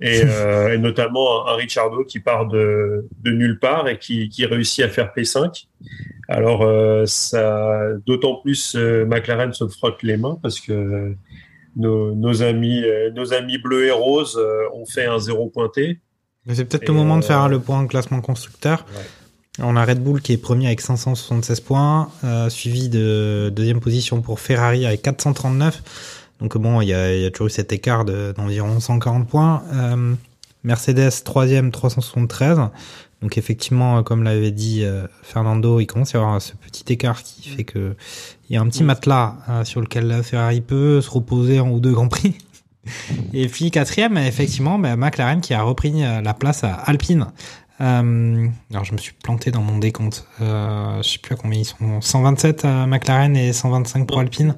Et, 0.00 0.22
euh, 0.24 0.74
et 0.74 0.78
notamment 0.78 1.46
un, 1.46 1.52
un 1.52 1.56
Ricciardo 1.56 2.04
qui 2.04 2.20
part 2.20 2.46
de, 2.46 3.06
de 3.22 3.30
nulle 3.30 3.58
part 3.58 3.88
et 3.88 3.98
qui, 3.98 4.28
qui 4.28 4.44
réussit 4.44 4.84
à 4.84 4.88
faire 4.88 5.12
P5. 5.16 5.66
Alors, 6.28 6.62
euh, 6.62 7.04
ça, 7.06 7.80
d'autant 8.04 8.36
plus 8.36 8.74
euh, 8.74 9.06
McLaren 9.06 9.52
se 9.52 9.66
frotte 9.68 10.02
les 10.02 10.16
mains 10.16 10.38
parce 10.42 10.60
que 10.60 11.14
nos, 11.76 12.14
nos 12.14 12.42
amis, 12.42 12.82
nos 13.14 13.32
amis 13.32 13.58
bleus 13.58 13.86
et 13.86 13.90
roses 13.90 14.38
ont 14.72 14.86
fait 14.86 15.06
un 15.06 15.18
zéro 15.18 15.48
pointé. 15.48 16.00
Mais 16.46 16.54
c'est 16.54 16.64
peut-être 16.64 16.88
le 16.88 16.94
moment 16.94 17.18
de 17.18 17.24
faire 17.24 17.48
le 17.48 17.58
point 17.58 17.86
classement 17.86 18.20
constructeur. 18.20 18.86
On 19.58 19.76
a 19.76 19.84
Red 19.84 20.02
Bull 20.02 20.20
qui 20.20 20.32
est 20.32 20.36
premier 20.36 20.66
avec 20.66 20.80
576 20.80 21.60
points, 21.60 22.10
suivi 22.48 22.88
de 22.88 23.50
deuxième 23.54 23.80
position 23.80 24.22
pour 24.22 24.40
Ferrari 24.40 24.86
avec 24.86 25.02
439. 25.02 25.82
Donc 26.40 26.56
bon, 26.58 26.80
il 26.80 26.88
y 26.88 26.94
a, 26.94 27.14
il 27.14 27.22
y 27.22 27.26
a 27.26 27.30
toujours 27.30 27.46
eu 27.46 27.50
cet 27.50 27.72
écart 27.72 28.04
de- 28.04 28.32
d'environ 28.36 28.78
140 28.80 29.26
points. 29.28 29.62
Euh, 29.72 30.14
Mercedes 30.64 31.22
troisième 31.24 31.70
373. 31.70 32.60
Donc 33.22 33.38
effectivement, 33.38 33.98
euh, 33.98 34.02
comme 34.02 34.22
l'avait 34.22 34.50
dit 34.50 34.84
euh, 34.84 35.06
Fernando, 35.22 35.80
il 35.80 35.86
commence 35.86 36.14
à 36.14 36.18
y 36.18 36.20
avoir 36.20 36.42
ce 36.42 36.52
petit 36.54 36.92
écart 36.92 37.22
qui 37.22 37.48
fait 37.48 37.64
que 37.64 37.96
il 38.48 38.54
y 38.54 38.56
a 38.58 38.60
un 38.60 38.68
petit 38.68 38.84
matelas 38.84 39.36
euh, 39.48 39.64
sur 39.64 39.80
lequel 39.80 40.06
la 40.06 40.22
Ferrari 40.22 40.60
peut 40.60 41.00
se 41.00 41.10
reposer 41.10 41.60
en 41.60 41.70
ou 41.70 41.80
deux 41.80 41.92
grands 41.92 42.08
prix. 42.08 42.34
Et 43.32 43.48
puis 43.48 43.70
quatrième, 43.70 44.16
effectivement, 44.18 44.78
bah, 44.78 44.96
McLaren 44.96 45.40
qui 45.40 45.54
a 45.54 45.62
repris 45.62 46.02
la 46.02 46.34
place 46.34 46.62
à 46.62 46.74
Alpine. 46.74 47.26
Euh, 47.80 48.46
alors 48.70 48.84
je 48.84 48.92
me 48.92 48.98
suis 48.98 49.12
planté 49.12 49.50
dans 49.50 49.60
mon 49.62 49.78
décompte. 49.78 50.26
Euh, 50.40 51.02
je 51.02 51.08
sais 51.08 51.18
plus 51.18 51.34
à 51.34 51.36
combien 51.36 51.60
ils 51.60 51.64
sont. 51.64 52.00
127 52.00 52.64
à 52.64 52.86
McLaren 52.86 53.36
et 53.36 53.52
125 53.52 54.06
pour 54.06 54.18
Alpine. 54.18 54.56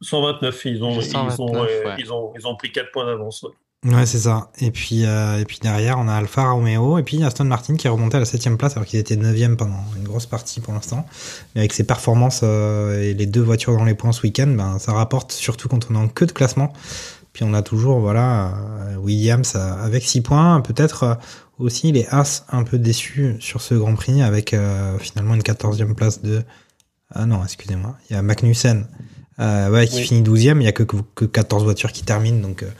129, 0.00 0.64
ils 0.64 0.82
ont, 0.84 0.92
ils 0.92 0.98
ont, 0.98 1.30
129, 1.30 1.50
euh, 1.50 1.84
ouais. 1.84 1.96
ils 1.98 2.12
ont, 2.12 2.32
ils 2.38 2.46
ont 2.46 2.56
pris 2.56 2.72
4 2.72 2.90
points 2.92 3.06
d'avance. 3.06 3.42
ouais. 3.42 3.50
Ouais, 3.84 4.06
c'est 4.06 4.18
ça. 4.18 4.50
Et 4.60 4.72
puis, 4.72 5.04
euh, 5.04 5.38
et 5.38 5.44
puis 5.44 5.60
derrière, 5.62 5.98
on 6.00 6.08
a 6.08 6.14
Alfa 6.14 6.50
Romeo 6.50 6.98
et 6.98 7.04
puis 7.04 7.22
Aston 7.22 7.44
Martin 7.44 7.76
qui 7.76 7.86
est 7.86 7.90
remonté 7.90 8.16
à 8.16 8.20
la 8.20 8.26
septième 8.26 8.58
place 8.58 8.76
alors 8.76 8.86
qu'ils 8.86 8.98
étaient 8.98 9.14
neuvième 9.14 9.56
pendant 9.56 9.84
une 9.96 10.02
grosse 10.02 10.26
partie 10.26 10.60
pour 10.60 10.74
l'instant. 10.74 11.06
Mais 11.54 11.60
avec 11.60 11.72
ses 11.72 11.84
performances 11.84 12.40
euh, 12.42 13.00
et 13.00 13.14
les 13.14 13.26
deux 13.26 13.40
voitures 13.40 13.76
dans 13.76 13.84
les 13.84 13.94
points 13.94 14.10
ce 14.10 14.22
week-end, 14.22 14.48
ben, 14.48 14.80
ça 14.80 14.92
rapporte 14.94 15.30
surtout 15.30 15.68
quand 15.68 15.88
on 15.92 15.94
est 15.94 15.98
en 15.98 16.08
queue 16.08 16.26
de 16.26 16.32
classement. 16.32 16.72
Puis 17.32 17.44
on 17.44 17.54
a 17.54 17.62
toujours, 17.62 18.00
voilà, 18.00 18.52
Williams 18.98 19.54
avec 19.54 20.02
6 20.02 20.22
points. 20.22 20.60
Peut-être 20.60 21.16
aussi 21.58 21.92
les 21.92 22.06
As 22.10 22.44
un 22.50 22.64
peu 22.64 22.78
déçus 22.78 23.36
sur 23.40 23.60
ce 23.60 23.74
Grand 23.74 23.94
Prix 23.94 24.22
avec 24.22 24.54
euh, 24.54 24.98
finalement 24.98 25.34
une 25.34 25.42
quatorzième 25.42 25.94
place 25.94 26.22
de... 26.22 26.42
Ah 27.10 27.26
non, 27.26 27.42
excusez-moi. 27.42 27.96
Il 28.08 28.14
y 28.14 28.16
a 28.16 28.22
Magnussen 28.22 28.86
euh, 29.40 29.70
ouais, 29.70 29.86
qui 29.86 29.96
Oui. 29.96 30.02
finit 30.02 30.22
12 30.22 30.48
e 30.48 30.54
Il 30.56 30.62
y 30.62 30.66
a 30.66 30.72
que, 30.72 30.82
que 30.82 31.24
14 31.24 31.64
voitures 31.64 31.92
qui 31.92 32.04
terminent. 32.04 32.40
Donc, 32.40 32.62
euh, 32.62 32.70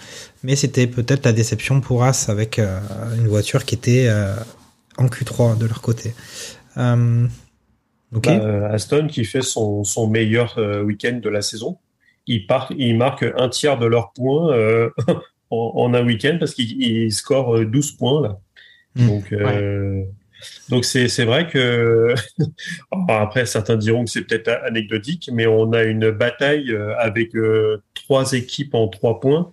mais 0.42 0.56
c'était 0.56 0.86
peut-être 0.86 1.24
la 1.24 1.32
déception 1.32 1.80
pour 1.80 2.04
As 2.04 2.28
avec 2.28 2.58
euh, 2.58 2.80
une 3.16 3.28
voiture 3.28 3.64
qui 3.64 3.74
était 3.74 4.06
euh, 4.08 4.34
en 4.96 5.06
Q3 5.06 5.56
de 5.58 5.66
leur 5.66 5.80
côté. 5.80 6.14
Euh, 6.76 7.26
ok. 8.14 8.26
Bah, 8.26 8.70
Aston 8.72 9.06
qui 9.06 9.24
fait 9.24 9.42
son, 9.42 9.84
son 9.84 10.08
meilleur 10.08 10.58
euh, 10.58 10.82
week-end 10.82 11.20
de 11.22 11.28
la 11.28 11.42
saison. 11.42 11.78
Ils, 12.26 12.46
partent, 12.46 12.72
ils 12.76 12.96
marquent 12.96 13.26
un 13.36 13.48
tiers 13.48 13.78
de 13.78 13.86
leurs 13.86 14.12
points 14.12 14.52
euh, 14.52 14.90
en, 15.50 15.72
en 15.76 15.94
un 15.94 16.04
week-end 16.04 16.36
parce 16.38 16.54
qu'ils 16.54 16.82
ils 16.82 17.12
scorent 17.12 17.58
euh, 17.58 17.64
12 17.64 17.92
points 17.92 18.22
là. 18.22 18.38
Mm. 18.96 19.06
Donc, 19.06 19.32
euh, 19.32 20.02
donc 20.68 20.84
c'est 20.84 21.08
c'est 21.08 21.24
vrai 21.24 21.46
que 21.48 22.14
Alors, 22.90 23.06
après 23.22 23.46
certains 23.46 23.76
diront 23.76 24.04
que 24.04 24.10
c'est 24.10 24.22
peut-être 24.22 24.48
anecdotique, 24.64 25.30
mais 25.32 25.46
on 25.46 25.72
a 25.72 25.82
une 25.84 26.10
bataille 26.10 26.70
euh, 26.72 26.94
avec 26.98 27.34
euh, 27.34 27.82
trois 27.94 28.32
équipes 28.32 28.74
en 28.74 28.88
trois 28.88 29.20
points 29.20 29.52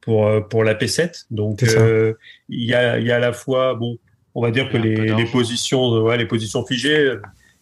pour 0.00 0.26
euh, 0.26 0.40
pour 0.40 0.64
la 0.64 0.74
P7. 0.74 1.26
Donc 1.30 1.62
euh, 1.62 2.14
il 2.48 2.64
y 2.64 2.74
a 2.74 2.98
il 2.98 3.06
y 3.06 3.12
a 3.12 3.16
à 3.16 3.20
la 3.20 3.32
fois 3.32 3.74
bon, 3.74 3.98
on 4.34 4.42
va 4.42 4.50
dire 4.50 4.68
que 4.70 4.76
les 4.76 5.14
les 5.14 5.24
positions 5.26 5.90
ouais, 6.02 6.16
les 6.16 6.26
positions 6.26 6.64
figées, 6.66 6.96
euh, 6.98 7.20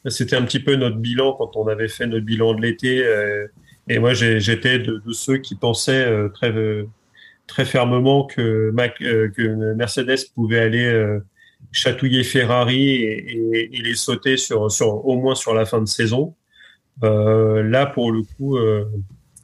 c'était 0.08 0.36
un 0.36 0.42
petit 0.42 0.60
peu 0.60 0.76
notre 0.76 0.96
bilan 0.96 1.32
quand 1.34 1.56
on 1.56 1.66
avait 1.68 1.88
fait 1.88 2.06
notre 2.06 2.24
bilan 2.26 2.54
de 2.54 2.62
l'été. 2.62 3.04
euh, 3.04 3.46
et 3.88 3.98
moi 4.00 4.14
j'ai- 4.14 4.40
j'étais 4.40 4.78
de, 4.80 5.00
de 5.06 5.12
ceux 5.12 5.38
qui 5.38 5.54
pensaient 5.54 6.04
euh, 6.06 6.28
très 6.28 6.50
euh, 6.52 6.84
très 7.46 7.64
fermement 7.64 8.24
que, 8.26 8.70
Mac, 8.72 9.00
euh, 9.02 9.28
que 9.30 9.74
Mercedes 9.74 10.16
pouvait 10.34 10.58
aller 10.58 10.84
euh, 10.84 11.20
chatouiller 11.76 12.24
Ferrari 12.24 12.90
et, 12.90 13.36
et- 13.36 13.76
et 13.76 13.82
les 13.82 13.94
sauter 13.94 14.36
sur, 14.36 14.70
sur, 14.70 15.06
au 15.06 15.16
moins 15.20 15.34
sur 15.34 15.54
la 15.54 15.64
fin 15.64 15.80
de 15.80 15.86
saison. 15.88 16.34
Euh, 17.04 17.62
là, 17.62 17.86
pour 17.86 18.10
le 18.10 18.22
coup, 18.22 18.56
euh, 18.56 18.86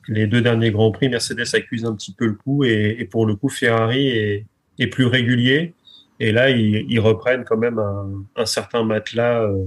les 0.09 0.27
deux 0.27 0.41
derniers 0.41 0.71
Grands 0.71 0.91
Prix, 0.91 1.09
Mercedes 1.09 1.55
accuse 1.55 1.85
un 1.85 1.95
petit 1.95 2.13
peu 2.15 2.27
le 2.27 2.35
coup 2.35 2.65
et, 2.65 2.97
et 2.99 3.05
pour 3.05 3.27
le 3.27 3.37
coup, 3.37 3.49
Ferrari 3.49 4.09
est, 4.09 4.47
plus 4.91 5.07
régulier. 5.07 5.75
Et 6.19 6.33
là, 6.33 6.51
ils, 6.51 6.85
ils 6.89 6.99
reprennent 6.99 7.45
quand 7.45 7.57
même 7.57 7.79
un, 7.79 8.47
certain 8.47 8.83
matelas 8.83 9.43
euh, 9.45 9.65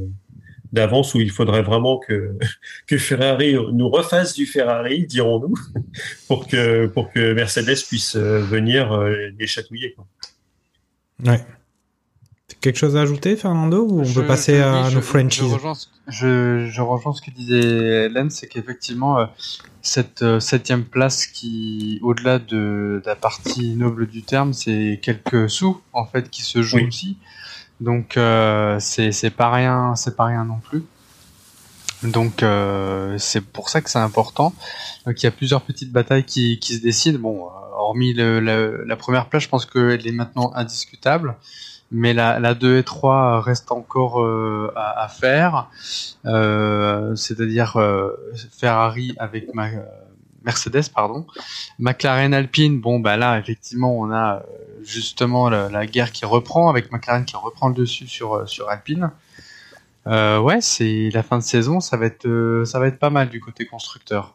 d'avance 0.74 1.14
où 1.14 1.22
il 1.22 1.32
faudrait 1.32 1.62
vraiment 1.62 2.00
que, 2.00 2.36
que 2.88 2.98
Ferrari 2.98 3.56
nous 3.72 3.88
refasse 3.88 4.34
du 4.34 4.46
Ferrari, 4.46 5.06
dirons-nous, 5.06 5.54
pour 6.28 6.48
que, 6.48 6.88
pour 6.88 7.14
que 7.14 7.34
Mercedes 7.34 7.82
puisse 7.88 8.18
venir 8.18 8.92
les 9.40 9.48
chatouiller. 9.48 9.96
Ouais. 11.24 11.40
Quelque 12.66 12.78
chose 12.80 12.98
à 12.98 13.02
ajouter, 13.02 13.36
Fernando, 13.36 13.86
ou 13.88 14.00
on 14.00 14.04
Je- 14.04 14.20
peut 14.22 14.26
passer 14.26 14.56
je- 14.58 14.62
à 14.64 14.82
oui, 14.86 14.90
je- 14.90 14.96
nos 14.96 15.02
Frenchies 15.04 15.48
Je 15.48 15.54
rejoins, 15.54 15.76
ce- 15.76 15.86
je, 16.08 16.68
je 16.68 16.82
rejoins 16.82 17.14
ce 17.14 17.22
que 17.22 17.30
disait 17.30 18.10
Len, 18.10 18.32
c'est 18.32 18.48
qu'effectivement, 18.48 19.20
euh, 19.20 19.26
cette 19.84 20.24
euh, 20.24 20.40
septième 20.40 20.84
place 20.84 21.28
qui, 21.28 22.00
au-delà 22.02 22.40
de, 22.40 23.02
de 23.02 23.02
la 23.06 23.16
partie 23.16 23.76
noble 23.76 24.08
du 24.08 24.24
terme, 24.24 24.54
c'est 24.54 25.00
quelques 25.04 25.48
sous 25.48 25.80
en 25.94 26.08
fait 26.08 26.32
qui 26.32 26.42
se 26.42 26.64
jouent 26.64 26.78
Oui. 26.78 26.88
aussi. 26.88 27.18
Donc 27.82 28.18
euh, 28.18 28.78
c'est 28.80 29.30
pas 29.30 29.52
rien, 29.52 29.96
c'est 29.96 30.16
pas 30.16 30.26
rien 30.26 30.44
non 30.44 30.58
plus. 30.58 30.84
Donc 32.04 32.42
euh, 32.42 33.16
c'est 33.20 33.42
pour 33.42 33.70
ça 33.70 33.82
que 33.82 33.92
c'est 33.92 34.00
important. 34.00 34.54
Donc 35.06 35.22
il 35.22 35.26
y 35.26 35.28
a 35.28 35.32
plusieurs 35.32 35.62
petites 35.62 35.92
batailles 35.92 36.26
qui, 36.26 36.58
qui 36.58 36.74
se 36.76 36.82
décident. 36.82 37.20
Bon, 37.20 37.48
hormis 37.78 38.14
le- 38.14 38.40
le- 38.40 38.84
la 38.88 38.96
première 38.96 39.28
place, 39.30 39.44
je 39.44 39.50
pense 39.50 39.68
qu'elle 39.68 40.08
est 40.08 40.12
maintenant 40.12 40.52
indiscutable. 40.56 41.36
Mais 41.92 42.14
la, 42.14 42.40
la 42.40 42.54
2 42.56 42.80
et 42.80 42.84
3 42.84 43.42
reste 43.42 43.72
encore 43.72 44.22
euh, 44.22 44.74
à, 44.76 45.08
faire. 45.08 45.70
Euh, 46.26 47.16
C'est-à-dire 47.16 47.78
euh, 47.78 48.12
Ferrari 48.58 49.16
avec 49.18 49.50
Mercedes, 50.44 50.90
pardon. 50.94 51.26
McLaren 51.80 52.34
Alpine, 52.34 52.82
bon 52.82 53.00
bah 53.00 53.18
là 53.18 53.40
effectivement 53.40 53.98
on 53.98 54.12
a 54.12 54.44
justement 54.84 55.50
la, 55.50 55.86
guerre 55.86 56.12
qui 56.12 56.26
reprend 56.26 56.70
avec 56.70 56.92
McLaren 56.92 57.26
qui 57.26 57.36
reprend 57.36 57.70
le 57.70 57.76
dessus 57.76 58.08
sur, 58.08 58.48
sur 58.48 58.70
Alpine. 58.70 59.12
Ouais, 60.06 60.62
c'est 60.62 61.10
la 61.14 61.24
fin 61.24 61.38
de 61.38 61.44
saison, 61.44 61.80
ça 61.80 61.98
va 61.98 62.06
être 62.06 62.64
ça 62.66 62.80
va 62.80 62.88
être 62.88 63.00
pas 63.00 63.10
mal 63.10 63.30
du 63.30 63.40
côté 63.40 63.66
constructeur. 63.66 64.35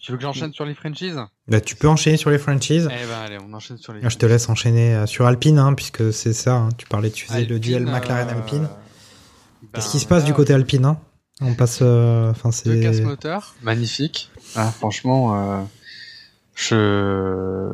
Tu 0.00 0.12
veux 0.12 0.16
que 0.16 0.22
j'enchaîne 0.22 0.52
sur 0.54 0.64
les 0.64 0.74
franchises? 0.74 1.20
Bah, 1.46 1.60
Tu 1.60 1.76
peux 1.76 1.86
enchaîner 1.88 2.16
sur 2.16 2.30
les 2.30 2.38
franchises. 2.38 2.88
Eh 2.90 3.06
ben 3.06 3.18
allez, 3.24 3.38
on 3.46 3.52
enchaîne 3.52 3.76
sur 3.76 3.92
les. 3.92 4.00
Moi, 4.00 4.08
je 4.08 4.16
te 4.16 4.24
laisse 4.26 4.48
enchaîner 4.48 4.94
euh, 4.94 5.06
sur 5.06 5.26
Alpine, 5.26 5.58
hein, 5.58 5.74
puisque 5.74 6.12
c'est 6.12 6.32
ça. 6.32 6.54
hein. 6.56 6.68
Tu 6.78 6.86
parlais, 6.86 7.10
tu 7.10 7.26
faisais 7.26 7.40
le 7.44 7.56
Alpine, 7.56 7.58
duel 7.58 7.86
euh, 7.88 7.92
McLaren-Alpine. 7.92 8.62
ben, 8.62 9.68
Qu'est-ce 9.74 9.90
qui 9.90 9.98
se 10.00 10.06
passe 10.06 10.24
du 10.24 10.30
là, 10.30 10.36
côté 10.36 10.54
Alpine 10.54 10.86
hein? 10.86 10.98
On 11.42 11.54
passe. 11.54 11.80
euh, 11.82 12.30
Enfin, 12.30 12.48
Deux 12.64 12.74
c'est. 12.76 12.80
casse 12.80 13.00
moteurs, 13.00 13.54
magnifique. 13.62 14.30
Ah, 14.56 14.70
franchement, 14.70 15.58
euh, 15.60 15.62
je 16.54 17.70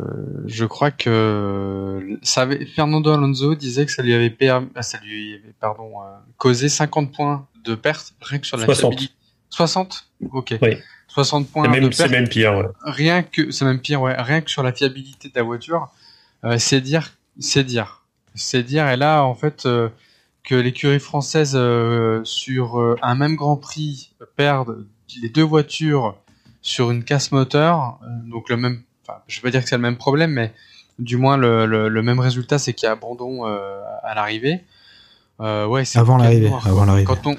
je 0.47 0.64
crois 0.64 0.91
que 0.91 2.18
ça 2.22 2.43
avait, 2.43 2.64
Fernando 2.66 3.11
Alonso 3.12 3.55
disait 3.55 3.87
que 3.87 3.93
ça 3.93 4.03
lui 4.03 4.14
avait 4.14 4.31
permis, 4.31 4.68
ah, 4.74 4.83
ça 4.83 4.99
lui 5.03 5.35
avait 5.35 5.55
pardon 5.61 6.01
euh, 6.03 6.05
causé 6.39 6.68
50 6.68 7.12
points 7.14 7.47
de 7.64 7.74
perte 7.74 8.14
rien 8.20 8.39
que 8.39 8.47
sur 8.47 8.57
la 8.57 8.64
60. 8.66 8.93
fiabilité. 8.93 9.14
60 9.51 10.09
Ok. 10.33 10.55
Oui. 10.62 10.77
60 11.24 11.48
points 11.48 11.64
C'est 11.64 12.08
même, 12.08 12.20
même 12.20 12.28
pire. 12.28 12.54
ouais. 12.58 12.66
rien 12.84 13.22
que 13.22 13.50
c'est 13.50 13.64
même 13.64 13.80
pire 13.80 14.02
ouais. 14.02 14.14
Rien 14.18 14.42
que 14.42 14.50
sur 14.50 14.62
la 14.62 14.70
fiabilité 14.72 15.28
de 15.30 15.32
la 15.34 15.42
voiture 15.42 15.88
euh, 16.44 16.58
c'est 16.58 16.82
dire 16.82 17.12
c'est 17.40 17.64
dire. 17.64 18.02
C'est 18.34 18.62
dire 18.62 18.86
et 18.90 18.96
là 18.98 19.22
en 19.24 19.34
fait 19.34 19.64
euh, 19.64 19.88
que 20.44 20.54
l'écurie 20.54 21.00
française 21.00 21.52
euh, 21.54 22.20
sur 22.24 22.78
euh, 22.78 22.96
un 23.00 23.14
même 23.14 23.34
Grand 23.34 23.56
Prix 23.56 24.12
perdent 24.36 24.84
les 25.22 25.30
deux 25.30 25.42
voitures 25.42 26.14
sur 26.60 26.90
une 26.90 27.02
casse 27.02 27.32
moteur 27.32 27.98
euh, 28.02 28.30
donc 28.30 28.50
le 28.50 28.58
même 28.58 28.82
enfin 29.08 29.20
je 29.26 29.36
vais 29.40 29.44
pas 29.44 29.50
dire 29.52 29.62
que 29.62 29.68
c'est 29.70 29.76
le 29.76 29.82
même 29.82 29.96
problème 29.96 30.32
mais 30.32 30.52
du 30.98 31.16
moins 31.16 31.38
le, 31.38 31.64
le, 31.64 31.88
le 31.88 32.02
même 32.02 32.20
résultat 32.20 32.58
c'est 32.58 32.74
qu'il 32.74 32.86
y 32.86 32.90
a 32.90 32.92
abandon 32.92 33.46
euh, 33.46 33.80
à 34.02 34.14
l'arrivée. 34.14 34.60
Euh, 35.40 35.66
ouais 35.66 35.84
c'est 35.86 35.98
Avant 35.98 36.18
l'arrivée, 36.18 36.50
quand 37.04 37.26
on 37.26 37.36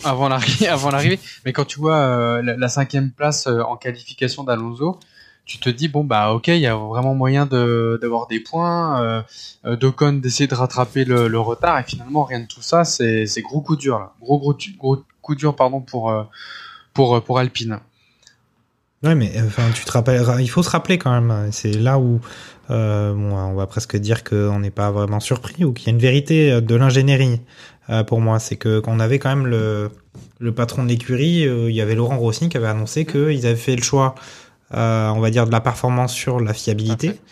avant 0.04 0.28
l'arrivée 0.28 1.18
mais 1.44 1.52
quand 1.52 1.64
tu 1.64 1.78
vois 1.78 1.96
euh, 1.96 2.42
la, 2.42 2.68
cinquième 2.68 3.10
place 3.10 3.46
euh, 3.46 3.60
en 3.60 3.76
qualification 3.76 4.44
d'Alonso 4.44 4.98
tu 5.44 5.58
te 5.58 5.68
dis 5.68 5.88
bon 5.88 6.04
bah 6.04 6.32
ok 6.32 6.48
il 6.48 6.58
y 6.58 6.66
a 6.66 6.76
vraiment 6.76 7.14
moyen 7.14 7.46
d'avoir 7.46 8.26
des 8.26 8.40
points 8.40 9.02
euh, 9.02 9.22
euh, 9.64 9.76
d'Ocon 9.76 10.14
d'essayer 10.14 10.46
de 10.46 10.54
rattraper 10.54 11.04
le, 11.04 11.38
retard 11.38 11.78
et 11.78 11.84
finalement 11.84 12.24
rien 12.24 12.40
de 12.40 12.46
tout 12.46 12.62
ça 12.62 12.84
c'est 12.84 13.42
gros 13.42 13.60
coup 13.60 13.76
dur 13.76 13.98
là 13.98 14.12
gros 14.20 14.56
coup 15.20 15.34
dur 15.34 15.56
pardon 15.56 15.80
pour 15.80 16.14
pour 16.94 17.22
pour 17.22 17.38
Alpine 17.38 17.80
Ouais, 19.02 19.16
mais 19.16 19.32
enfin, 19.44 19.64
tu 19.74 19.84
te 19.84 19.90
rappelles, 19.90 20.24
il 20.38 20.46
faut 20.46 20.62
se 20.62 20.70
rappeler 20.70 20.96
quand 20.96 21.10
même. 21.10 21.50
C'est 21.50 21.72
là 21.72 21.98
où, 21.98 22.20
on 22.68 23.54
va 23.54 23.66
presque 23.66 23.96
dire 23.96 24.22
qu'on 24.22 24.60
n'est 24.60 24.70
pas 24.70 24.92
vraiment 24.92 25.18
surpris 25.18 25.64
ou 25.64 25.72
qu'il 25.72 25.88
y 25.88 25.90
a 25.90 25.92
une 25.92 25.98
vérité 25.98 26.60
de 26.60 26.74
l'ingénierie. 26.76 27.40
Euh, 27.90 28.04
pour 28.04 28.20
moi, 28.20 28.38
c'est 28.38 28.56
que 28.56 28.80
qu'on 28.80 29.00
avait 29.00 29.18
quand 29.18 29.30
même 29.34 29.46
le 29.46 29.90
le 30.38 30.52
patron 30.52 30.82
de 30.82 30.88
l'écurie, 30.88 31.46
euh, 31.46 31.70
il 31.70 31.76
y 31.76 31.80
avait 31.80 31.94
Laurent 31.94 32.18
Rossi 32.18 32.48
qui 32.48 32.56
avait 32.56 32.66
annoncé 32.66 33.04
qu'ils 33.06 33.46
avaient 33.46 33.56
fait 33.56 33.76
le 33.76 33.82
choix, 33.82 34.14
euh, 34.74 35.08
on 35.10 35.20
va 35.20 35.30
dire, 35.30 35.46
de 35.46 35.52
la 35.52 35.60
performance 35.60 36.12
sur 36.12 36.40
la 36.40 36.52
fiabilité. 36.52 37.08
Parfait. 37.08 37.22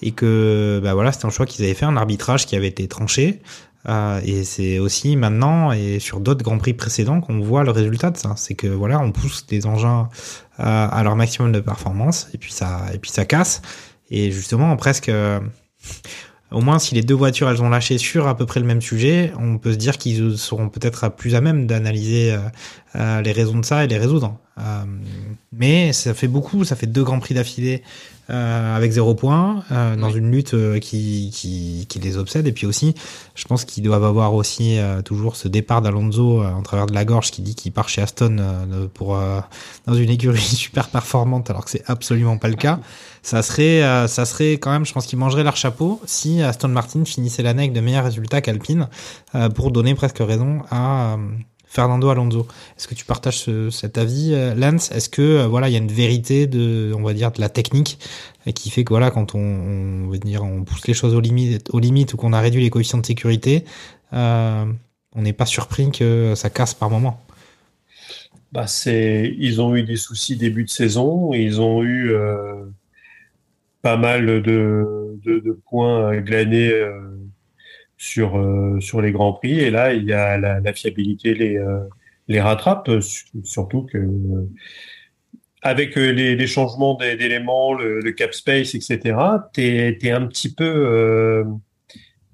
Et 0.00 0.12
que, 0.12 0.80
bah 0.82 0.94
voilà, 0.94 1.10
c'était 1.10 1.26
un 1.26 1.30
choix 1.30 1.46
qu'ils 1.46 1.64
avaient 1.64 1.74
fait, 1.74 1.86
un 1.86 1.96
arbitrage 1.96 2.46
qui 2.46 2.54
avait 2.54 2.68
été 2.68 2.86
tranché. 2.86 3.40
Euh, 3.88 4.20
et 4.24 4.44
c'est 4.44 4.78
aussi 4.78 5.16
maintenant 5.16 5.72
et 5.72 5.98
sur 5.98 6.20
d'autres 6.20 6.42
grands 6.44 6.58
prix 6.58 6.74
précédents 6.74 7.20
qu'on 7.20 7.40
voit 7.40 7.64
le 7.64 7.70
résultat 7.70 8.10
de 8.10 8.16
ça. 8.16 8.34
C'est 8.36 8.54
que 8.54 8.66
voilà, 8.66 9.00
on 9.00 9.12
pousse 9.12 9.46
des 9.46 9.66
engins 9.66 10.08
à, 10.58 10.86
à 10.86 11.02
leur 11.02 11.16
maximum 11.16 11.52
de 11.52 11.60
performance 11.60 12.28
et 12.34 12.38
puis 12.38 12.52
ça 12.52 12.82
et 12.92 12.98
puis 12.98 13.10
ça 13.10 13.24
casse. 13.24 13.62
Et 14.10 14.30
justement, 14.30 14.76
presque, 14.76 15.08
euh, 15.08 15.40
au 16.50 16.60
moins 16.60 16.78
si 16.78 16.94
les 16.94 17.02
deux 17.02 17.14
voitures 17.14 17.50
elles 17.50 17.62
ont 17.62 17.68
lâché 17.68 17.98
sur 17.98 18.26
à 18.26 18.36
peu 18.36 18.46
près 18.46 18.60
le 18.60 18.66
même 18.66 18.80
sujet, 18.80 19.32
on 19.38 19.58
peut 19.58 19.72
se 19.72 19.78
dire 19.78 19.98
qu'ils 19.98 20.38
seront 20.38 20.68
peut-être 20.68 21.10
plus 21.10 21.34
à 21.34 21.40
même 21.40 21.66
d'analyser 21.66 22.36
euh, 22.96 23.20
les 23.22 23.32
raisons 23.32 23.58
de 23.58 23.64
ça 23.64 23.84
et 23.84 23.88
les 23.88 23.98
résoudre. 23.98 24.36
Euh, 24.58 24.84
mais 25.52 25.92
ça 25.92 26.14
fait 26.14 26.26
beaucoup, 26.28 26.64
ça 26.64 26.74
fait 26.74 26.86
deux 26.86 27.04
grands 27.04 27.20
prix 27.20 27.34
d'affilée 27.34 27.82
euh, 28.30 28.76
avec 28.76 28.90
zéro 28.90 29.14
point 29.14 29.62
euh, 29.70 29.94
dans 29.96 30.08
Oui. 30.08 30.18
une 30.18 30.30
lutte 30.32 30.52
euh, 30.54 30.80
qui, 30.80 31.30
qui, 31.32 31.86
qui 31.88 31.98
les 32.00 32.16
obsède. 32.18 32.46
Et 32.46 32.52
puis 32.52 32.66
aussi, 32.66 32.94
je 33.36 33.44
pense 33.44 33.64
qu'ils 33.64 33.84
doivent 33.84 34.04
avoir 34.04 34.34
aussi 34.34 34.78
euh, 34.78 35.00
toujours 35.00 35.36
ce 35.36 35.46
départ 35.48 35.80
d'Alonso 35.80 36.42
euh, 36.42 36.50
en 36.50 36.62
travers 36.62 36.86
de 36.86 36.92
la 36.94 37.04
gorge 37.04 37.30
qui 37.30 37.40
dit 37.42 37.54
qu'il 37.54 37.72
part 37.72 37.88
chez 37.88 38.02
Aston 38.02 38.36
euh, 38.40 38.86
pour 38.92 39.16
euh, 39.16 39.40
dans 39.86 39.94
une 39.94 40.10
écurie 40.10 40.38
super 40.40 40.88
performante 40.88 41.50
alors 41.50 41.64
que 41.64 41.70
c'est 41.70 41.84
absolument 41.88 42.36
pas 42.36 42.48
le 42.48 42.56
cas. 42.56 42.80
Ça 43.22 43.42
serait, 43.42 43.82
euh, 43.82 44.06
ça 44.08 44.24
serait 44.24 44.52
quand 44.54 44.70
même, 44.72 44.84
je 44.86 44.92
pense 44.92 45.06
qu'ils 45.06 45.18
mangeraient 45.18 45.44
leur 45.44 45.56
chapeau 45.56 46.00
si 46.04 46.42
Aston 46.42 46.68
Martin 46.68 47.04
finissait 47.04 47.42
l'année 47.42 47.62
avec 47.64 47.72
de 47.74 47.80
meilleurs 47.80 48.04
résultats 48.04 48.40
qu'Alpine 48.40 48.88
euh, 49.34 49.48
pour 49.48 49.70
donner 49.70 49.94
presque 49.94 50.18
raison 50.18 50.62
à 50.70 51.14
euh, 51.14 51.16
Fernando 51.68 52.08
Alonso. 52.08 52.46
Est-ce 52.76 52.88
que 52.88 52.94
tu 52.94 53.04
partages 53.04 53.38
ce- 53.38 53.70
cet 53.70 53.98
avis, 53.98 54.32
euh, 54.32 54.54
Lance? 54.54 54.90
Est-ce 54.90 55.08
que 55.08 55.22
euh, 55.22 55.46
voilà, 55.46 55.68
il 55.68 55.72
y 55.72 55.76
a 55.76 55.78
une 55.78 55.92
vérité 55.92 56.46
de, 56.46 56.92
on 56.96 57.02
va 57.02 57.12
dire, 57.12 57.30
de 57.30 57.40
la 57.40 57.50
technique 57.50 57.98
euh, 58.46 58.52
qui 58.52 58.70
fait 58.70 58.84
que 58.84 58.88
voilà, 58.88 59.10
quand 59.10 59.34
on, 59.34 60.08
pousse 60.64 60.86
les 60.86 60.94
choses 60.94 61.14
aux 61.14 61.20
limites, 61.20 62.14
ou 62.14 62.16
qu'on 62.16 62.32
a 62.32 62.40
réduit 62.40 62.62
les 62.62 62.70
coefficients 62.70 62.98
de 62.98 63.06
sécurité, 63.06 63.64
on 64.12 64.74
n'est 65.22 65.32
pas 65.32 65.46
surpris 65.46 65.90
que 65.90 66.34
ça 66.34 66.50
casse 66.50 66.74
par 66.74 66.90
moment? 66.90 67.22
Bah, 68.52 68.64
ils 68.86 69.60
ont 69.60 69.76
eu 69.76 69.82
des 69.82 69.96
soucis 69.96 70.36
début 70.36 70.64
de 70.64 70.70
saison, 70.70 71.32
ils 71.34 71.60
ont 71.60 71.84
eu 71.84 72.12
pas 73.82 73.96
mal 73.96 74.42
de, 74.42 75.60
points 75.66 76.16
glanés 76.18 76.72
sur, 77.98 78.38
euh, 78.38 78.80
sur 78.80 79.02
les 79.02 79.12
grands 79.12 79.34
prix, 79.34 79.60
et 79.60 79.70
là, 79.70 79.92
il 79.94 80.04
y 80.06 80.14
a 80.14 80.38
la, 80.38 80.60
la 80.60 80.72
fiabilité 80.74 81.34
les, 81.34 81.58
euh, 81.58 81.80
les 82.28 82.40
rattrape, 82.40 82.88
euh, 82.88 83.00
su- 83.02 83.26
surtout 83.44 83.82
que 83.84 83.98
avec 85.62 85.96
les, 85.96 86.36
les 86.36 86.46
changements 86.46 86.94
d'éléments, 86.94 87.74
le, 87.74 88.00
le 88.00 88.12
cap 88.12 88.32
space, 88.32 88.74
etc., 88.74 89.48
t'es, 89.52 89.98
t'es 90.00 90.10
un 90.12 90.26
petit 90.26 90.54
peu, 90.54 90.64
euh, 90.64 91.44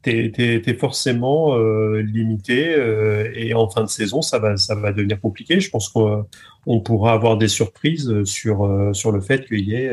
t'es, 0.03 0.31
t'es 0.33 0.75
forcément 0.75 1.57
euh, 1.57 2.03
limité 2.03 2.75
euh, 2.75 3.31
et 3.35 3.55
en 3.55 3.69
fin 3.71 3.83
de 3.83 3.89
saison, 3.89 4.21
ça 4.23 4.39
va, 4.39 4.57
ça 4.59 4.75
va 4.75 4.93
devenir 4.93 5.21
compliqué. 5.21 5.61
Je 5.61 5.71
pense 5.71 5.89
qu'on 5.89 6.27
on 6.67 6.81
pourra 6.81 7.15
avoir 7.15 7.39
des 7.39 7.49
surprises 7.49 8.25
sur, 8.25 8.65
euh, 8.67 8.93
sur 8.93 9.13
le 9.13 9.21
fait 9.21 9.47
qu'il 9.47 9.69
y 9.69 9.75
ait 9.75 9.93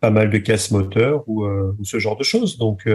pas 0.00 0.10
mal 0.10 0.30
de 0.30 0.38
casse 0.38 0.70
moteur 0.70 1.24
ou, 1.28 1.44
ou 1.46 1.84
ce 1.84 1.98
genre 1.98 2.16
de 2.16 2.24
choses. 2.24 2.58
Donc, 2.58 2.86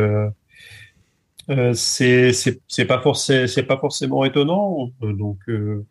euh, 1.50 1.72
euh, 1.72 1.74
c'est, 1.74 2.34
c'est, 2.68 2.86
pas 2.86 3.02
forcément, 3.02 3.48
c'est 3.48 3.64
pas 3.64 3.78
forcément 3.78 4.26
étonnant. 4.26 4.90
Donc, 5.02 5.40
euh, 5.50 5.86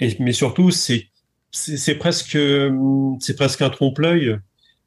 et, 0.00 0.16
mais 0.20 0.32
surtout, 0.32 0.70
c'est, 0.70 1.08
c'est, 1.52 1.96
presque, 1.96 2.36
hum, 2.36 3.18
c'est 3.20 3.36
presque 3.36 3.62
un 3.62 3.70
trompe-l'œil. 3.70 4.38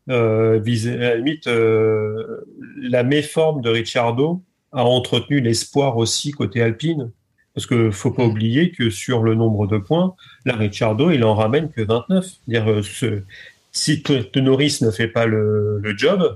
Euh, 0.09 0.59
vis- 0.59 0.89
à 0.89 0.97
la 0.97 1.15
limite, 1.17 1.47
euh, 1.47 2.45
la 2.77 3.03
méforme 3.03 3.61
de 3.61 3.69
Ricciardo 3.69 4.43
a 4.73 4.83
entretenu 4.85 5.41
l'espoir 5.41 5.97
aussi 5.97 6.31
côté 6.31 6.61
Alpine. 6.63 7.11
Parce 7.55 7.67
que 7.67 7.91
faut 7.91 8.11
pas 8.11 8.25
oublier 8.25 8.71
que 8.71 8.89
sur 8.89 9.23
le 9.23 9.35
nombre 9.35 9.67
de 9.67 9.77
points, 9.77 10.15
la 10.45 10.55
Ricciardo, 10.55 11.11
il 11.11 11.23
en 11.23 11.35
ramène 11.35 11.69
que 11.71 11.81
29. 11.81 12.25
C'est-à-dire, 12.25 12.69
euh, 12.71 12.83
ce, 12.83 13.23
si 13.71 14.03
T- 14.03 14.29
T- 14.31 14.41
Norris 14.41 14.79
ne 14.81 14.91
fait 14.91 15.07
pas 15.07 15.25
le, 15.25 15.79
le 15.81 15.97
job, 15.97 16.21
euh, 16.21 16.35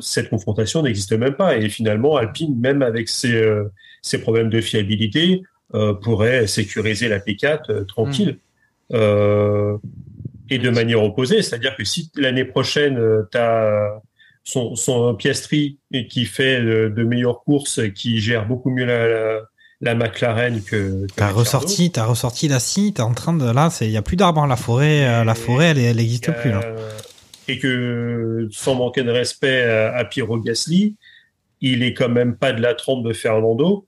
cette 0.00 0.30
confrontation 0.30 0.82
n'existe 0.82 1.12
même 1.12 1.34
pas. 1.34 1.56
Et 1.56 1.68
finalement, 1.68 2.16
Alpine, 2.16 2.58
même 2.58 2.82
avec 2.82 3.08
ses, 3.08 3.34
euh, 3.34 3.64
ses 4.02 4.18
problèmes 4.18 4.50
de 4.50 4.60
fiabilité, 4.60 5.42
euh, 5.74 5.92
pourrait 5.92 6.46
sécuriser 6.46 7.08
la 7.08 7.18
P4 7.18 7.70
euh, 7.70 7.84
tranquille. 7.84 8.38
Euh, 8.92 9.76
et 10.48 10.58
de 10.58 10.70
manière 10.70 11.02
opposée, 11.02 11.42
c'est-à-dire 11.42 11.76
que 11.76 11.84
si 11.84 12.10
l'année 12.16 12.46
prochaine, 12.46 12.98
tu 13.30 13.36
as 13.36 14.00
son, 14.44 14.74
son 14.76 15.14
Piastri 15.14 15.76
qui 16.08 16.24
fait 16.24 16.62
de, 16.62 17.04
meilleures 17.04 17.44
courses, 17.44 17.80
qui 17.94 18.18
gère 18.18 18.46
beaucoup 18.46 18.70
mieux 18.70 18.86
la, 18.86 19.06
la, 19.06 19.40
la 19.82 19.94
McLaren 19.94 20.62
que, 20.62 21.06
que 21.06 21.14
T'as 21.16 21.30
ressorti, 21.32 21.90
t'as 21.90 22.06
ressorti 22.06 22.48
la 22.48 22.60
scie, 22.60 22.94
t'es 22.94 23.02
en 23.02 23.12
train 23.12 23.34
de 23.34 23.50
là, 23.50 23.68
c'est, 23.68 23.84
il 23.84 23.92
y 23.92 23.98
a 23.98 24.02
plus 24.02 24.16
d'arbres, 24.16 24.46
la 24.46 24.56
forêt, 24.56 25.06
euh, 25.06 25.24
la 25.24 25.34
forêt, 25.34 25.66
elle, 25.66 25.78
elle 25.78 26.00
existe 26.00 26.32
plus 26.32 26.50
là. 26.50 26.60
Et 27.48 27.58
que 27.58 28.48
sans 28.50 28.74
manquer 28.74 29.02
de 29.02 29.10
respect 29.10 29.62
à, 29.62 29.96
à 29.96 30.04
Piero 30.04 30.38
Gasly, 30.38 30.96
il 31.60 31.82
est 31.82 31.94
quand 31.94 32.08
même 32.08 32.36
pas 32.36 32.52
de 32.52 32.60
la 32.60 32.74
trempe 32.74 33.04
de 33.06 33.12
Fernando. 33.12 33.86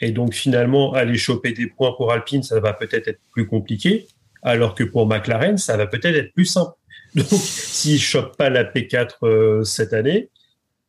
Et 0.00 0.10
donc 0.12 0.34
finalement, 0.34 0.92
aller 0.92 1.16
choper 1.16 1.52
des 1.52 1.66
points 1.66 1.92
pour 1.96 2.12
Alpine, 2.12 2.42
ça 2.42 2.60
va 2.60 2.72
peut-être 2.72 3.08
être 3.08 3.20
plus 3.32 3.46
compliqué, 3.46 4.06
alors 4.42 4.74
que 4.74 4.84
pour 4.84 5.06
McLaren, 5.06 5.56
ça 5.56 5.76
va 5.76 5.86
peut-être 5.86 6.16
être 6.16 6.32
plus 6.32 6.44
simple. 6.44 6.72
Donc 7.14 7.28
s'il 7.28 7.98
chope 7.98 8.36
pas 8.36 8.50
la 8.50 8.64
P4 8.64 9.08
euh, 9.22 9.64
cette 9.64 9.94
année, 9.94 10.28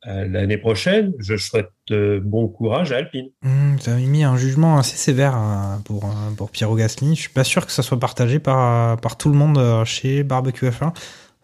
euh, 0.08 0.28
l'année 0.28 0.58
prochaine, 0.58 1.14
je 1.20 1.36
souhaite 1.38 1.72
euh, 1.92 2.20
bon 2.22 2.48
courage 2.48 2.92
à 2.92 2.98
Alpine. 2.98 3.30
Hum, 3.44 3.78
T'avais 3.84 4.06
mis 4.06 4.24
un 4.24 4.38
jugement 4.38 4.78
assez 4.78 4.96
sévère 4.98 5.36
euh, 5.38 5.78
pour, 5.86 6.06
euh, 6.06 6.32
pour 6.36 6.52
Piero 6.52 6.76
Gasly. 6.76 7.16
Je 7.16 7.22
suis 7.22 7.30
pas 7.30 7.44
sûr 7.44 7.66
que 7.66 7.72
ça 7.72 7.82
soit 7.82 8.00
partagé 8.00 8.40
par, 8.40 9.00
par 9.00 9.18
tout 9.18 9.30
le 9.30 9.36
monde 9.36 9.86
chez 9.86 10.24
Barbecue 10.24 10.68
F1. 10.68 10.94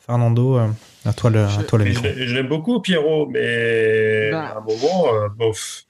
Fernando, 0.05 0.57
euh, 0.57 0.67
à 1.05 1.13
toi 1.13 1.29
le, 1.29 1.45
à 1.45 1.63
toi 1.63 1.79
le 1.79 1.85
micro. 1.85 2.03
Je, 2.05 2.25
je 2.27 2.35
l'aime 2.35 2.47
beaucoup, 2.47 2.79
Pierrot, 2.81 3.27
mais 3.27 4.31
Bah. 4.31 4.47
à 4.55 4.57
un 4.57 4.61
moment, 4.61 5.13
euh, 5.13 5.29
bof, 5.29 5.83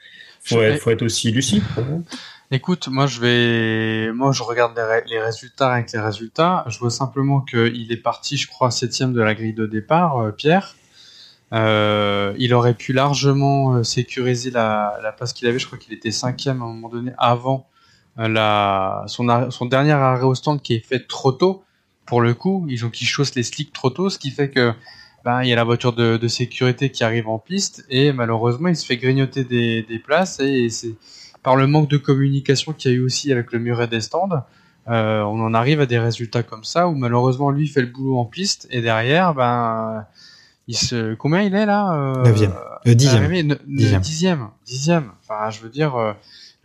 faut, 0.43 0.61
être, 0.61 0.81
faut 0.81 0.91
être 0.91 1.01
aussi 1.01 1.31
lucide. 1.31 1.63
Écoute, 2.51 2.87
moi 2.89 3.07
je 3.07 3.19
vais, 3.19 4.11
moi 4.13 4.31
je 4.31 4.43
regarde 4.43 4.75
les, 4.75 4.83
ré- 4.83 5.03
les 5.07 5.19
résultats 5.19 5.71
avec 5.73 5.91
les 5.91 5.99
résultats. 5.99 6.63
Je 6.67 6.77
vois 6.77 6.91
simplement 6.91 7.41
qu'il 7.41 7.91
est 7.91 7.97
parti, 7.97 8.37
je 8.37 8.47
crois, 8.47 8.69
septième 8.69 9.13
de 9.13 9.21
la 9.21 9.33
grille 9.33 9.53
de 9.55 9.65
départ, 9.65 10.19
euh, 10.19 10.31
Pierre. 10.31 10.75
Euh, 11.51 12.33
il 12.37 12.53
aurait 12.53 12.73
pu 12.75 12.93
largement 12.93 13.83
sécuriser 13.83 14.51
la, 14.51 14.99
la 15.01 15.11
place 15.11 15.33
qu'il 15.33 15.47
avait. 15.47 15.57
Je 15.59 15.65
crois 15.65 15.77
qu'il 15.79 15.93
était 15.93 16.11
cinquième 16.11 16.61
à 16.61 16.65
un 16.65 16.67
moment 16.67 16.89
donné 16.89 17.11
avant 17.17 17.67
la, 18.17 19.05
son 19.07 19.65
dernier 19.65 19.91
arrêt 19.91 20.23
au 20.23 20.35
stand 20.35 20.61
qui 20.61 20.75
est 20.75 20.85
fait 20.85 21.07
trop 21.07 21.31
tôt. 21.31 21.63
Pour 22.05 22.21
le 22.21 22.33
coup, 22.33 22.65
ils 22.69 22.85
ont 22.85 22.89
qui 22.89 23.05
chaussent 23.05 23.35
les 23.35 23.43
slicks 23.43 23.73
trop 23.73 23.89
tôt, 23.89 24.09
ce 24.09 24.19
qui 24.19 24.29
fait 24.31 24.49
que 24.49 24.73
ben, 25.23 25.41
il 25.41 25.49
y 25.49 25.53
a 25.53 25.55
la 25.55 25.63
voiture 25.63 25.93
de, 25.93 26.17
de 26.17 26.27
sécurité 26.27 26.89
qui 26.89 27.03
arrive 27.03 27.29
en 27.29 27.39
piste 27.39 27.85
et 27.89 28.11
malheureusement 28.11 28.67
il 28.67 28.75
se 28.75 28.85
fait 28.85 28.97
grignoter 28.97 29.45
des, 29.45 29.83
des 29.83 29.97
places 29.99 30.39
et, 30.41 30.69
c'est 30.69 30.95
par 31.43 31.55
le 31.55 31.65
manque 31.67 31.89
de 31.89 31.97
communication 31.97 32.73
qu'il 32.73 32.91
y 32.91 32.93
a 32.93 32.97
eu 32.97 33.01
aussi 33.01 33.31
avec 33.31 33.51
le 33.51 33.59
muret 33.59 33.87
des 33.87 33.99
stands, 34.01 34.29
euh, 34.89 35.21
on 35.21 35.41
en 35.41 35.53
arrive 35.53 35.79
à 35.81 35.85
des 35.85 35.99
résultats 35.99 36.43
comme 36.43 36.63
ça 36.65 36.87
où 36.89 36.95
malheureusement 36.95 37.51
lui 37.51 37.67
fait 37.67 37.81
le 37.81 37.87
boulot 37.87 38.17
en 38.17 38.25
piste 38.25 38.67
et 38.69 38.81
derrière, 38.81 39.33
ben, 39.33 40.05
il 40.67 40.77
se, 40.77 41.13
combien 41.15 41.41
il 41.41 41.53
est 41.55 41.65
là 41.65 41.93
euh, 41.93 42.23
Neuvième. 42.23 42.53
Euh, 42.87 42.93
dixième. 42.93 43.23
arrivé, 43.23 43.43
ne- 43.43 43.55
ne- 43.55 43.77
Dixième. 43.77 44.01
dixième, 44.01 44.47
dixième. 44.65 45.11
Enfin, 45.21 45.49
je 45.49 45.59
veux 45.61 45.69
dire, 45.69 45.95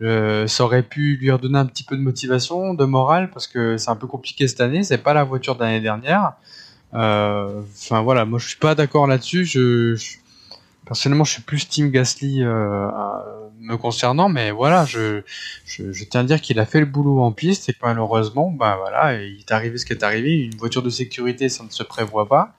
euh, 0.01 0.47
ça 0.47 0.63
aurait 0.63 0.83
pu 0.83 1.17
lui 1.17 1.29
redonner 1.31 1.59
un 1.59 1.65
petit 1.65 1.83
peu 1.83 1.95
de 1.97 2.01
motivation, 2.01 2.73
de 2.73 2.85
morale, 2.85 3.29
parce 3.31 3.47
que 3.47 3.77
c'est 3.77 3.89
un 3.89 3.95
peu 3.95 4.07
compliqué 4.07 4.47
cette 4.47 4.61
année. 4.61 4.83
C'est 4.83 4.97
pas 4.99 5.13
la 5.13 5.23
voiture 5.23 5.55
de 5.55 5.61
l'année 5.61 5.81
dernière. 5.81 6.33
Euh, 6.93 7.61
Enfin 7.77 8.01
voilà, 8.01 8.25
moi 8.25 8.39
je 8.39 8.47
suis 8.47 8.57
pas 8.57 8.75
d'accord 8.75 9.07
là-dessus. 9.07 9.45
Je, 9.45 9.95
je- 9.95 10.17
personnellement, 10.85 11.23
je 11.23 11.33
suis 11.33 11.41
plus 11.43 11.67
Team 11.69 11.91
Gasly 11.91 12.43
euh, 12.43 12.87
à- 12.87 13.25
me 13.59 13.75
concernant, 13.77 14.29
mais 14.29 14.51
voilà, 14.51 14.85
je, 14.85 15.21
je, 15.65 15.91
je 15.91 16.03
tiens 16.05 16.21
à 16.21 16.23
dire 16.23 16.39
qu'il 16.41 16.59
a 16.59 16.65
fait 16.65 16.79
le 16.79 16.85
boulot 16.85 17.21
en 17.21 17.31
piste 17.33 17.67
et 17.69 17.73
que 17.73 17.79
malheureusement, 17.83 18.49
bah 18.51 18.77
voilà, 18.79 19.21
il 19.21 19.39
est 19.39 19.51
arrivé 19.51 19.77
ce 19.77 19.85
qui 19.85 19.93
est 19.93 20.03
arrivé. 20.03 20.37
Une 20.45 20.55
voiture 20.55 20.81
de 20.81 20.89
sécurité, 20.89 21.49
ça 21.49 21.63
ne 21.63 21.69
se 21.69 21.83
prévoit 21.83 22.27
pas. 22.27 22.55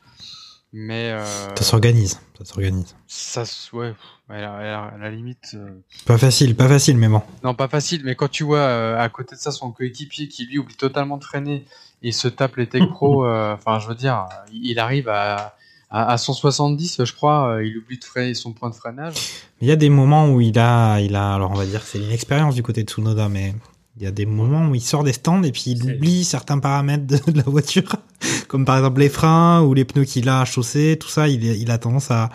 Mais 0.72 1.10
euh, 1.10 1.24
Ça 1.56 1.64
s'organise, 1.64 2.20
ça 2.38 2.44
s'organise. 2.44 2.94
ça, 3.08 3.44
se- 3.44 3.74
ouais, 3.74 3.92
à 4.30 4.40
la, 4.40 4.80
à 4.80 5.04
à 5.06 5.10
limite. 5.10 5.52
euh, 5.54 5.70
Pas 6.06 6.18
facile, 6.18 6.54
pas 6.56 6.68
facile, 6.68 6.96
mais 6.96 7.08
bon. 7.08 7.22
non, 7.44 7.54
pas 7.54 7.68
facile, 7.68 8.02
mais 8.04 8.14
quand 8.14 8.28
tu 8.28 8.44
vois 8.44 8.58
euh, 8.58 8.98
à 8.98 9.08
côté 9.08 9.34
de 9.36 9.40
ça 9.40 9.50
son 9.50 9.70
coéquipier 9.72 10.28
qui 10.28 10.46
lui 10.46 10.58
oublie 10.58 10.76
totalement 10.76 11.16
de 11.16 11.24
freiner 11.24 11.64
et 12.02 12.12
se 12.12 12.28
tape 12.28 12.56
les 12.56 12.66
Tech 12.68 12.88
Pro, 12.90 13.24
euh, 13.26 13.54
enfin 13.54 13.78
je 13.78 13.88
veux 13.88 13.94
dire, 13.94 14.26
il 14.52 14.78
arrive 14.78 15.08
à, 15.08 15.54
à, 15.90 16.12
à 16.12 16.16
170, 16.18 17.04
je 17.04 17.12
crois, 17.12 17.58
il 17.62 17.76
oublie 17.78 17.98
de 17.98 18.04
freiner 18.04 18.34
son 18.34 18.52
point 18.52 18.70
de 18.70 18.74
freinage. 18.74 19.14
Il 19.60 19.68
y 19.68 19.72
a 19.72 19.76
des 19.76 19.90
moments 19.90 20.28
où 20.30 20.40
il 20.40 20.58
a, 20.58 21.00
il 21.00 21.16
a, 21.16 21.34
alors 21.34 21.50
on 21.50 21.54
va 21.56 21.66
dire 21.66 21.80
que 21.82 21.86
c'est 21.86 21.98
une 21.98 22.10
expérience 22.12 22.54
du 22.54 22.62
côté 22.62 22.84
de 22.84 22.88
Tsunoda, 22.88 23.28
mais 23.28 23.54
il 23.96 24.04
y 24.04 24.06
a 24.06 24.12
des 24.12 24.24
moments 24.24 24.68
où 24.68 24.74
il 24.74 24.80
sort 24.80 25.04
des 25.04 25.12
stands 25.12 25.42
et 25.42 25.52
puis 25.52 25.64
il 25.72 25.82
oublie 25.84 26.24
certains 26.24 26.58
paramètres 26.58 27.06
de, 27.06 27.18
de 27.32 27.36
la 27.36 27.42
voiture, 27.42 27.96
comme 28.48 28.64
par 28.64 28.76
exemple 28.78 29.00
les 29.00 29.10
freins 29.10 29.60
ou 29.62 29.74
les 29.74 29.84
pneus 29.84 30.04
qu'il 30.04 30.28
a 30.28 30.44
chaussés, 30.46 30.96
tout 30.98 31.08
ça, 31.08 31.28
il, 31.28 31.44
il 31.44 31.70
a 31.70 31.76
tendance 31.76 32.10
à, 32.10 32.30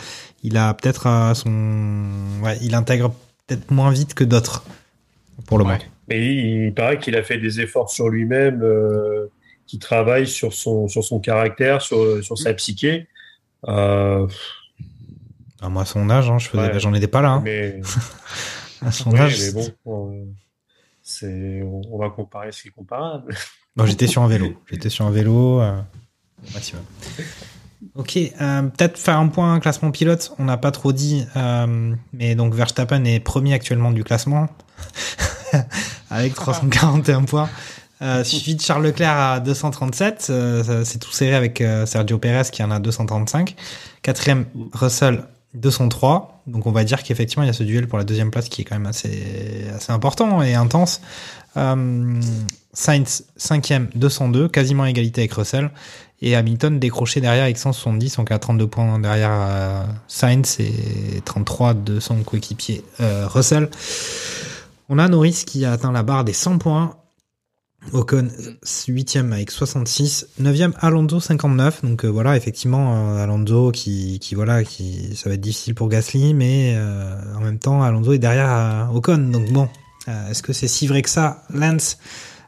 il 0.46 0.58
a 0.58 0.74
peut-être 0.74 1.08
euh, 1.08 1.34
son, 1.34 1.50
ouais, 2.44 2.58
il 2.62 2.76
intègre 2.76 3.14
peut-être 3.48 3.72
moins 3.72 3.92
vite 3.92 4.14
que 4.14 4.24
d'autres, 4.24 4.64
pour 5.48 5.58
le 5.58 5.66
Ouais. 5.66 5.72
moment. 5.74 5.84
Mais 6.08 6.20
il, 6.26 6.66
il 6.68 6.74
paraît 6.74 7.00
qu'il 7.00 7.16
a 7.16 7.24
fait 7.24 7.38
des 7.40 7.60
efforts 7.62 7.90
sur 7.90 8.10
lui-même, 8.10 8.62
euh, 8.64 9.28
qui 9.68 9.80
travaille 9.80 10.28
sur 10.28 10.54
son, 10.54 10.88
sur 10.88 11.04
son 11.04 11.20
caractère, 11.20 11.82
sur, 11.82 12.24
sur 12.24 12.38
sa 12.38 12.54
psyché. 12.54 13.08
Euh, 13.68 14.28
À 15.62 15.70
moi, 15.70 15.82
à 15.82 15.86
son 15.86 16.10
âge, 16.12 16.30
hein, 16.30 16.38
je 16.38 16.48
faisais, 16.48 16.72
Ouais. 16.74 16.80
j'en 16.80 16.94
étais 16.94 17.08
pas 17.08 17.22
là. 17.22 17.30
hein. 17.32 17.42
mais, 17.44 17.82
À 18.86 18.92
son 18.92 19.12
oui, 19.12 19.20
âge, 19.20 19.40
mais 19.42 19.52
bon, 19.86 20.12
euh, 20.12 20.26
c'est, 21.02 21.62
on, 21.64 21.82
on 21.92 21.98
va 21.98 22.10
comparer 22.12 22.52
ce 22.52 22.62
qui 22.62 22.68
est 22.68 22.72
comparable. 22.72 23.34
Bon, 23.76 23.86
j'étais 23.88 24.06
sur 24.08 24.22
un 24.22 24.28
vélo. 24.28 24.54
J'étais 24.70 24.90
sur 24.90 25.06
un 25.06 25.12
vélo 25.12 25.60
euh, 25.62 25.80
au 26.48 26.54
maximum. 26.54 26.84
Ok, 27.94 28.18
euh, 28.18 28.62
peut-être 28.64 28.98
faire 28.98 29.18
un 29.20 29.28
point 29.28 29.60
classement 29.60 29.92
pilote. 29.92 30.34
On 30.40 30.46
n'a 30.46 30.58
pas 30.58 30.72
trop 30.72 30.92
dit, 30.94 31.26
euh, 31.36 31.94
mais 32.14 32.36
donc 32.36 32.54
Verstappen 32.56 33.04
est 33.06 33.20
premier 33.20 33.54
actuellement 33.54 33.92
du 33.92 34.04
classement 34.04 34.48
avec 36.10 36.34
341 36.34 37.24
points. 37.24 37.50
Euh, 38.02 38.24
suivi 38.24 38.56
de 38.56 38.62
Charles 38.62 38.84
Leclerc 38.84 39.16
à 39.18 39.40
237. 39.40 40.28
Euh, 40.30 40.64
ça- 40.64 40.86
c'est 40.86 41.00
tout 41.00 41.12
serré 41.12 41.36
avec 41.36 41.64
Sergio 41.86 42.18
Perez 42.18 42.50
qui 42.52 42.62
en 42.64 42.72
a 42.72 42.80
235. 42.80 43.56
Quatrième, 44.02 44.46
Russell 44.74 45.24
203. 45.54 46.42
Donc 46.48 46.66
on 46.68 46.72
va 46.72 46.84
dire 46.84 47.04
qu'effectivement 47.04 47.44
il 47.44 47.48
y 47.48 47.50
a 47.50 47.54
ce 47.54 47.64
duel 47.64 47.88
pour 47.88 47.98
la 47.98 48.04
deuxième 48.04 48.32
place 48.32 48.50
qui 48.50 48.62
est 48.62 48.66
quand 48.66 48.76
même 48.76 48.86
assez, 48.86 49.66
assez 49.76 49.92
important 49.92 50.42
et 50.44 50.54
intense. 50.56 51.02
Sainz, 52.74 53.24
cinquième, 53.38 53.88
202, 53.96 54.50
quasiment 54.50 54.84
à 54.84 54.90
égalité 54.90 55.22
avec 55.22 55.34
Russell. 55.34 55.70
Et 56.22 56.36
Hamilton 56.36 56.80
décroché 56.80 57.20
derrière 57.20 57.44
avec 57.44 57.58
170, 57.58 58.18
donc 58.18 58.32
à 58.32 58.40
32 58.40 58.68
points 58.68 59.00
derrière 59.00 59.32
euh, 59.34 59.84
Sainz 60.08 60.58
et 60.60 61.22
33 61.26 61.74
de 61.74 62.00
son 62.00 62.24
coéquipier 62.24 62.84
euh, 63.02 63.28
Russell. 63.28 63.70
On 64.88 64.98
a 64.98 65.08
Norris 65.10 65.44
qui 65.46 65.66
a 65.66 65.74
atteint 65.74 65.92
la 65.92 66.04
barre 66.04 66.24
des 66.24 66.34
100 66.34 66.58
points. 66.60 66.96
Ocon, 67.92 68.30
8e 68.64 69.32
avec 69.32 69.52
66. 69.52 70.28
9e, 70.42 70.72
Alonso, 70.80 71.20
59. 71.20 71.84
Donc 71.84 72.06
euh, 72.06 72.08
voilà, 72.08 72.38
effectivement, 72.38 73.18
Alonso 73.18 73.72
qui, 73.72 74.18
qui, 74.20 74.36
voilà, 74.36 74.64
qui, 74.64 75.16
ça 75.18 75.30
va 75.30 75.36
être 75.36 75.42
difficile 75.42 75.76
pour 75.76 75.90
Gasly, 75.90 76.34
mais 76.34 76.76
en 77.36 77.42
même 77.42 77.60
temps, 77.60 77.84
Alonso 77.84 78.14
est 78.14 78.20
derrière 78.20 78.90
Ocon. 78.94 79.18
Donc 79.18 79.52
bon, 79.52 79.70
est-ce 80.08 80.42
que 80.42 80.54
c'est 80.54 80.70
si 80.70 80.88
vrai 80.88 81.02
que 81.02 81.10
ça, 81.10 81.44
Lance? 81.54 81.98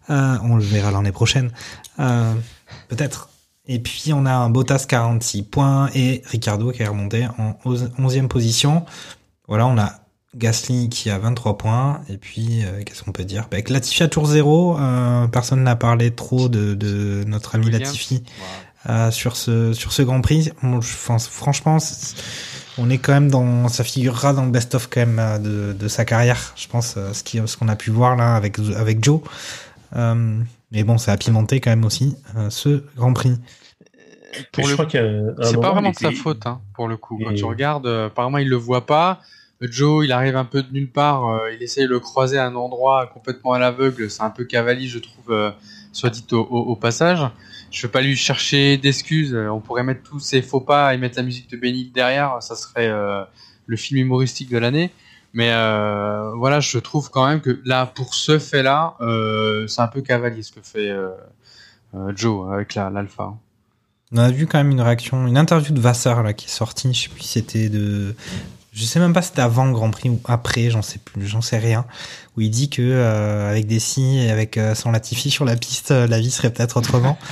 On 0.10 0.56
le 0.56 0.64
verra 0.64 0.90
l'année 0.90 1.12
prochaine. 1.12 1.52
Peut-être. 1.98 3.30
Et 3.68 3.80
puis 3.80 4.14
on 4.14 4.26
a 4.26 4.34
un 4.34 4.50
Bottas 4.50 4.86
46 4.88 5.44
points 5.44 5.90
et 5.94 6.22
Ricardo 6.26 6.72
qui 6.72 6.84
est 6.84 6.88
remonté 6.88 7.28
en 7.38 7.58
11e 7.66 8.28
position. 8.28 8.86
Voilà, 9.48 9.68
on 9.68 9.78
a 9.78 10.02
Gasly 10.36 10.90
qui 10.90 11.10
a 11.10 11.18
23 11.18 11.58
points. 11.58 12.02
Et 12.10 12.18
puis, 12.18 12.64
euh, 12.64 12.84
qu'est-ce 12.86 13.04
qu'on 13.04 13.12
peut 13.12 13.26
dire? 13.26 13.44
Bah, 13.44 13.54
Avec 13.54 13.70
Latifi 13.70 14.04
à 14.04 14.08
tour 14.08 14.26
0, 14.26 14.78
euh, 14.78 15.28
personne 15.28 15.64
n'a 15.64 15.76
parlé 15.76 16.12
trop 16.12 16.50
de, 16.50 16.74
de 16.74 17.24
notre 17.28 17.56
ami 17.56 17.66
Williams. 17.66 17.84
Latifi 17.86 18.24
euh, 18.90 19.12
sur 19.12 19.36
ce 19.36 19.74
sur 19.74 19.92
ce 19.92 20.02
Grand 20.02 20.22
Prix. 20.22 20.52
Bon, 20.62 20.80
je 20.82 20.96
pense, 21.06 21.28
franchement, 21.28 21.78
on 22.78 22.90
est 22.90 23.00
quand 23.00 23.14
même 23.14 23.30
dans, 23.30 23.68
ça 23.68 23.84
figurera 23.84 24.34
dans 24.34 24.46
le 24.46 24.52
best-of 24.52 24.88
quand 24.92 25.02
même 25.02 25.20
euh, 25.20 25.40
de, 25.40 25.74
de 25.74 25.88
sa 25.88 26.06
carrière. 26.06 26.54
Je 26.56 26.68
pense 26.68 26.96
ce 26.96 27.58
qu'on 27.58 27.68
a 27.68 27.76
pu 27.76 27.90
voir 27.90 28.16
là 28.16 28.36
avec 28.36 28.60
avec 28.60 29.04
Joe. 29.04 29.22
Euh, 30.68 30.76
mais 30.78 30.84
bon, 30.84 30.98
ça 30.98 31.14
a 31.14 31.18
pimenté 31.18 31.60
quand 31.60 31.70
même 31.70 31.86
aussi 31.86 32.16
euh, 32.36 32.50
ce 32.50 32.84
Grand 32.96 33.14
Prix. 33.14 33.34
Pour 34.52 34.66
je 34.68 34.76
le 34.76 35.36
C'est 35.42 35.60
pas 35.60 35.72
vraiment 35.72 35.90
de 35.92 35.96
sa 35.96 36.10
était- 36.10 36.16
faute, 36.18 36.46
hein, 36.46 36.62
pour 36.76 36.88
le 36.88 36.98
coup. 36.98 37.20
Quand 37.24 37.34
tu 37.34 37.46
regardes, 37.46 37.88
euh, 37.88 38.08
apparemment 38.08 38.38
il 38.38 38.50
le 38.50 38.56
voit 38.58 38.86
pas. 38.86 39.22
Joe, 39.62 40.06
il 40.06 40.12
arrive 40.12 40.36
un 40.36 40.46
peu 40.46 40.62
de 40.62 40.72
nulle 40.72 40.92
part. 40.92 41.28
euh, 41.30 41.52
il 41.52 41.64
essaye 41.64 41.86
de 41.86 41.90
le 41.90 42.00
croiser 42.00 42.38
à 42.38 42.46
un 42.46 42.56
endroit 42.56 43.08
complètement 43.08 43.54
à 43.54 43.60
l'aveugle. 43.60 44.12
C'est 44.12 44.22
un 44.22 44.30
peu 44.30 44.44
cavalier, 44.44 44.88
je 44.88 45.00
trouve, 45.00 45.32
euh, 45.32 45.50
soit 45.94 46.12
dit 46.12 46.24
au, 46.32 46.38
au- 46.42 46.64
au 46.72 46.76
passage. 46.76 47.22
Je 47.72 47.82
veux 47.88 47.92
pas 47.92 48.02
lui 48.02 48.16
chercher 48.16 48.78
d'excuses. 48.78 49.34
Euh, 49.34 49.50
On 49.50 49.60
pourrait 49.60 49.84
mettre 49.84 50.04
tous 50.04 50.20
ses 50.20 50.44
faux 50.44 50.62
pas 50.62 50.94
et 50.94 50.98
mettre 50.98 51.18
la 51.18 51.24
musique 51.24 51.50
de 51.50 51.58
Benny 51.58 51.90
derrière. 51.92 52.38
Ça 52.42 52.56
serait 52.56 52.88
euh, 52.90 53.24
le 53.66 53.78
film 53.78 54.00
humoristique 54.00 54.50
de 54.52 54.58
l'année. 54.60 54.92
Mais 55.34 55.52
euh, 55.52 56.32
voilà, 56.36 56.60
je 56.60 56.78
trouve 56.80 57.10
quand 57.12 57.28
même 57.28 57.42
que 57.42 57.62
là, 57.66 57.86
pour 57.86 58.14
ce 58.16 58.40
fait-là, 58.40 58.96
euh, 59.02 59.68
c'est 59.68 59.82
un 59.82 59.88
peu 59.88 60.02
cavalier 60.02 60.42
ce 60.42 60.52
que 60.52 60.62
fait 60.64 60.90
euh, 60.90 61.10
euh, 61.96 62.12
Joe 62.16 62.52
avec 62.52 62.76
la- 62.76 62.90
l'alpha. 62.90 63.34
On 64.14 64.18
a 64.18 64.32
vu 64.32 64.48
quand 64.48 64.58
même 64.58 64.72
une 64.72 64.82
réaction, 64.82 65.28
une 65.28 65.38
interview 65.38 65.74
de 65.74 65.82
Vassar 65.82 66.24
là 66.24 66.34
qui 66.34 66.46
est 66.46 66.50
sortie. 66.50 66.94
Je 66.94 67.04
sais 67.04 67.10
plus 67.10 67.22
si 67.24 67.28
c'était 67.40 67.68
de, 67.70 68.16
je 68.72 68.84
sais 68.86 69.00
même 69.00 69.12
pas 69.14 69.22
si 69.22 69.30
c'était 69.30 69.42
avant 69.42 69.66
le 69.66 69.74
Grand 69.74 69.92
Prix 69.92 70.10
ou 70.10 70.20
après, 70.26 70.70
j'en 70.70 70.82
sais 70.82 71.00
plus, 71.00 71.28
j'en 71.28 71.42
sais 71.42 71.58
rien. 71.58 71.86
Où 72.38 72.42
il 72.42 72.50
dit 72.50 72.70
que 72.70 72.82
euh, 72.82 73.50
avec 73.50 73.68
des 73.68 73.80
si 73.80 74.20
et 74.20 74.32
avec 74.32 74.58
euh, 74.58 74.76
son 74.76 74.92
Latifi 74.92 75.30
sur 75.30 75.44
la 75.46 75.58
piste, 75.58 75.92
la 75.92 76.20
vie 76.20 76.32
serait 76.32 76.52
peut-être 76.52 76.78
autrement. 76.78 77.18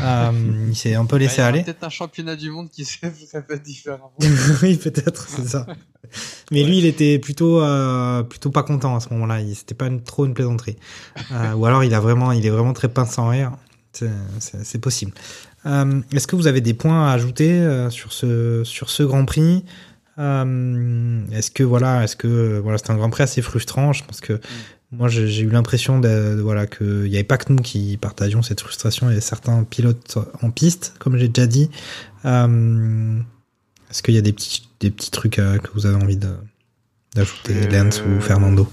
Euh, 0.00 0.30
il 0.68 0.74
s'est 0.76 0.94
un 0.94 1.04
peu 1.04 1.16
laissé 1.16 1.42
Ouais, 1.42 1.42
il 1.42 1.46
y 1.46 1.48
aller. 1.48 1.62
Peut-être 1.64 1.84
un 1.84 1.88
championnat 1.90 2.36
du 2.36 2.50
monde 2.50 2.70
qui 2.70 2.84
serait 2.86 3.10
fait 3.12 3.62
différemment. 3.62 4.12
oui, 4.62 4.76
peut-être, 4.76 5.28
c'est 5.28 5.46
ça. 5.46 5.66
Mais 6.50 6.62
lui, 6.64 6.78
il 6.78 6.86
était 6.86 7.18
plutôt, 7.18 7.60
euh, 7.62 8.22
plutôt 8.22 8.50
pas 8.50 8.62
content 8.62 8.96
à 8.96 9.00
ce 9.00 9.08
moment-là. 9.10 9.40
C'était 9.54 9.74
pas 9.74 9.86
une- 9.86 10.02
trop 10.02 10.24
une 10.26 10.34
plaisanterie. 10.34 10.76
Euh, 11.30 11.52
ou 11.54 11.66
alors, 11.66 11.84
il 11.84 11.94
a 11.94 12.00
vraiment, 12.00 12.32
il 12.32 12.44
est 12.46 12.50
vraiment 12.50 12.72
très 12.72 12.88
pince 12.88 13.12
sans 13.12 13.28
rire. 13.28 13.52
C'est- 13.92 14.78
possible. 14.80 15.12
Euh, 15.66 16.00
Est-ce 16.12 16.26
que 16.26 16.36
vous 16.36 16.46
avez 16.46 16.60
des 16.62 16.74
points 16.74 17.08
à 17.08 17.12
ajouter 17.12 17.86
sur 17.90 18.12
ce 18.12 18.62
sur 18.64 18.88
ce 18.90 19.02
Grand 19.02 19.24
Prix? 19.26 19.64
Euh, 20.18 21.24
Est-ce 21.32 21.50
que 21.50 21.62
voilà, 21.62 22.04
est-ce 22.04 22.16
que 22.16 22.58
voilà, 22.58 22.78
c'est 22.78 22.90
un 22.90 22.96
Grand 22.96 23.10
Prix 23.10 23.22
assez 23.22 23.42
frustrant. 23.42 23.92
Je 23.92 24.04
pense 24.04 24.20
que 24.20 24.40
moi, 24.90 25.08
j'ai 25.08 25.40
eu 25.40 25.48
l'impression 25.48 25.98
de, 25.98 26.36
de- 26.36 26.40
voilà 26.42 26.66
qu'il 26.66 27.06
y 27.08 27.14
avait 27.14 27.24
pas 27.24 27.38
que 27.38 27.50
nous 27.52 27.62
qui 27.62 27.96
partagions 27.96 28.42
cette 28.42 28.60
frustration. 28.60 29.08
Il 29.10 29.14
y 29.14 29.18
a 29.18 29.22
certains 29.22 29.64
pilotes 29.64 30.18
en 30.42 30.50
piste, 30.50 30.94
comme 30.98 31.16
j'ai 31.16 31.28
déjà 31.28 31.46
dit. 31.46 31.70
Euh, 32.26 33.18
Est-ce 33.90 34.02
qu'il 34.02 34.14
y 34.14 34.18
a 34.18 34.22
des 34.22 34.32
petits 34.32 34.68
des 34.80 34.90
petits 34.90 35.10
trucs 35.10 35.38
euh, 35.38 35.58
que 35.58 35.70
vous 35.74 35.86
avez 35.86 35.96
envie 36.02 36.16
de 36.16 36.28
d'ajouter, 37.14 37.54
Euh, 37.54 37.70
Lance 37.84 38.02
ou 38.02 38.20
Fernando? 38.20 38.68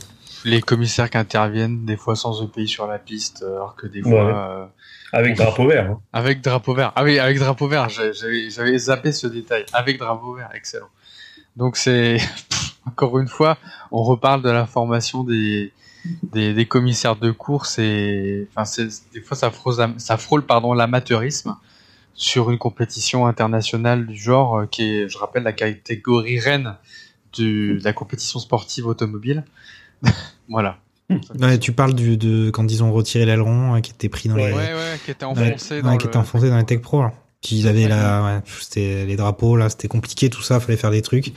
Les 0.46 0.62
commissaires 0.62 1.10
qui 1.10 1.18
interviennent 1.18 1.84
des 1.86 1.98
fois 1.98 2.16
sans 2.16 2.42
EPI 2.44 2.68
sur 2.68 2.88
la 2.88 2.98
piste, 3.00 3.44
alors 3.44 3.76
que 3.76 3.88
des 3.88 4.02
fois 4.02 4.26
Ouais. 4.26 4.34
euh, 4.34 4.66
Avec 5.12 5.36
drapeau 5.36 5.68
vert. 5.68 5.92
hein. 5.92 6.00
avec 6.14 6.42
drapeau 6.42 6.74
vert. 6.74 6.94
Ah 6.96 7.04
oui, 7.04 7.20
avec 7.20 7.38
drapeau 7.40 7.68
vert. 7.68 7.88
j'avais 7.90 8.78
zappé 8.78 9.12
ce 9.12 9.28
détail. 9.28 9.66
Avec 9.74 10.00
drapeau 10.00 10.36
vert, 10.36 10.50
excellent. 10.54 10.88
Donc 11.56 11.78
c'est 11.78 12.18
encore 12.86 13.20
une 13.20 13.28
fois, 13.28 13.58
on 13.92 14.04
reparle 14.04 14.42
de 14.42 14.50
la 14.50 14.66
formation 14.66 15.24
des 15.24 15.72
des, 16.24 16.54
des 16.54 16.66
commissaires 16.66 17.18
de 17.18 17.30
course 17.30 17.78
et 17.78 18.48
enfin 18.52 18.64
c'est 18.64 18.88
des 19.14 19.20
fois 19.22 19.36
ça 19.36 19.52
frôle 19.52 19.76
ça 19.98 20.16
frôle 20.18 20.46
pardon 20.46 20.74
l'amateurisme 20.74 21.58
sur 22.14 22.52
une 22.52 22.58
compétition 22.58 23.28
internationale 23.28 24.08
du 24.08 24.16
genre 24.16 24.60
euh, 24.60 24.66
qui 24.66 24.84
est 24.84 25.10
je 25.10 25.18
rappelle 25.18 25.44
la 25.44 25.52
catégorie 25.52 26.40
reine 26.40 26.76
du- 27.34 27.78
de 27.80 27.84
la 27.84 27.92
compétition 27.94 28.40
sportive 28.40 28.88
automobile. 28.88 29.44
voilà. 30.50 30.78
Ouais, 31.40 31.58
tu 31.60 31.74
parles 31.74 31.94
du, 31.96 32.18
de 32.18 32.50
quand 32.52 32.72
ils 32.72 32.84
ont 32.84 32.92
retiré 32.94 33.26
l'aileron 33.26 33.76
euh, 33.76 33.80
qui 33.82 33.92
était 33.92 34.10
pris 34.10 34.30
dans 34.30 34.36
Ouais. 34.36 34.48
les 34.48 34.54
Ouais 34.54 34.74
ouais, 34.74 35.00
qui 35.04 35.12
était 35.12 35.26
dans 35.26 35.34
les- 35.34 35.50
enfoncé 35.50 35.76
ouais, 35.76 35.82
dans 35.82 35.98
qui 35.98 36.08
était 36.08 36.18
enfoncé 36.18 36.50
dans 36.50 36.58
les 36.58 36.66
tech 36.66 36.82
pro 36.82 37.02
là. 37.02 37.14
Qu'ils 37.42 37.70
avaient 37.70 37.88
là, 37.88 38.22
ouais, 38.26 38.42
c'était 38.60 39.06
les 39.06 39.16
drapeaux 39.16 39.56
là, 39.56 39.70
c'était 39.70 39.88
compliqué 39.88 40.30
tout 40.30 40.42
ça, 40.42 40.60
fallait 40.60 40.78
faire 40.78 40.92
des 40.92 41.02
trucs. 41.02 41.28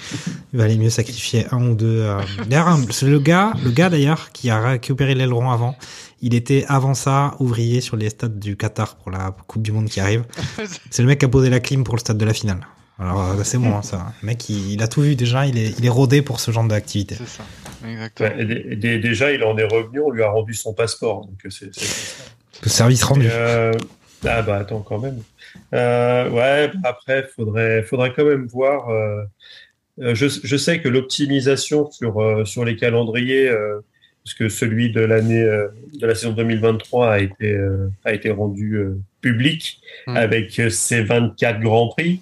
Il 0.53 0.59
valait 0.59 0.77
mieux 0.77 0.91
sacrifier 0.91 1.47
un 1.53 1.65
ou 1.69 1.75
deux. 1.77 2.01
euh. 2.03 2.21
C'est 2.91 3.07
le 3.07 3.21
gars, 3.21 3.53
le 3.63 3.71
gars 3.71 3.89
d'ailleurs 3.89 4.33
qui 4.33 4.51
a 4.51 4.61
récupéré 4.61 5.15
l'aileron 5.15 5.53
avant. 5.53 5.77
Il 6.21 6.35
était 6.35 6.65
avant 6.69 6.95
ça 6.95 7.37
ouvrier 7.39 7.81
sur 7.81 7.97
les 7.97 8.11
stades 8.11 8.41
du 8.41 8.57
Qatar 8.57 8.97
pour 8.97 9.13
la 9.13 9.35
Coupe 9.47 9.63
du 9.63 9.71
Monde 9.71 9.89
qui 9.89 10.01
arrive. 10.01 10.25
C'est 10.91 11.03
le 11.03 11.09
mec 11.09 11.21
qui 11.21 11.25
a 11.25 11.29
posé 11.29 11.51
la 11.51 11.61
clim 11.61 11.85
pour 11.85 11.95
le 11.95 12.01
stade 12.01 12.19
de 12.19 12.25
la 12.25 12.35
finale. 12.35 12.67
Alors 12.99 13.23
euh, 13.23 13.43
c'est 13.45 13.59
bon 13.59 13.75
hein, 13.77 13.83
ça. 13.83 14.13
Le 14.23 14.27
mec 14.27 14.49
il, 14.49 14.73
il 14.73 14.83
a 14.83 14.87
tout 14.89 15.01
vu 15.03 15.17
déjà, 15.17 15.47
il 15.47 15.57
est, 15.57 15.75
il 15.79 15.87
est 15.87 15.89
rodé 15.89 16.21
pour 16.21 16.41
ce 16.41 16.51
genre 16.51 16.65
d'activité. 16.65 17.15
C'est 17.17 17.27
ça. 17.29 17.43
Exactement. 17.89 18.29
Ouais, 18.29 18.43
et 18.43 18.45
dé- 18.45 18.67
et 18.71 18.77
dé- 18.77 18.99
déjà, 18.99 19.33
il 19.33 19.43
en 19.45 19.57
est 19.57 19.65
revenu, 19.65 20.01
on 20.01 20.11
lui 20.11 20.23
a 20.23 20.31
rendu 20.31 20.53
son 20.55 20.73
passeport. 20.75 21.23
Donc, 21.27 21.39
c'est, 21.49 21.75
c'est- 21.75 22.17
Le 22.63 22.69
service 22.69 23.03
rendu. 23.03 23.27
Euh, 23.31 23.73
ah 24.29 24.43
bah 24.43 24.59
attends 24.59 24.81
quand 24.83 24.99
même. 25.01 25.21
Euh, 25.75 26.31
ouais, 26.31 26.71
après 26.85 27.25
faudrait 27.35 27.83
faudrait 27.83 28.13
quand 28.15 28.25
même 28.25 28.47
voir. 28.47 28.89
euh, 28.91 29.23
euh, 30.01 30.15
je, 30.15 30.27
je 30.27 30.57
sais 30.57 30.81
que 30.81 30.89
l'optimisation 30.89 31.91
sur 31.91 32.21
euh, 32.21 32.45
sur 32.45 32.65
les 32.65 32.77
calendriers, 32.77 33.49
euh, 33.49 33.81
parce 34.25 34.35
que 34.35 34.49
celui 34.49 34.91
de 34.91 35.01
l'année 35.01 35.43
euh, 35.43 35.69
de 36.01 36.07
la 36.07 36.15
saison 36.15 36.33
2023 36.33 37.13
a 37.13 37.19
été 37.21 37.53
euh, 37.53 37.89
a 38.05 38.13
été 38.13 38.31
rendu 38.31 38.75
euh, 38.77 38.99
public 39.21 39.81
Mm. 40.07 40.17
avec 40.17 40.61
ses 40.71 41.03
24 41.03 41.61
grands 41.61 41.89
prix. 41.89 42.21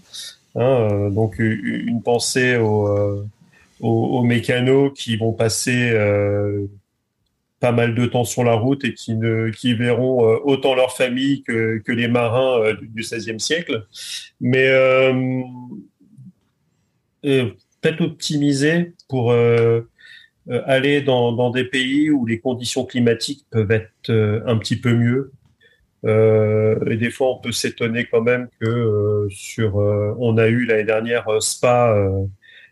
Hein, 0.56 0.88
euh, 0.90 1.10
donc 1.10 1.38
une 1.38 2.02
pensée 2.02 2.56
aux, 2.56 3.24
aux, 3.80 4.04
aux 4.18 4.22
mécanos 4.24 4.92
qui 4.94 5.16
vont 5.16 5.32
passer 5.32 5.90
euh, 5.92 6.66
pas 7.60 7.72
mal 7.72 7.94
de 7.94 8.06
temps 8.06 8.24
sur 8.24 8.42
la 8.42 8.54
route 8.54 8.84
et 8.84 8.94
qui 8.94 9.74
verront 9.74 10.26
euh, 10.26 10.38
autant 10.42 10.74
leur 10.74 10.96
famille 10.96 11.42
que, 11.42 11.82
les 11.86 12.08
marins 12.08 12.58
euh, 12.62 12.74
du, 12.74 13.02
XVIe 13.02 13.38
siècle. 13.38 13.86
Mais 14.40 14.66
euh, 14.66 15.42
peut-être 17.22 18.00
optimiser 18.00 18.94
pour 19.08 19.34
aller 20.66 21.02
dans, 21.02 21.50
des 21.50 21.64
pays 21.64 22.10
où 22.10 22.24
les 22.26 22.40
conditions 22.40 22.86
climatiques 22.86 23.44
peuvent 23.50 23.70
être 23.70 24.42
un 24.46 24.56
petit 24.56 24.76
peu 24.76 24.94
mieux. 24.94 25.32
Et 26.04 26.96
des 26.96 27.10
fois, 27.10 27.36
on 27.36 27.40
peut 27.40 27.52
s'étonner 27.52 28.06
quand 28.10 28.22
même 28.22 28.48
que 28.58 29.26
sur, 29.30 29.76
on 29.76 30.38
a 30.38 30.48
eu 30.48 30.64
l'année 30.64 30.84
dernière 30.84 31.26
Spa 31.40 31.94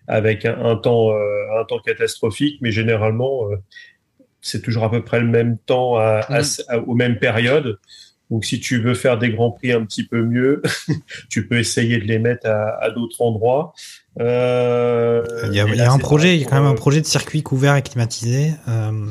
avec 0.07 0.47
un, 0.47 0.77
temps, 0.77 1.13
un 1.13 1.65
temps 1.65 1.81
catastrophique, 1.81 2.59
mais 2.63 2.71
généralement, 2.71 3.51
c'est 4.49 4.63
toujours 4.63 4.85
à 4.85 4.91
peu 4.91 5.03
près 5.05 5.21
le 5.21 5.27
même 5.27 5.59
temps 5.59 5.97
à, 5.97 6.21
à- 6.29 6.43
à- 6.69 6.79
aux 6.79 6.95
mêmes 6.95 7.19
périodes. 7.19 7.79
Donc, 8.31 8.45
si 8.45 8.61
tu 8.61 8.83
veux 8.83 8.93
faire 8.95 9.19
des 9.19 9.31
grands 9.31 9.51
prix 9.53 9.73
un 9.73 9.85
petit 9.87 10.05
peu 10.07 10.23
mieux, 10.23 10.61
tu 11.31 11.47
peux 11.49 11.59
essayer 11.59 11.97
de 11.99 12.05
les 12.05 12.19
mettre 12.19 12.47
à, 12.47 12.83
à 12.83 12.91
d'autres 12.91 13.23
endroits. 13.23 13.73
Euh, 14.21 15.23
Il 15.47 15.55
y 15.55 15.61
a, 15.61 15.65
et 15.65 15.69
il 15.69 15.75
y 15.75 15.79
là, 15.79 15.91
a 15.91 15.95
un 15.95 15.99
projet, 15.99 16.35
il 16.37 16.43
y 16.43 16.45
a 16.45 16.49
quand 16.49 16.57
même 16.57 16.67
un 16.67 16.73
euh, 16.73 16.77
projet 16.77 17.01
de 17.01 17.07
circuit 17.07 17.43
couvert 17.43 17.77
et 17.77 17.83
climatisé. 17.83 18.53
Euh, 18.69 19.07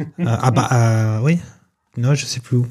euh, 0.00 0.04
ah 0.26 0.50
bah 0.50 0.68
euh, 0.72 1.20
oui, 1.22 1.38
non, 1.98 2.14
je 2.14 2.24
sais 2.24 2.40
plus 2.40 2.56
où. 2.58 2.66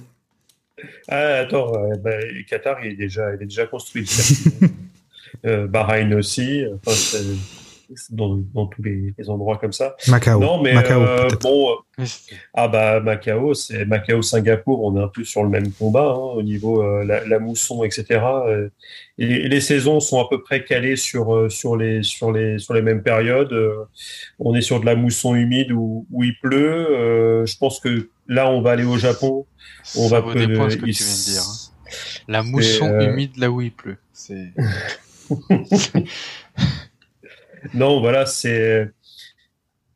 Ah, 1.08 1.40
attends, 1.42 1.72
euh, 1.76 1.96
bah, 2.04 2.12
Qatar, 2.50 2.84
il 2.84 2.94
est 2.94 2.96
déjà, 2.96 3.36
il 3.36 3.44
est 3.44 3.46
déjà 3.46 3.68
construit. 3.68 4.02
le 4.02 4.08
circuit. 4.08 4.52
euh, 5.46 5.68
Bahreïn 5.68 6.14
aussi. 6.16 6.64
Enfin, 6.86 7.20
dans, 8.12 8.40
dans 8.54 8.66
tous 8.68 8.84
les, 8.84 9.14
les 9.18 9.30
endroits 9.30 9.58
comme 9.58 9.72
ça. 9.74 9.96
Macao. 10.08 10.40
Non, 10.40 10.62
mais 10.62 10.74
Macao 10.74 11.02
euh, 11.02 11.28
bon, 11.42 11.72
euh, 12.00 12.06
ah 12.54 12.68
bah 12.68 13.00
Macao, 13.00 13.54
c'est 13.54 13.86
Macao, 13.86 14.22
Singapour, 14.22 14.84
on 14.84 14.98
est 14.98 15.04
un 15.04 15.08
peu 15.08 15.24
sur 15.24 15.44
le 15.44 15.50
même 15.50 15.72
combat 15.72 16.12
hein, 16.16 16.34
au 16.36 16.42
niveau 16.44 16.82
euh, 16.84 17.04
la, 17.04 17.26
la 17.26 17.40
mousson, 17.40 17.84
etc. 17.84 18.22
Euh, 18.48 18.70
et 19.18 19.48
les 19.50 19.62
saisons 19.62 20.00
sont 20.00 20.20
à 20.20 20.28
peu 20.30 20.42
près 20.42 20.64
calées 20.64 20.96
sur 20.96 21.52
sur 21.52 21.76
les 21.76 22.04
sur 22.04 22.32
les 22.32 22.58
sur 22.60 22.74
les 22.74 22.82
mêmes 22.82 23.04
périodes. 23.04 23.54
On 24.40 24.56
est 24.56 24.62
sur 24.62 24.80
de 24.80 24.86
la 24.86 24.96
mousson 24.96 25.36
humide 25.36 25.72
où, 25.72 26.06
où 26.12 26.24
il 26.24 26.38
pleut. 26.42 26.88
Euh, 26.92 27.46
je 27.46 27.58
pense 27.58 27.80
que 27.80 28.10
là, 28.28 28.50
on 28.50 28.62
va 28.62 28.72
aller 28.72 28.86
au 28.86 28.98
Japon. 28.98 29.46
On 29.98 30.08
ça 30.10 30.22
va 30.22 30.34
peu 30.34 30.46
des 30.46 30.54
points 30.56 30.66
de- 30.68 30.72
ce 30.72 30.78
que 30.78 30.86
il- 30.86 30.94
tu 30.96 31.04
viens 31.04 31.14
de 31.14 31.32
dire. 31.32 31.42
hein. 31.42 31.70
La 32.28 32.44
mousson 32.44 32.86
euh, 32.88 33.02
humide 33.12 33.32
là 33.38 33.50
où 33.50 33.62
il 33.62 33.72
pleut. 33.72 33.98
C'est 34.14 34.54
Non, 37.74 37.99
voilà, 37.99 38.26
c'est 38.26 38.89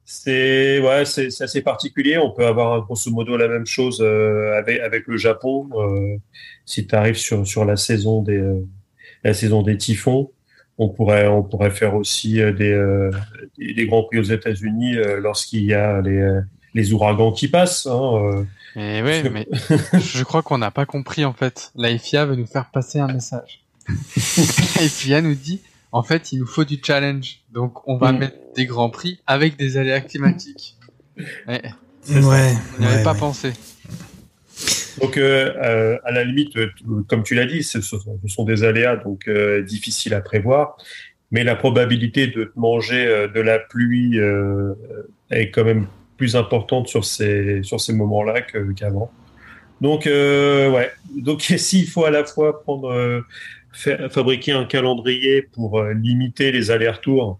c'est 0.05 0.79
ouais, 0.79 1.05
c'est 1.05 1.41
assez 1.41 1.61
particulier. 1.61 2.17
On 2.17 2.31
peut 2.31 2.45
avoir 2.45 2.81
grosso 2.83 3.11
modo 3.11 3.37
la 3.37 3.47
même 3.47 3.65
chose 3.65 3.99
euh, 4.01 4.57
avec 4.57 4.79
avec 4.79 5.07
le 5.07 5.17
Japon. 5.17 5.69
Euh, 5.75 6.17
si 6.65 6.85
tu 6.85 6.95
arrives 6.95 7.17
sur 7.17 7.47
sur 7.47 7.65
la 7.65 7.75
saison 7.75 8.21
des 8.21 8.37
euh, 8.37 8.65
la 9.23 9.33
saison 9.33 9.61
des 9.61 9.77
typhons, 9.77 10.31
on 10.77 10.89
pourrait, 10.89 11.27
on 11.27 11.43
pourrait 11.43 11.71
faire 11.71 11.95
aussi 11.95 12.33
des, 12.33 12.51
des, 13.57 13.73
des 13.73 13.87
grands 13.87 14.03
prix 14.03 14.19
aux 14.19 14.23
États-Unis 14.23 14.95
lorsqu'il 15.21 15.63
y 15.63 15.73
a 15.73 16.01
les, 16.01 16.41
les 16.73 16.93
ouragans 16.93 17.31
qui 17.31 17.47
passent. 17.47 17.85
Hein, 17.85 18.11
euh. 18.15 18.43
Mais 18.75 19.01
ouais, 19.01 19.29
mais 19.29 19.47
je 19.93 20.23
crois 20.23 20.41
qu'on 20.41 20.57
n'a 20.57 20.71
pas 20.71 20.85
compris 20.85 21.25
en 21.25 21.33
fait. 21.33 21.71
La 21.75 21.97
FIA 21.97 22.25
veut 22.25 22.35
nous 22.35 22.47
faire 22.47 22.69
passer 22.71 22.99
un 22.99 23.07
message. 23.07 23.63
La 23.87 24.87
FIA 24.87 25.21
nous 25.21 25.35
dit, 25.35 25.61
en 25.93 26.03
fait, 26.03 26.31
il 26.33 26.39
nous 26.39 26.45
faut 26.47 26.65
du 26.65 26.79
challenge. 26.83 27.39
Donc, 27.53 27.87
on 27.87 27.97
va 27.97 28.11
Mm. 28.11 28.17
mettre 28.17 28.37
des 28.55 28.65
grands 28.65 28.89
prix 28.89 29.21
avec 29.27 29.57
des 29.57 29.77
aléas 29.77 30.01
climatiques. 30.01 30.75
Ouais, 31.47 31.61
Ouais, 32.09 32.53
on 32.75 32.81
n'y 32.81 32.87
avait 32.87 32.97
ouais, 32.97 33.03
pas 33.03 33.13
ouais. 33.13 33.19
pensé. 33.19 33.53
Donc, 35.01 35.17
euh, 35.17 35.53
euh, 35.63 35.97
à 36.03 36.11
la 36.11 36.23
limite, 36.23 36.55
euh, 36.57 36.69
comme 37.07 37.23
tu 37.23 37.35
l'as 37.35 37.45
dit, 37.45 37.63
ce 37.63 37.81
sont, 37.81 37.99
ce 38.21 38.27
sont 38.27 38.43
des 38.43 38.63
aléas 38.63 38.95
donc 38.97 39.27
euh, 39.27 39.61
difficiles 39.63 40.13
à 40.13 40.21
prévoir, 40.21 40.75
mais 41.31 41.43
la 41.43 41.55
probabilité 41.55 42.27
de 42.27 42.45
te 42.45 42.59
manger 42.59 43.27
de 43.33 43.39
la 43.41 43.59
pluie 43.59 44.19
euh, 44.19 44.73
est 45.31 45.49
quand 45.51 45.63
même 45.63 45.87
plus 46.17 46.35
importante 46.35 46.87
sur 46.87 47.05
ces 47.05 47.61
sur 47.63 47.79
ces 47.81 47.93
moments-là 47.93 48.41
qu'avant. 48.75 49.11
Donc, 49.81 50.05
euh, 50.07 50.69
ouais. 50.71 50.91
Donc, 51.15 51.41
s'il 51.57 51.87
faut 51.87 52.05
à 52.05 52.11
la 52.11 52.23
fois 52.25 52.61
prendre 52.63 53.23
fabriquer 53.73 54.51
un 54.51 54.65
calendrier 54.65 55.41
pour 55.41 55.79
euh, 55.79 55.93
limiter 55.93 56.51
les 56.51 56.71
allers-retours, 56.71 57.39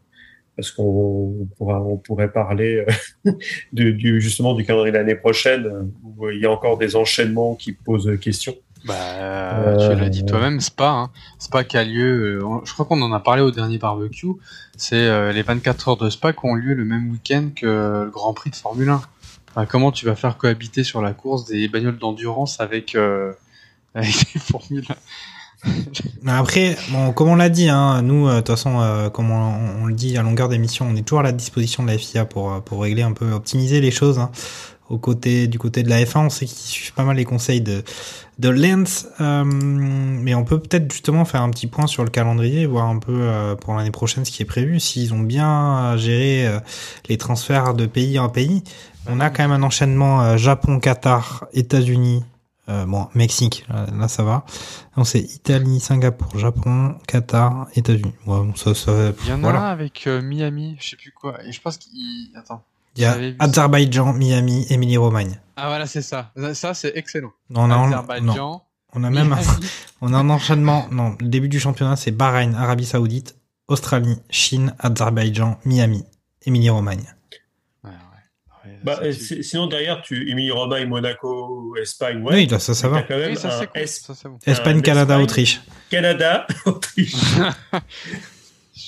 parce 0.55 0.71
qu'on 0.71 1.47
pourra, 1.57 1.81
on 1.81 1.97
pourrait 1.97 2.31
parler 2.31 2.85
euh, 3.25 3.31
de, 3.73 3.91
du, 3.91 4.19
justement 4.21 4.53
du 4.53 4.65
calendrier 4.65 4.91
de 4.91 4.97
l'année 4.97 5.15
prochaine, 5.15 5.65
euh, 5.65 5.83
où 6.03 6.29
il 6.29 6.41
y 6.41 6.45
a 6.45 6.51
encore 6.51 6.77
des 6.77 6.95
enchaînements 6.95 7.55
qui 7.55 7.73
posent 7.73 8.19
question. 8.19 8.55
Bah, 8.85 9.77
tu 9.79 9.95
l'as 9.95 10.09
dit 10.09 10.25
toi-même, 10.25 10.59
Spa. 10.59 10.89
Hein. 10.89 11.09
Spa 11.39 11.63
qui 11.63 11.77
a 11.77 11.85
lieu, 11.85 12.39
je 12.65 12.73
crois 12.73 12.85
qu'on 12.85 13.01
en 13.01 13.13
a 13.13 13.19
parlé 13.21 13.41
au 13.41 13.49
dernier 13.49 13.77
barbecue. 13.77 14.27
C'est 14.75 15.31
les 15.31 15.41
24 15.41 15.87
heures 15.87 15.95
de 15.95 16.09
Spa 16.09 16.33
qui 16.33 16.39
ont 16.43 16.55
lieu 16.55 16.73
le 16.73 16.83
même 16.83 17.09
week-end 17.09 17.51
que 17.55 18.03
le 18.03 18.09
Grand 18.09 18.33
Prix 18.33 18.49
de 18.49 18.57
Formule 18.57 18.89
1. 18.89 19.01
Enfin, 19.55 19.67
comment 19.67 19.91
tu 19.91 20.05
vas 20.05 20.15
faire 20.15 20.37
cohabiter 20.37 20.83
sur 20.83 20.99
la 21.01 21.13
course 21.13 21.45
des 21.45 21.67
bagnoles 21.67 21.99
d'endurance 21.99 22.59
avec, 22.59 22.95
euh, 22.95 23.33
avec 23.93 24.33
des 24.33 24.39
Formule 24.39 24.85
1 24.89 24.93
Mais 24.93 24.97
après, 26.27 26.75
bon, 26.91 27.11
comme 27.13 27.29
on 27.29 27.35
l'a 27.35 27.49
dit, 27.49 27.69
hein, 27.69 28.01
nous, 28.01 28.27
euh, 28.27 28.35
de 28.35 28.37
toute 28.37 28.49
façon, 28.49 28.79
euh, 28.79 29.09
comme 29.09 29.31
on, 29.31 29.83
on 29.83 29.85
le 29.85 29.93
dit 29.93 30.17
à 30.17 30.23
longueur 30.23 30.49
d'émission, 30.49 30.87
on 30.89 30.95
est 30.95 31.01
toujours 31.01 31.19
à 31.19 31.23
la 31.23 31.31
disposition 31.31 31.83
de 31.83 31.89
la 31.89 31.97
FIA 31.97 32.25
pour, 32.25 32.51
euh, 32.51 32.59
pour 32.59 32.81
régler 32.81 33.03
un 33.03 33.13
peu, 33.13 33.31
optimiser 33.31 33.81
les 33.81 33.91
choses. 33.91 34.19
Hein. 34.19 34.31
Au 34.89 34.97
côté, 34.97 35.47
du 35.47 35.57
côté 35.57 35.81
de 35.81 35.89
la 35.89 36.03
F1, 36.03 36.25
on 36.25 36.29
sait 36.29 36.45
qu'ils 36.45 36.57
suivent 36.67 36.93
pas 36.93 37.03
mal 37.03 37.15
les 37.15 37.23
conseils 37.23 37.61
de, 37.61 37.83
de 38.39 38.49
Lens, 38.49 39.07
euh, 39.21 39.43
mais 39.45 40.33
on 40.33 40.43
peut 40.43 40.59
peut-être 40.59 40.91
justement 40.91 41.25
faire 41.25 41.41
un 41.41 41.49
petit 41.49 41.67
point 41.67 41.87
sur 41.87 42.03
le 42.03 42.09
calendrier, 42.09 42.65
voir 42.65 42.87
un 42.87 42.99
peu 42.99 43.13
euh, 43.13 43.55
pour 43.55 43.75
l'année 43.75 43.91
prochaine 43.91 44.25
ce 44.25 44.31
qui 44.31 44.41
est 44.41 44.45
prévu, 44.45 44.79
s'ils 44.79 45.13
ont 45.13 45.19
bien 45.19 45.95
géré 45.97 46.47
euh, 46.47 46.59
les 47.09 47.17
transferts 47.17 47.73
de 47.75 47.85
pays 47.85 48.17
en 48.19 48.29
pays. 48.29 48.63
On 49.07 49.19
a 49.19 49.29
quand 49.29 49.43
même 49.43 49.51
un 49.51 49.63
enchaînement 49.63 50.37
Japon, 50.37 50.79
Qatar, 50.79 51.45
États-Unis, 51.53 52.23
euh, 52.69 52.85
bon, 52.85 53.07
Mexique, 53.13 53.65
là, 53.67 53.87
là, 53.93 54.07
ça 54.07 54.23
va. 54.23 54.45
Donc 54.95 55.05
c'est 55.05 55.19
Italie, 55.19 55.79
Singapour, 55.81 56.37
Japon, 56.39 56.95
Qatar, 57.07 57.67
États-Unis. 57.75 58.13
Ouais, 58.25 58.37
bon, 58.37 58.55
ça, 58.55 58.73
ça, 58.73 59.11
Il 59.23 59.29
y 59.29 59.33
en 59.33 59.43
a 59.43 59.49
un 59.49 59.65
avec 59.65 60.07
euh, 60.07 60.21
Miami, 60.21 60.77
je 60.79 60.91
sais 60.91 60.95
plus 60.95 61.11
quoi. 61.11 61.43
Et 61.45 61.51
je 61.51 61.61
pense 61.61 61.77
qu'il. 61.77 62.31
Attends. 62.35 62.63
Il 62.95 63.01
y 63.01 63.05
a 63.05 63.17
Azerbaïdjan, 63.39 64.13
Miami, 64.13 64.65
Émilie-Romagne. 64.69 65.39
Ah 65.55 65.67
voilà, 65.67 65.87
c'est 65.87 66.03
ça. 66.03 66.31
Ça, 66.53 66.73
c'est 66.73 66.93
excellent. 66.95 67.31
Non, 67.49 67.67
non, 67.67 67.87
non. 67.87 67.97
Azerbaïdjan. 67.97 68.61
On 68.95 69.03
a 69.03 69.09
même 69.09 69.33
un, 69.33 69.39
on 70.01 70.13
a 70.13 70.17
un 70.17 70.29
enchaînement. 70.29 70.87
Non, 70.91 71.15
le 71.19 71.27
début 71.27 71.49
du 71.49 71.59
championnat, 71.59 71.95
c'est 71.95 72.11
Bahreïn, 72.11 72.53
Arabie 72.53 72.85
Saoudite, 72.85 73.35
Australie, 73.67 74.19
Chine, 74.29 74.75
Azerbaïdjan, 74.79 75.57
Miami, 75.65 76.05
Émilie-Romagne. 76.45 77.13
Bah, 78.83 78.99
euh, 79.03 79.11
sinon, 79.13 79.67
derrière, 79.67 80.01
tu 80.01 80.29
Émilie-Romagne, 80.29 80.87
Monaco, 80.87 81.75
Espagne, 81.81 82.21
ouais. 82.21 82.33
Oui, 82.33 82.45
là, 82.47 82.59
ça, 82.59 82.73
ça 82.73 82.89
va. 82.89 83.01
t'as 83.01 83.07
quand 83.07 83.17
même 83.17 83.31
Oui, 83.31 83.37
ça 83.37 83.47
un 83.55 83.59
c'est 83.59 83.67
cool. 83.67 83.81
Es- 83.81 83.87
Ça 83.87 84.13
c'est 84.15 84.27
bon. 84.27 84.37
Espagne, 84.45 84.77
un 84.77 84.81
Canada, 84.81 85.01
Espagne. 85.13 85.23
Autriche. 85.23 85.61
Canada, 85.89 86.47
Autriche. 86.65 87.15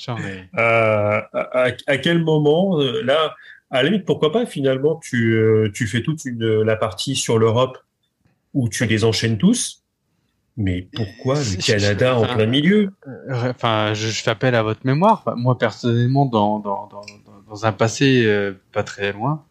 Euh, 0.08 1.22
à, 1.34 1.68
à 1.88 1.98
quel 1.98 2.24
moment, 2.24 2.80
euh, 2.80 3.02
là, 3.04 3.34
à 3.72 3.82
la 3.84 3.90
limite, 3.90 4.06
pourquoi 4.06 4.32
pas, 4.32 4.46
finalement, 4.46 5.00
tu, 5.04 5.34
euh, 5.34 5.72
tu 5.74 5.88
fais 5.88 6.02
toute 6.04 6.26
une, 6.26 6.62
la 6.64 6.76
partie 6.76 7.16
sur 7.16 7.40
l'Europe 7.40 7.78
où 8.54 8.70
tu 8.70 8.86
les 8.86 9.04
enchaînes 9.04 9.38
tous, 9.38 9.84
mais 10.58 10.88
pourquoi 10.94 11.36
le 11.36 11.62
Canada 11.62 12.16
en 12.18 12.26
plein 12.36 12.46
milieu? 12.46 12.92
Enfin, 13.32 13.94
je, 13.94 14.08
je 14.10 14.22
fais 14.24 14.32
appel 14.32 14.54
à 14.56 14.64
votre 14.64 14.86
mémoire. 14.86 15.24
Moi, 15.36 15.58
personnellement, 15.58 16.26
dans, 16.26 16.60
dans, 16.60 16.88
dans, 16.88 17.02
dans- 17.02 17.42
dans 17.50 17.66
un 17.66 17.72
passé 17.72 18.24
euh, 18.26 18.54
pas 18.72 18.84
très 18.84 19.12
loin, 19.12 19.44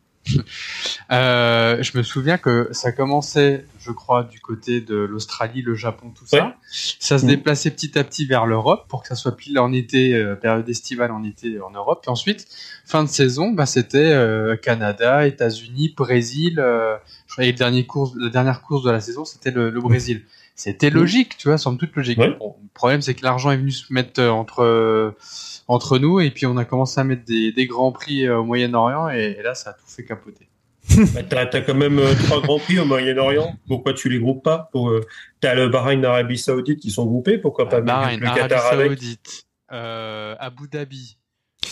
euh, 1.13 1.83
je 1.83 1.97
me 1.99 2.03
souviens 2.03 2.39
que 2.39 2.69
ça 2.73 2.93
commençait, 2.93 3.67
je 3.81 3.91
crois, 3.93 4.25
du 4.25 4.41
côté 4.41 4.81
de 4.81 4.97
l'Australie, 4.97 5.63
le 5.63 5.75
Japon, 5.75 6.13
tout 6.17 6.27
ça. 6.27 6.47
Ouais. 6.47 6.53
Ça 7.01 7.19
se 7.19 7.25
Mhm. 7.25 7.31
déplaçait 7.31 7.71
petit 7.71 7.99
à 7.99 8.05
petit 8.05 8.27
vers 8.27 8.47
l'Europe 8.47 8.87
pour 8.89 9.03
que 9.03 9.09
ça 9.09 9.15
soit 9.15 9.37
pile 9.37 9.59
en 9.59 9.73
été, 9.73 10.15
euh, 10.15 10.35
période 10.35 10.69
estivale 10.69 11.13
en 11.13 11.23
été 11.25 11.61
en 11.61 11.71
Europe. 11.71 12.03
Et 12.07 12.11
ensuite, 12.11 12.47
fin 12.85 13.05
de 13.05 13.09
saison, 13.09 13.51
bah, 13.51 13.67
c'était 13.67 13.99
euh, 14.13 14.57
Canada, 14.57 15.27
États-Unis, 15.27 15.95
Brésil. 15.97 16.59
Euh, 16.59 16.97
je 17.27 17.33
crois 17.35 17.45
que 17.45 17.51
le 17.51 17.57
dernier 17.57 17.87
course, 17.87 18.13
la 18.19 18.31
dernière 18.31 18.63
course 18.63 18.85
de 18.85 18.91
la 18.91 19.01
saison, 19.01 19.25
c'était 19.25 19.51
le, 19.51 19.71
le 19.71 19.81
Brésil. 19.81 20.23
C'était 20.55 20.91
logique, 20.91 21.37
tu 21.37 21.49
vois, 21.49 21.59
somme 21.59 21.79
toute 21.79 21.97
logique. 21.97 22.19
Ouais. 22.19 22.37
Bon, 22.39 22.57
le 22.63 22.69
problème, 22.75 23.03
c'est 23.03 23.15
que 23.15 23.25
l'argent 23.25 23.51
est 23.51 23.57
venu 23.57 23.73
se 23.73 23.93
mettre 23.93 24.21
euh, 24.21 24.31
entre 24.31 24.61
euh, 24.61 25.11
entre 25.67 25.99
nous 25.99 26.21
et 26.21 26.31
puis 26.31 26.47
on 26.47 26.57
a 26.57 26.65
commencé 26.65 27.01
à 27.01 27.05
mettre 27.05 27.25
des, 27.25 27.51
des 27.51 27.67
grands 27.67 27.91
prix 27.91 28.27
euh, 28.27 28.39
au 28.39 28.45
Moyen-Orient 28.45 29.11
et, 29.11 29.37
et 29.39 29.43
là, 29.43 29.55
ça 29.55 29.71
a 29.71 29.73
tout 29.73 29.87
fait 29.89 30.05
capoter. 30.05 30.49
Bah, 31.15 31.23
t'as, 31.47 31.61
quand 31.63 31.75
même 31.75 31.99
euh, 31.99 32.15
trois 32.15 32.41
grands 32.41 32.59
prix 32.59 32.79
au 32.79 32.85
Moyen-Orient. 32.85 33.57
Pourquoi 33.67 33.95
tu 33.95 34.09
les 34.09 34.19
groupes 34.19 34.45
pas? 34.45 34.69
Pour, 34.73 34.91
euh, 34.91 35.01
t'as 35.41 35.55
le 35.55 35.69
Bahreïn, 35.69 36.01
l'Arabie 36.01 36.39
Saoudite 36.39 36.81
qui 36.81 36.91
sont 36.91 37.07
groupés. 37.07 37.39
Pourquoi 37.39 37.69
pas 37.69 37.81
mettre 37.81 37.87
Bahreïn, 37.87 38.21
le 38.21 38.27
Qatar? 38.27 38.71
Saoudite, 38.71 39.47
euh, 39.73 40.37
Abu 40.39 40.69
Dhabi. 40.69 41.17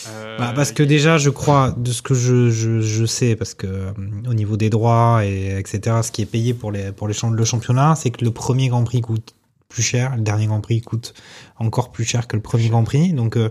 Euh, 0.09 0.39
Bah, 0.39 0.53
parce 0.55 0.73
que 0.73 0.83
déjà, 0.83 1.19
je 1.19 1.31
crois, 1.31 1.75
de 1.77 1.91
ce 1.93 2.03
que 2.03 2.15
je, 2.15 2.51
je, 2.51 2.81
je 2.81 3.05
sais, 3.07 3.37
parce 3.37 3.55
que 3.55 3.67
euh, 3.67 3.93
au 4.29 4.35
niveau 4.35 4.57
des 4.57 4.71
droits 4.71 5.25
et 5.25 5.59
etc., 5.59 5.97
ce 6.03 6.11
qui 6.13 6.23
est 6.23 6.27
payé 6.27 6.55
pour 6.55 6.73
les 6.73 6.93
pour 6.93 7.09
les 7.09 7.15
champ- 7.15 7.31
le 7.31 7.45
championnat, 7.45 7.95
c'est 7.95 8.11
que 8.11 8.25
le 8.25 8.31
premier 8.31 8.69
Grand 8.69 8.85
Prix 8.85 9.01
coûte 9.01 9.35
plus 9.69 9.83
cher, 9.83 10.15
le 10.17 10.23
dernier 10.23 10.47
Grand 10.47 10.61
Prix 10.61 10.81
coûte 10.83 11.15
encore 11.59 11.93
plus 11.93 12.05
cher 12.05 12.27
que 12.29 12.37
le 12.37 12.43
premier 12.43 12.69
Grand 12.69 12.85
Prix. 12.85 13.13
Donc 13.13 13.37
euh, 13.37 13.49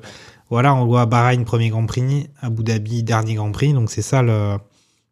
voilà, 0.49 0.73
on 0.75 0.85
voit 0.85 1.05
Bahreïn 1.05 1.43
premier 1.45 1.69
Grand 1.69 1.85
Prix, 1.85 2.27
Abu 2.41 2.63
Dhabi 2.63 3.03
dernier 3.03 3.35
Grand 3.35 3.51
Prix. 3.51 3.73
Donc 3.73 3.89
c'est 3.89 4.01
ça 4.03 4.21
le 4.21 4.57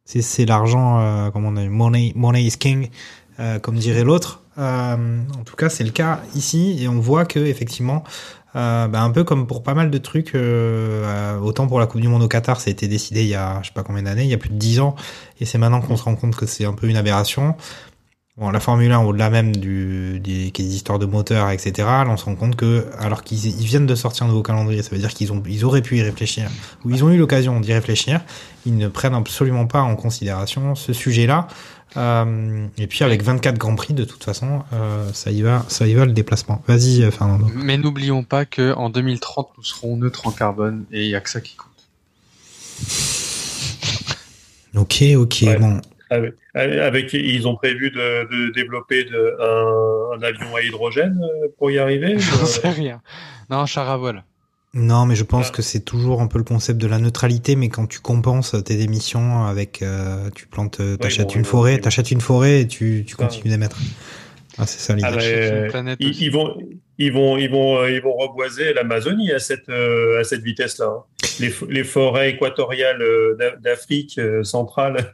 c'est 0.05 0.21
c'est 0.21 0.45
l'argent, 0.45 0.99
euh, 0.99 1.29
comment 1.31 1.49
on 1.49 1.53
dit, 1.53 1.69
money 1.69 2.13
money 2.15 2.43
is 2.43 2.57
king, 2.57 2.89
comme 3.61 3.75
dirait 3.75 4.03
l'autre. 4.03 4.41
En 4.57 5.43
tout 5.45 5.55
cas, 5.55 5.69
c'est 5.69 5.85
le 5.85 5.91
cas 5.91 6.19
ici 6.35 6.77
et 6.83 6.89
on 6.89 6.99
voit 6.99 7.23
que 7.25 7.39
effectivement. 7.39 8.03
Euh, 8.55 8.87
bah, 8.87 9.01
un 9.01 9.11
peu 9.11 9.23
comme 9.23 9.45
pour 9.45 9.61
pas 9.61 9.75
mal 9.75 9.91
de 9.91 9.97
trucs, 9.99 10.33
euh, 10.33 11.03
euh, 11.05 11.39
autant 11.39 11.67
pour 11.67 11.79
la 11.79 11.85
Coupe 11.85 12.01
du 12.01 12.07
Monde 12.07 12.23
au 12.23 12.27
Qatar, 12.27 12.59
ça 12.59 12.69
a 12.69 12.71
été 12.71 12.87
décidé 12.87 13.21
il 13.21 13.27
y 13.27 13.35
a 13.35 13.59
je 13.61 13.67
sais 13.67 13.73
pas 13.73 13.83
combien 13.83 14.03
d'années, 14.03 14.23
il 14.23 14.29
y 14.29 14.33
a 14.33 14.39
plus 14.39 14.49
de 14.49 14.55
10 14.55 14.79
ans, 14.79 14.95
et 15.39 15.45
c'est 15.45 15.59
maintenant 15.59 15.81
qu'on 15.81 15.97
se 15.97 16.03
rend 16.03 16.15
compte 16.15 16.35
que 16.35 16.47
c'est 16.47 16.65
un 16.65 16.73
peu 16.73 16.87
une 16.87 16.97
aberration. 16.97 17.55
Bon, 18.37 18.49
la 18.51 18.61
Formule 18.61 18.91
1, 18.91 18.99
au-delà 18.99 19.29
même 19.29 19.53
du, 19.53 20.21
des, 20.21 20.49
des 20.49 20.63
histoires 20.63 20.97
de 20.97 21.05
moteurs, 21.05 21.49
etc., 21.49 21.87
on 22.07 22.15
se 22.15 22.23
rend 22.23 22.35
compte 22.35 22.55
que, 22.55 22.87
alors 22.97 23.21
qu'ils 23.21 23.45
ils 23.45 23.65
viennent 23.65 23.85
de 23.85 23.95
sortir 23.95 24.25
un 24.25 24.29
nouveau 24.29 24.43
calendrier, 24.43 24.81
ça 24.81 24.91
veut 24.91 24.97
dire 24.97 25.13
qu'ils 25.13 25.33
ont, 25.33 25.43
ils 25.45 25.65
auraient 25.65 25.81
pu 25.81 25.97
y 25.97 26.01
réfléchir, 26.01 26.49
ou 26.85 26.89
ils 26.89 27.03
ont 27.03 27.09
eu 27.11 27.17
l'occasion 27.17 27.59
d'y 27.59 27.73
réfléchir, 27.73 28.21
ils 28.65 28.77
ne 28.77 28.87
prennent 28.87 29.13
absolument 29.13 29.67
pas 29.67 29.81
en 29.81 29.95
considération 29.95 30.73
ce 30.75 30.93
sujet-là. 30.93 31.49
Euh, 31.97 32.67
et 32.77 32.87
puis 32.87 33.03
avec 33.03 33.23
24 33.23 33.57
grands 33.57 33.75
prix, 33.75 33.93
de 33.93 34.03
toute 34.03 34.23
façon, 34.23 34.61
euh, 34.73 35.11
ça 35.13 35.31
y 35.31 35.41
va, 35.41 35.65
ça 35.69 35.87
y 35.87 35.93
va 35.95 36.05
le 36.05 36.11
déplacement. 36.11 36.61
Vas-y, 36.67 37.03
euh, 37.03 37.11
Fernando. 37.11 37.47
Mais 37.55 37.77
n'oublions 37.77 38.23
pas 38.23 38.45
que 38.45 38.73
en 38.75 38.89
2030, 38.89 39.49
nous 39.57 39.63
serons 39.63 39.97
neutres 39.97 40.27
en 40.27 40.31
carbone 40.31 40.85
et 40.91 41.03
il 41.05 41.09
y 41.09 41.15
a 41.15 41.21
que 41.21 41.29
ça 41.29 41.41
qui 41.41 41.55
compte. 41.55 41.65
Ok, 44.75 45.03
ok, 45.17 45.37
Ouais. 45.43 45.57
bon. 45.57 45.81
Avec, 46.11 46.33
avec- 46.55 47.13
ils 47.13 47.47
ont 47.47 47.55
prévu 47.55 47.91
de, 47.91 48.47
de 48.47 48.51
développer 48.53 49.03
de, 49.03 49.35
un, 49.39 50.17
un 50.17 50.23
avion 50.23 50.55
à 50.55 50.61
hydrogène 50.61 51.19
pour 51.57 51.69
y 51.69 51.77
arriver. 51.77 52.17
J'en 52.19 52.45
sais 52.45 52.69
rien. 52.69 53.01
Non, 53.49 53.65
char 53.67 53.89
à 53.89 53.97
voile. 53.97 54.23
Non, 54.75 55.05
mais 55.07 55.15
je 55.15 55.23
pense 55.23 55.47
Ah. 55.49 55.55
que 55.55 55.61
c'est 55.63 55.79
toujours 55.79 56.21
un 56.21 56.27
peu 56.27 56.37
le 56.37 56.43
concept 56.43 56.79
de 56.79 56.85
la 56.87 56.99
neutralité, 56.99 57.55
mais 57.55 57.69
quand 57.69 57.87
tu 57.87 57.99
compenses 57.99 58.55
tes 58.65 58.81
émissions 58.81 59.45
avec, 59.45 59.81
euh, 59.81 60.29
tu 60.35 60.45
plantes, 60.47 60.79
euh, 60.79 60.95
t'achètes 60.95 61.29
bon, 61.29 61.35
une 61.39 61.45
forêt, 61.45 61.79
t'achètes 61.79 62.11
une 62.11 62.21
forêt 62.21 62.61
et 62.61 62.67
tu, 62.67 63.03
tu 63.07 63.15
continues 63.15 63.49
d'émettre. 63.49 63.77
Ah, 64.59 64.67
c'est 64.67 64.79
ça 64.79 64.93
l'idée. 64.93 65.07
Ah, 65.09 65.15
bah, 65.15 65.23
euh, 65.23 65.69
planète 65.69 65.97
ils, 66.01 66.29
vont, 66.31 66.55
ils 66.99 67.11
vont, 67.11 67.37
ils 67.37 67.49
vont, 67.49 67.79
euh, 67.79 67.89
ils 67.91 68.01
vont 68.01 68.13
reboiser 68.15 68.73
l'Amazonie 68.73 69.31
à 69.31 69.39
cette, 69.39 69.69
euh, 69.69 70.19
à 70.19 70.23
cette 70.23 70.43
vitesse-là. 70.43 70.85
hein. 70.87 71.03
Les, 71.69 71.83
forêts 71.83 72.29
équatoriales 72.31 73.01
d'A- 73.39 73.55
d'Afrique 73.55 74.19
centrale, 74.43 75.13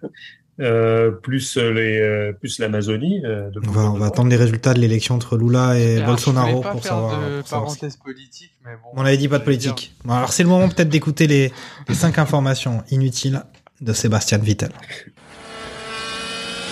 euh, 0.60 1.12
plus 1.12 1.58
les 1.58 2.00
euh, 2.00 2.32
plus 2.34 2.60
l'Amazonie. 2.60 3.22
euh, 3.26 3.50
de 3.50 3.60
On 3.68 3.72
va, 3.72 3.82
on 3.92 3.98
va 3.98 4.06
attendre 4.08 4.30
les 4.30 4.36
résultats 4.38 4.74
de 4.74 4.80
l'élection 4.80 5.16
entre 5.16 5.38
Lula 5.38 5.78
et 5.78 5.98
Alors, 5.98 6.10
Bolsonaro 6.12 6.62
pas 6.62 6.72
pour 6.72 6.82
faire 6.82 6.92
savoir. 6.94 7.12
de 7.20 7.40
pour 7.40 7.48
savoir 7.48 7.70
ce- 7.72 7.76
parenthèse 7.76 7.98
politique, 7.98 8.52
mais 8.66 8.72
bon. 8.82 8.90
On 9.02 9.06
avait 9.06 9.18
dit 9.18 9.28
pas 9.28 9.40
de 9.40 9.44
politique. 9.44 9.94
Bon, 10.06 10.14
alors 10.14 10.32
c'est 10.32 10.44
le 10.44 10.50
moment 10.50 10.70
peut-être 10.70 10.90
d'écouter 10.90 11.28
les, 11.28 11.52
les 11.90 11.96
cinq 11.96 12.18
informations 12.20 12.84
inutiles 12.92 13.44
de 13.82 13.92
Sébastien 13.94 14.38
Vettel. 14.38 14.72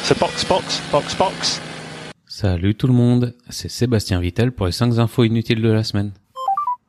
C'est 0.03 0.19
box, 0.19 0.45
box, 0.47 0.81
box, 0.91 1.15
box. 1.17 1.61
Salut 2.27 2.75
tout 2.75 2.87
le 2.87 2.93
monde, 2.93 3.33
c'est 3.49 3.69
Sébastien 3.69 4.19
Vittel 4.19 4.51
pour 4.51 4.65
les 4.65 4.71
5 4.71 4.97
infos 4.97 5.23
inutiles 5.23 5.61
de 5.61 5.69
la 5.69 5.83
semaine. 5.83 6.11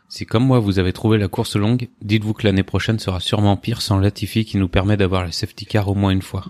Si 0.09 0.27
comme 0.27 0.45
moi 0.45 0.59
vous 0.59 0.79
avez 0.79 0.93
trouvé 0.93 1.19
la 1.19 1.29
course 1.29 1.57
longue, 1.57 1.89
dites-vous 2.03 2.33
que 2.35 2.47
l'année 2.47 2.63
prochaine 2.63 2.99
sera 2.99 3.21
sûrement 3.21 3.57
pire 3.57 3.83
sans 3.83 3.99
Latifi 3.99 4.45
qui 4.45 4.57
nous 4.57 4.69
permet 4.69 4.97
d'avoir 4.97 5.25
les 5.27 5.33
safety 5.33 5.67
cars 5.67 5.89
au 5.89 5.95
moins 5.95 6.11
une 6.11 6.23
fois. 6.23 6.47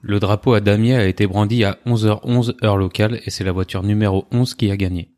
Le 0.00 0.20
drapeau 0.20 0.54
à 0.54 0.60
damier 0.60 0.94
a 0.94 1.06
été 1.06 1.26
brandi 1.26 1.64
à 1.64 1.78
11h11 1.86 2.54
heure 2.64 2.76
locale 2.76 3.20
et 3.26 3.30
c'est 3.30 3.44
la 3.44 3.52
voiture 3.52 3.82
numéro 3.82 4.26
11 4.30 4.54
qui 4.54 4.70
a 4.70 4.76
gagné. 4.76 5.10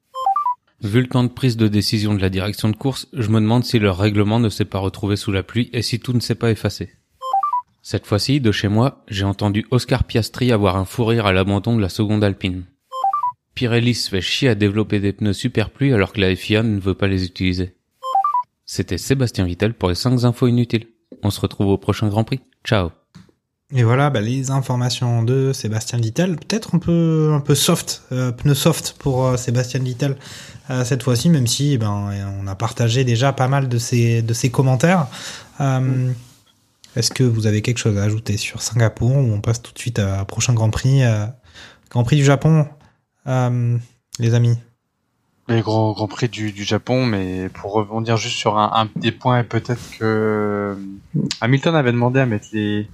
Vu 0.82 1.02
le 1.02 1.08
temps 1.08 1.22
de 1.22 1.28
prise 1.28 1.58
de 1.58 1.68
décision 1.68 2.14
de 2.14 2.22
la 2.22 2.30
direction 2.30 2.70
de 2.70 2.76
course, 2.76 3.06
je 3.12 3.28
me 3.28 3.40
demande 3.40 3.64
si 3.64 3.78
leur 3.78 3.98
règlement 3.98 4.40
ne 4.40 4.48
s'est 4.48 4.64
pas 4.64 4.78
retrouvé 4.78 5.16
sous 5.16 5.32
la 5.32 5.42
pluie 5.42 5.68
et 5.74 5.82
si 5.82 6.00
tout 6.00 6.14
ne 6.14 6.20
s'est 6.20 6.34
pas 6.34 6.50
effacé. 6.50 6.90
Cette 7.82 8.06
fois-ci, 8.06 8.40
de 8.40 8.52
chez 8.52 8.68
moi, 8.68 9.04
j'ai 9.08 9.24
entendu 9.24 9.66
Oscar 9.70 10.04
Piastri 10.04 10.52
avoir 10.52 10.76
un 10.76 10.86
fou 10.86 11.04
rire 11.04 11.26
à 11.26 11.32
l'abandon 11.32 11.76
de 11.76 11.82
la 11.82 11.90
seconde 11.90 12.24
Alpine. 12.24 12.64
Pirelli 13.54 13.94
se 13.94 14.08
fait 14.08 14.22
chier 14.22 14.48
à 14.48 14.54
développer 14.54 15.00
des 15.00 15.12
pneus 15.12 15.34
super 15.34 15.70
pluie 15.70 15.92
alors 15.92 16.14
que 16.14 16.20
la 16.20 16.34
FIA 16.34 16.62
ne 16.62 16.80
veut 16.80 16.94
pas 16.94 17.08
les 17.08 17.26
utiliser. 17.26 17.74
C'était 18.64 18.98
Sébastien 18.98 19.44
Vittel 19.44 19.74
pour 19.74 19.90
les 19.90 19.94
5 19.94 20.24
infos 20.24 20.46
inutiles. 20.46 20.86
On 21.22 21.30
se 21.30 21.40
retrouve 21.40 21.66
au 21.66 21.76
prochain 21.76 22.08
Grand 22.08 22.24
Prix. 22.24 22.40
Ciao 22.64 22.90
Et 23.72 23.84
voilà 23.84 24.10
bah, 24.10 24.20
les 24.20 24.50
informations 24.50 25.22
de 25.22 25.52
Sébastien 25.52 25.98
Vittel. 26.00 26.36
Peut-être 26.36 26.74
un 26.74 26.78
peu 26.78 27.30
un 27.32 27.40
peu 27.40 27.54
soft, 27.54 28.02
euh, 28.10 28.32
pneu 28.32 28.54
soft 28.54 28.96
pour 28.98 29.24
euh, 29.24 29.36
Sébastien 29.36 29.80
Vittel 29.80 30.16
euh, 30.70 30.84
cette 30.84 31.02
fois-ci, 31.04 31.28
même 31.30 31.46
si 31.46 31.74
eh 31.74 31.78
ben 31.78 32.10
on 32.42 32.46
a 32.48 32.54
partagé 32.56 33.04
déjà 33.04 33.32
pas 33.32 33.46
mal 33.48 33.68
de 33.68 33.78
ses 33.78 34.22
de 34.22 34.34
ses 34.34 34.50
commentaires. 34.50 35.06
Euh, 35.60 36.10
Est-ce 36.96 37.10
que 37.12 37.22
vous 37.22 37.46
avez 37.46 37.62
quelque 37.62 37.78
chose 37.78 37.96
à 37.96 38.02
ajouter 38.02 38.36
sur 38.36 38.60
Singapour 38.60 39.12
ou 39.12 39.32
on 39.32 39.40
passe 39.40 39.62
tout 39.62 39.72
de 39.72 39.78
suite 39.78 40.00
à- 40.00 40.22
au 40.22 40.24
prochain 40.24 40.52
Grand 40.54 40.70
Prix, 40.70 41.04
euh, 41.04 41.26
Grand 41.90 42.02
Prix 42.02 42.16
du 42.16 42.24
Japon, 42.24 42.66
euh, 43.28 43.76
les 44.18 44.34
amis? 44.34 44.56
Les 45.48 45.60
gros 45.62 45.94
Grand 45.94 46.08
Prix 46.08 46.28
du, 46.28 46.50
du 46.50 46.64
Japon, 46.64 47.06
mais 47.06 47.48
pour 47.50 47.72
rebondir 47.72 48.16
juste 48.16 48.36
sur 48.36 48.58
un, 48.58 48.70
un 48.74 48.88
des 49.00 49.12
points, 49.12 49.44
peut-être 49.44 49.80
que 49.98 50.76
Hamilton 51.40 51.76
avait 51.76 51.92
demandé 51.92 52.18
à 52.20 52.26
mettre 52.26 52.46
les, 52.52 52.88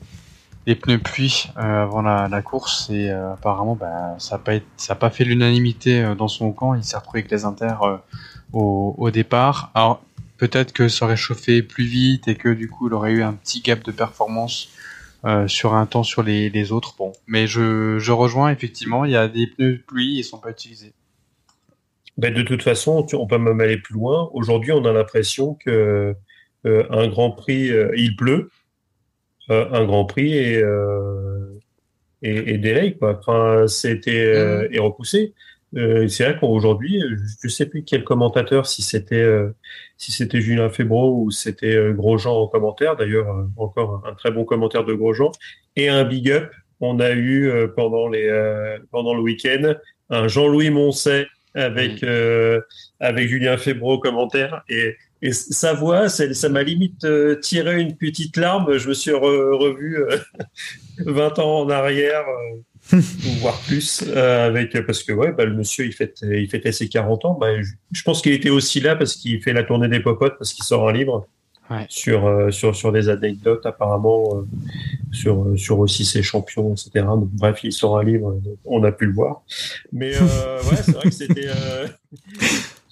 les 0.67 0.75
pneus 0.75 0.99
pluie 0.99 1.49
euh, 1.57 1.85
avant 1.85 2.03
la, 2.03 2.43
course 2.43 2.91
et 2.91 3.11
euh, 3.11 3.33
apparemment 3.33 3.77
bah, 3.77 4.17
ça 4.19 4.37
n'a 4.37 4.43
pas, 4.43 4.95
pas 4.97 5.11
fait 5.11 5.25
l'unanimité 5.25 6.03
euh, 6.03 6.15
dans 6.15 6.29
son 6.29 6.53
camp. 6.53 6.75
Il 6.75 6.83
s'est 6.83 6.97
retrouvé 6.97 7.21
avec 7.21 7.31
les 7.31 7.45
inters 7.45 8.01
au, 8.53 8.95
au 8.99 9.11
départ. 9.11 9.71
Alors 9.75 10.03
peut-être 10.39 10.73
que 10.73 10.89
ça 10.89 11.07
aurait 11.07 11.17
chauffé 11.17 11.63
plus 11.63 11.85
vite 11.85 12.27
et 12.29 12.35
que 12.35 12.49
du 12.49 12.69
coup 12.69 12.89
il 12.89 12.95
aurait 12.95 13.13
eu 13.13 13.23
un 13.23 13.33
petit 13.33 13.61
gap 13.61 13.85
de 13.85 13.93
performance 13.93 14.69
sur 15.49 15.75
un 15.75 15.87
temps 15.87 16.05
sur 16.05 16.23
les, 16.23 16.51
les 16.51 16.71
autres. 16.71 16.95
Bon, 16.97 17.13
mais 17.27 17.49
je, 17.49 17.99
je 17.99 18.13
rejoins 18.13 18.51
effectivement, 18.51 19.05
il 19.05 19.11
y 19.11 19.17
a 19.17 19.27
des 19.27 19.49
pneus 19.49 19.83
pluie, 19.85 20.19
ils 20.19 20.23
sont 20.23 20.39
pas 20.39 20.51
utilisés. 20.51 20.93
Ben, 22.17 22.33
de 22.33 22.43
toute 22.43 22.63
façon, 22.63 23.05
on 23.13 23.27
peut 23.27 23.37
même 23.37 23.61
aller 23.61 23.77
plus 23.77 23.95
loin. 23.95 24.31
Aujourd'hui, 24.35 24.71
on 24.71 24.85
a 24.85 24.93
l'impression 24.93 25.55
que 25.55 26.15
un 26.65 27.09
Grand 27.09 27.33
Prix, 27.33 27.73
il 27.97 28.15
pleut, 28.15 28.51
un 29.49 29.85
Grand 29.85 30.05
Prix 30.05 30.37
est, 30.37 30.63
euh, 30.63 31.59
est, 32.23 32.55
est 32.55 32.59
délai, 32.59 32.95
quoi. 32.95 33.19
Enfin, 33.19 33.67
c'était 33.69 34.27
euh, 34.27 34.69
est 34.71 34.79
repoussé. 34.79 35.35
Euh, 35.77 36.07
c'est 36.09 36.25
vrai 36.25 36.39
qu'aujourd'hui, 36.39 37.01
je 37.01 37.47
ne 37.47 37.51
sais 37.51 37.67
plus 37.67 37.83
quel 37.85 38.05
commentateur, 38.05 38.67
si 38.67 38.83
c'était 38.83 39.17
euh, 39.17 39.51
si 39.99 40.13
c'était 40.13 40.41
Julien 40.41 40.71
Febro 40.71 41.23
ou 41.23 41.31
c'était 41.31 41.75
euh, 41.75 41.93
Grosjean 41.93 42.35
en 42.35 42.47
commentaire. 42.47 42.97
D'ailleurs, 42.97 43.27
encore 43.57 44.03
un, 44.07 44.11
un 44.11 44.15
très 44.15 44.31
bon 44.31 44.45
commentaire 44.45 44.85
de 44.85 44.95
Grosjean 44.95 45.33
et 45.75 45.89
un 45.89 46.05
big 46.05 46.31
up. 46.31 46.51
On 46.81 47.01
a 47.01 47.11
eu 47.13 47.49
euh, 47.49 47.69
pendant 47.69 48.09
les 48.09 48.29
euh, 48.29 48.79
pendant 48.91 49.15
le 49.15 49.23
week-end 49.23 49.75
un 50.09 50.29
Jean-Louis 50.29 50.71
Moncet 50.71 51.27
avec 51.55 52.03
euh, 52.03 52.61
avec 53.01 53.29
Julien 53.29 53.57
Febro 53.57 53.99
commentaire 53.99 54.63
et 54.69 54.95
et 55.23 55.33
sa 55.33 55.73
voix, 55.75 56.09
ça 56.09 56.49
m'a 56.49 56.63
limite 56.63 57.05
euh, 57.05 57.37
tiré 57.37 57.81
une 57.81 57.97
petite 57.97 58.37
larme. 58.37 58.77
Je 58.79 58.89
me 58.89 58.95
suis 58.95 59.11
re- 59.13 59.57
revu 59.57 59.97
euh, 59.99 60.17
20 61.07 61.39
ans 61.39 61.61
en 61.61 61.71
arrière, 61.71 62.25
euh, 62.93 62.99
voire 63.41 63.59
plus, 63.67 64.05
euh, 64.07 64.47
avec 64.47 64.79
parce 64.87 65.03
que 65.03 65.13
ouais, 65.13 65.33
bah, 65.33 65.45
le 65.45 65.55
monsieur 65.55 65.85
il 65.87 65.93
fête 65.93 66.19
il 66.23 66.49
fêtait 66.49 66.73
ses 66.73 66.89
40 66.89 67.25
ans. 67.25 67.39
Bah, 67.41 67.61
je, 67.61 67.69
je 67.93 68.03
pense 68.03 68.23
qu'il 68.23 68.33
était 68.33 68.51
aussi 68.51 68.81
là 68.81 68.95
parce 68.95 69.15
qu'il 69.17 69.43
fait 69.43 69.53
la 69.53 69.65
tournée 69.65 69.89
des 69.89 70.01
popotes 70.01 70.35
parce 70.39 70.53
qu'il 70.53 70.65
sort 70.65 70.89
un 70.89 70.93
livre 70.93 71.27
Ouais. 71.69 71.85
sur 71.89 72.25
euh, 72.29 72.53
sur 72.53 72.77
sur 72.77 72.93
des 72.93 73.09
anecdotes 73.09 73.67
apparemment 73.67 74.37
euh, 74.37 74.43
sur 75.11 75.43
euh, 75.43 75.57
sur 75.57 75.81
aussi 75.81 76.05
ses 76.05 76.23
champions, 76.23 76.75
etc. 76.75 76.91
Donc, 77.09 77.29
bref, 77.33 77.59
il 77.65 77.73
sort 77.73 77.99
un 77.99 78.05
livre, 78.05 78.39
on 78.65 78.85
a 78.85 78.93
pu 78.93 79.07
le 79.07 79.13
voir. 79.13 79.43
Mais 79.93 80.13
euh, 80.15 80.59
ouais, 80.63 80.77
c'est 80.81 80.93
vrai 80.93 81.03
que 81.09 81.11
c'était 81.11 81.49
euh, 81.49 81.89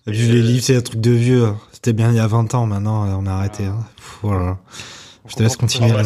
Vu 0.07 0.33
les 0.33 0.43
livres, 0.43 0.63
c'est 0.63 0.77
un 0.77 0.81
truc 0.83 1.01
de 1.01 1.11
vieux. 1.11 1.49
C'était 1.73 1.93
bien 1.95 2.11
il 2.11 2.17
y 2.17 2.21
a 2.21 2.27
20 2.27 2.55
ans, 2.55 2.67
maintenant 2.67 3.07
on 3.21 3.27
a 3.27 3.33
arrêté. 3.33 3.65
Hein. 3.65 3.79
Pff, 3.97 4.19
Voilà. 4.23 4.59
Je 5.27 5.35
te 5.35 5.43
laisse 5.43 5.57
continuer. 5.57 5.91
Ah, 5.97 6.03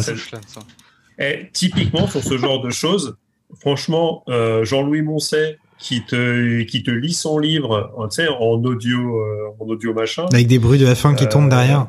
Eh, 1.19 1.49
typiquement 1.51 2.07
sur 2.07 2.23
ce 2.23 2.37
genre 2.37 2.61
de 2.61 2.69
choses, 2.69 3.17
franchement, 3.59 4.23
euh, 4.29 4.63
Jean-Louis 4.63 5.01
Moncet 5.01 5.57
qui 5.77 6.05
te 6.05 6.61
qui 6.63 6.83
te 6.83 6.91
lit 6.91 7.13
son 7.13 7.39
livre, 7.39 7.93
euh, 7.99 8.07
tu 8.07 8.15
sais, 8.15 8.27
en 8.29 8.63
audio, 8.63 9.19
euh, 9.19 9.49
en 9.59 9.65
audio 9.65 9.93
machin. 9.93 10.25
Avec 10.31 10.47
des 10.47 10.59
bruits 10.59 10.79
de 10.79 10.85
F1 10.85 11.15
qui 11.15 11.25
Euh, 11.25 11.27
tombent 11.27 11.49
derrière. 11.49 11.87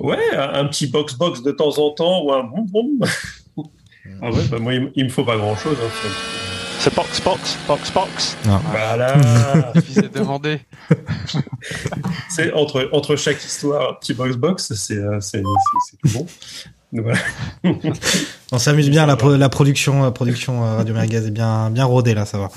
Ouais, 0.00 0.18
un 0.36 0.66
petit 0.66 0.86
box 0.86 1.14
box 1.14 1.42
de 1.42 1.52
temps 1.52 1.78
en 1.78 1.90
temps 1.92 2.22
ou 2.24 2.32
un 2.32 2.44
boum 2.44 2.66
boum. 2.66 3.06
ah 4.22 4.30
ouais, 4.30 4.44
bah 4.50 4.58
moi 4.58 4.74
il, 4.74 4.90
il 4.96 5.04
me 5.04 5.10
faut 5.10 5.24
pas 5.24 5.36
grand 5.38 5.56
chose. 5.56 5.76
Hein, 5.82 6.08
C'est 6.82 6.92
box, 6.96 7.20
box, 7.22 7.58
box, 7.68 7.92
box. 7.92 8.36
Voilà. 8.72 9.16
Il 9.76 9.82
s'est 9.94 10.08
demandé. 10.08 10.58
c'est 12.28 12.52
entre 12.54 12.88
entre 12.90 13.14
chaque 13.14 13.42
histoire, 13.44 13.90
un 13.90 13.94
petit 13.94 14.14
box 14.14 14.36
box, 14.36 14.72
c'est 14.74 14.96
euh, 14.96 15.20
c'est 15.20 15.42
tout 15.42 16.08
bon. 16.12 16.26
Voilà. 16.92 17.18
On 18.50 18.58
s'amuse 18.58 18.90
bien, 18.90 19.06
la, 19.06 19.14
pro- 19.16 19.36
la 19.36 19.48
production, 19.48 20.02
la 20.02 20.10
production 20.10 20.64
euh, 20.64 20.76
Radio 20.78 20.92
Merguez 20.92 21.26
est 21.26 21.30
bien, 21.30 21.70
bien 21.70 21.84
rodée 21.84 22.14
là, 22.14 22.26
ça 22.26 22.38
va. 22.38 22.48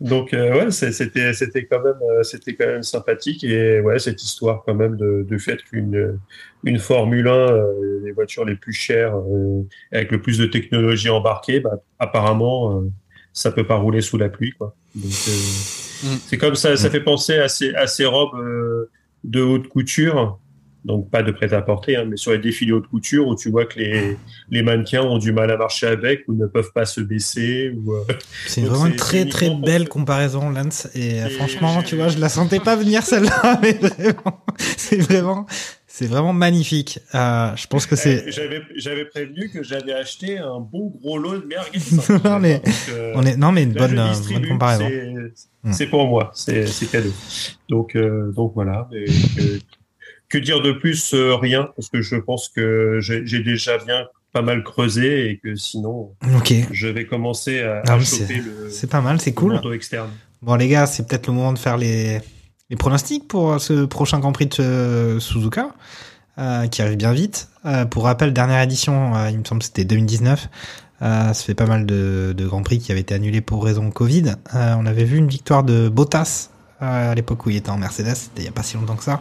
Donc 0.00 0.34
euh, 0.34 0.52
ouais, 0.64 0.70
c'était 0.72 1.32
c'était 1.32 1.64
quand 1.66 1.80
même 1.82 1.94
euh, 2.10 2.22
c'était 2.24 2.54
quand 2.54 2.66
même 2.66 2.82
sympathique 2.82 3.44
et 3.44 3.80
ouais 3.80 3.98
cette 3.98 4.22
histoire 4.22 4.62
quand 4.66 4.74
même 4.74 4.96
de, 4.96 5.24
de 5.26 5.38
fait 5.38 5.62
qu'une 5.62 6.18
une 6.64 6.78
Formule 6.78 7.28
1 7.28 7.30
euh, 7.32 7.64
les 8.04 8.12
voitures 8.12 8.44
les 8.44 8.56
plus 8.56 8.74
chères 8.74 9.16
euh, 9.16 9.62
avec 9.92 10.10
le 10.10 10.20
plus 10.20 10.36
de 10.36 10.44
technologie 10.46 11.08
embarquée, 11.08 11.60
bah, 11.60 11.76
apparemment 11.98 12.76
euh, 12.80 12.90
ça 13.36 13.52
peut 13.52 13.66
pas 13.66 13.76
rouler 13.76 14.00
sous 14.00 14.16
la 14.16 14.30
pluie 14.30 14.52
quoi. 14.52 14.74
Donc 14.94 15.12
euh, 15.28 16.16
c'est 16.26 16.38
comme 16.38 16.56
ça, 16.56 16.74
ça 16.76 16.90
fait 16.90 17.02
penser 17.02 17.38
à 17.38 17.48
ces 17.48 17.74
à 17.74 17.86
ces 17.86 18.06
robes 18.06 18.34
euh, 18.40 18.90
de 19.24 19.42
haute 19.42 19.68
couture. 19.68 20.40
Donc 20.86 21.10
pas 21.10 21.24
de 21.24 21.32
prêt-à-porter, 21.32 21.96
hein, 21.96 22.04
mais 22.08 22.16
sur 22.16 22.30
les 22.30 22.38
défilés 22.38 22.72
haute 22.72 22.86
couture 22.86 23.26
où 23.26 23.34
tu 23.34 23.50
vois 23.50 23.66
que 23.66 23.76
les, 23.76 24.16
les 24.50 24.62
mannequins 24.62 25.02
ont 25.02 25.18
du 25.18 25.32
mal 25.32 25.50
à 25.50 25.56
marcher 25.56 25.88
avec 25.88 26.22
ou 26.28 26.32
ne 26.32 26.46
peuvent 26.46 26.70
pas 26.72 26.84
se 26.84 27.00
baisser. 27.00 27.72
Ou, 27.76 27.92
euh, 27.92 28.04
C'est 28.46 28.60
donc 28.60 28.70
vraiment 28.70 28.86
une 28.86 28.96
très 28.96 29.26
très 29.26 29.50
belle 29.50 29.88
comparaison, 29.88 30.48
Lance. 30.48 30.88
Et 30.94 31.18
franchement, 31.30 31.82
tu 31.82 31.96
vois, 31.96 32.08
je 32.08 32.18
la 32.18 32.28
sentais 32.28 32.60
pas 32.60 32.76
venir 32.76 33.02
celle-là, 33.02 33.58
mais 33.62 33.72
vraiment, 33.72 34.44
c'est 34.76 34.98
vraiment, 34.98 35.46
c'est 35.96 36.08
vraiment 36.08 36.34
magnifique. 36.34 36.98
Euh, 37.14 37.56
je 37.56 37.66
pense 37.68 37.86
que 37.86 37.96
c'est. 37.96 38.24
Eh, 38.26 38.30
J'avais, 38.76 39.06
prévenu 39.06 39.48
que 39.48 39.62
j'avais 39.62 39.94
acheté 39.94 40.36
un 40.36 40.60
bon 40.60 40.92
gros 41.00 41.16
lot 41.16 41.38
de 41.38 41.46
merguez. 41.46 41.78
non 42.22 42.38
mais, 42.38 42.58
Donc, 42.58 42.74
euh, 42.90 43.12
on 43.14 43.22
est, 43.24 43.36
non 43.38 43.50
mais 43.50 43.62
une 43.62 43.72
bonne, 43.72 43.98
euh, 43.98 44.12
bonne 44.30 44.46
comparaison. 44.46 44.90
C'est, 45.72 45.86
pour 45.86 46.06
moi, 46.06 46.32
c'est, 46.34 46.66
cadeau. 46.92 47.14
Donc, 47.70 47.96
euh, 47.96 48.30
donc 48.32 48.52
voilà. 48.54 48.90
Que, 50.28 50.36
dire 50.36 50.60
de 50.60 50.72
plus 50.72 51.14
euh, 51.14 51.34
Rien, 51.34 51.70
parce 51.74 51.88
que 51.88 52.02
je 52.02 52.16
pense 52.16 52.50
que 52.50 52.98
j'ai, 53.00 53.40
déjà 53.40 53.78
bien 53.78 54.06
pas 54.34 54.42
mal 54.42 54.64
creusé 54.64 55.30
et 55.30 55.38
que 55.38 55.54
sinon, 55.54 56.12
je 56.72 56.88
vais 56.88 57.06
commencer 57.06 57.62
à, 57.62 57.82
Ah, 57.88 57.94
à 57.94 58.00
choper 58.00 58.42
le, 58.44 58.68
c'est 58.68 58.90
pas 58.90 59.00
mal, 59.00 59.18
c'est 59.18 59.32
cool. 59.32 59.58
externe. 59.72 60.10
Bon 60.42 60.56
les 60.56 60.68
gars, 60.68 60.84
c'est 60.84 61.08
peut-être 61.08 61.26
le 61.26 61.32
moment 61.32 61.54
de 61.54 61.58
faire 61.58 61.78
les, 61.78 62.20
les 62.70 62.76
pronostics 62.76 63.28
pour 63.28 63.52
euh, 63.52 63.58
ce 63.58 63.84
prochain 63.84 64.18
Grand 64.18 64.32
Prix 64.32 64.46
de 64.46 64.60
euh, 64.60 65.20
Suzuka, 65.20 65.68
euh, 66.38 66.66
qui 66.66 66.82
arrive 66.82 66.96
bien 66.96 67.12
vite. 67.12 67.48
Euh, 67.64 67.84
pour 67.84 68.04
rappel, 68.04 68.32
dernière 68.32 68.60
édition, 68.62 69.14
euh, 69.16 69.30
il 69.30 69.38
me 69.38 69.44
semble 69.44 69.60
que 69.60 69.66
c'était 69.66 69.84
2019. 69.84 70.48
Euh, 71.02 71.32
ça 71.32 71.44
fait 71.44 71.54
pas 71.54 71.66
mal 71.66 71.86
de, 71.86 72.34
de 72.36 72.46
Grands 72.46 72.62
Prix 72.62 72.78
qui 72.78 72.90
avaient 72.90 73.02
été 73.02 73.14
annulés 73.14 73.40
pour 73.40 73.64
raison 73.64 73.90
Covid. 73.90 74.32
On 74.52 74.86
avait 74.86 75.04
vu 75.04 75.18
une 75.18 75.28
victoire 75.28 75.62
de 75.62 75.88
Bottas 75.88 76.50
à 76.80 77.14
l'époque 77.14 77.46
où 77.46 77.50
il 77.50 77.56
était 77.56 77.70
en 77.70 77.78
Mercedes, 77.78 78.14
c'était 78.14 78.42
il 78.42 78.44
y 78.44 78.48
a 78.48 78.52
pas 78.52 78.62
si 78.62 78.76
longtemps 78.76 78.96
que 78.96 79.04
ça. 79.04 79.20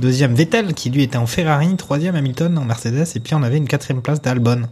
Deuxième 0.00 0.34
Vettel 0.34 0.74
qui 0.74 0.90
lui 0.90 1.02
était 1.04 1.18
en 1.18 1.26
Ferrari, 1.26 1.76
troisième 1.76 2.16
Hamilton 2.16 2.58
en 2.58 2.64
Mercedes, 2.64 3.06
et 3.14 3.20
puis 3.20 3.34
on 3.34 3.42
avait 3.44 3.58
une 3.58 3.68
quatrième 3.68 4.02
place 4.02 4.20
d'Albon 4.20 4.62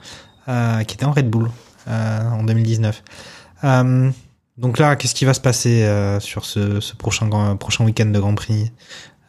qui 0.47 0.95
était 0.95 1.05
en 1.05 1.13
Red 1.13 1.31
Bull. 1.31 1.49
en 1.87 2.43
2019. 2.43 3.03
Donc 4.59 4.79
là, 4.79 4.97
qu'est-ce 4.97 5.15
qui 5.15 5.25
va 5.25 5.35
se 5.35 5.41
passer 5.41 5.85
euh, 5.85 6.19
sur 6.21 6.45
ce, 6.45 6.81
ce 6.81 6.95
prochain, 6.97 7.29
grand- 7.29 7.57
prochain 7.57 7.85
week-end 7.85 8.07
de 8.07 8.19
Grand 8.19 8.35
Prix 8.35 8.71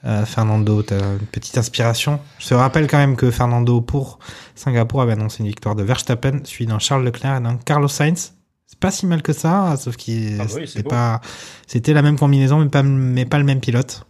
Euh, 0.05 0.25
Fernando, 0.25 0.81
t'as 0.81 0.97
une 1.19 1.27
petite 1.29 1.57
inspiration 1.57 2.21
Je 2.39 2.47
te 2.47 2.53
rappelle 2.53 2.87
quand 2.87 2.97
même 2.97 3.17
que 3.17 3.31
Fernando, 3.31 3.81
pour 3.81 4.19
Singapour, 4.55 5.01
avait 5.01 5.11
annoncé 5.11 5.41
une 5.43 5.47
victoire 5.47 5.75
de 5.75 5.83
Verstappen, 5.83 6.39
suivi 6.45 6.67
d'un 6.71 6.79
Charles 6.79 7.03
Leclerc 7.03 7.35
et 7.37 7.41
d'un 7.41 7.57
Carlos 7.57 7.89
Sainz. 7.89 8.33
C'est 8.65 8.79
pas 8.79 8.91
si 8.91 9.05
mal 9.07 9.21
que 9.21 9.33
ça, 9.33 9.75
sauf 9.77 9.97
qu'il 9.97 10.39
Ah 10.39 10.45
oui, 10.55 10.67
c'était 10.67 10.83
pas, 10.83 11.19
c'était 11.67 11.91
la 11.93 12.01
même 12.01 12.17
combinaison, 12.17 12.59
mais 12.59 12.69
pas, 12.69 12.81
mais 12.83 13.25
pas 13.25 13.39
le 13.39 13.43
même 13.43 13.59
pilote. 13.59 14.05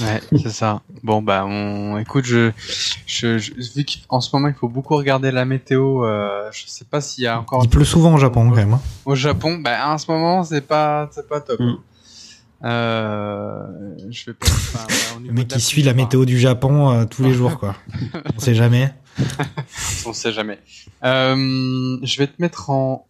Ouais, 0.00 0.20
c'est 0.42 0.50
ça. 0.50 0.82
Bon 1.02 1.22
bah, 1.22 1.44
on, 1.46 1.98
écoute, 1.98 2.24
je, 2.24 2.50
je, 3.06 3.38
je- 3.38 3.52
vu 3.74 3.84
qu'en 4.08 4.20
ce 4.20 4.34
moment 4.34 4.48
il 4.48 4.54
faut 4.54 4.68
beaucoup 4.68 4.96
regarder 4.96 5.30
la 5.30 5.44
météo, 5.44 6.04
euh, 6.04 6.48
je 6.52 6.64
sais 6.66 6.84
pas 6.84 7.00
s'il 7.00 7.24
y 7.24 7.26
a 7.26 7.38
encore 7.40 7.62
Il 7.64 7.68
pleut 7.70 7.84
souvent 7.84 8.14
au 8.14 8.18
Japon, 8.18 8.48
quand 8.48 8.56
même. 8.56 8.74
hein. 8.74 8.80
au 9.04 9.14
Japon. 9.14 9.58
Bah, 9.58 9.88
en 9.92 9.98
ce 9.98 10.10
moment 10.10 10.44
c'est 10.44 10.60
pas, 10.66 11.08
c'est 11.12 11.28
pas 11.28 11.40
top. 11.40 11.60
Mm. 11.60 11.74
Euh, 12.64 13.94
je 14.10 14.26
vais 14.26 14.34
pas. 14.34 14.46
enfin, 14.48 14.86
au 15.16 15.20
Le 15.26 15.32
mec 15.32 15.48
qui 15.48 15.60
suit 15.60 15.82
la 15.82 15.94
météo 15.94 16.24
du 16.24 16.38
Japon 16.38 16.90
euh, 16.90 17.04
tous 17.04 17.22
les 17.22 17.32
jours, 17.32 17.58
quoi. 17.58 17.76
On 18.36 18.38
sait 18.40 18.54
jamais. 18.56 18.92
On 20.06 20.12
sait 20.12 20.32
jamais. 20.32 20.58
Euh, 21.04 21.98
je 22.02 22.18
vais 22.18 22.26
te 22.26 22.40
mettre 22.40 22.70
en 22.70 23.06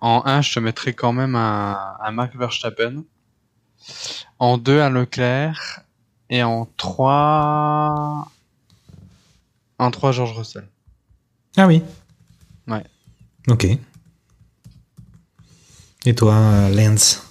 en 0.00 0.22
1, 0.26 0.42
je 0.42 0.54
te 0.54 0.60
mettrai 0.60 0.92
quand 0.92 1.12
même 1.12 1.34
un, 1.34 1.76
un 2.04 2.10
Max 2.12 2.36
Verstappen. 2.36 3.02
En 4.38 4.56
2, 4.58 4.80
un 4.80 4.90
Leclerc. 4.90 5.80
Et 6.30 6.42
en 6.42 6.68
3... 6.76 8.30
En 9.78 9.90
3, 9.90 10.12
George 10.12 10.32
Russell. 10.36 10.68
Ah 11.56 11.66
oui. 11.66 11.82
Ouais. 12.66 12.82
Ok. 13.48 13.66
Et 16.04 16.14
toi, 16.14 16.34
euh, 16.34 16.68
Lance? 16.70 17.24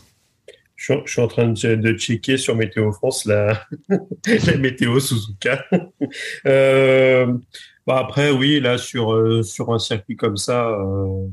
Je 0.75 0.93
suis, 0.93 1.01
je 1.05 1.11
suis 1.11 1.21
en 1.21 1.27
train 1.27 1.47
de, 1.47 1.75
de 1.75 1.93
checker 1.93 2.37
sur 2.37 2.55
Météo 2.55 2.91
France 2.91 3.25
la, 3.25 3.65
la 4.27 4.57
météo 4.57 4.99
Suzuka. 4.99 5.65
euh, 6.45 7.33
bah 7.85 7.97
après, 7.99 8.31
oui, 8.31 8.59
là, 8.59 8.77
sur, 8.77 9.13
euh, 9.13 9.43
sur 9.43 9.73
un 9.73 9.79
circuit 9.79 10.15
comme 10.15 10.37
ça, 10.37 10.67
euh, 10.67 11.27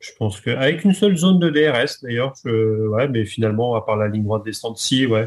je 0.00 0.10
pense 0.18 0.40
que 0.40 0.50
avec 0.50 0.84
une 0.84 0.94
seule 0.94 1.16
zone 1.16 1.38
de 1.38 1.50
DRS, 1.50 2.00
d'ailleurs, 2.02 2.34
ouais, 2.44 3.08
mais 3.08 3.24
finalement, 3.24 3.74
à 3.74 3.82
part 3.82 3.96
la 3.96 4.08
ligne 4.08 4.24
droite 4.24 4.44
descente, 4.44 4.78
si, 4.78 5.06
ouais, 5.06 5.26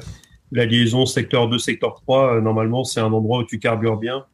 la 0.52 0.66
liaison 0.66 1.06
secteur 1.06 1.50
2, 1.50 1.58
secteur 1.58 1.96
3, 1.96 2.36
euh, 2.36 2.42
normalement, 2.42 2.84
c'est 2.84 3.00
un 3.00 3.12
endroit 3.12 3.40
où 3.40 3.44
tu 3.44 3.60
carbures 3.60 3.98
bien. 3.98 4.26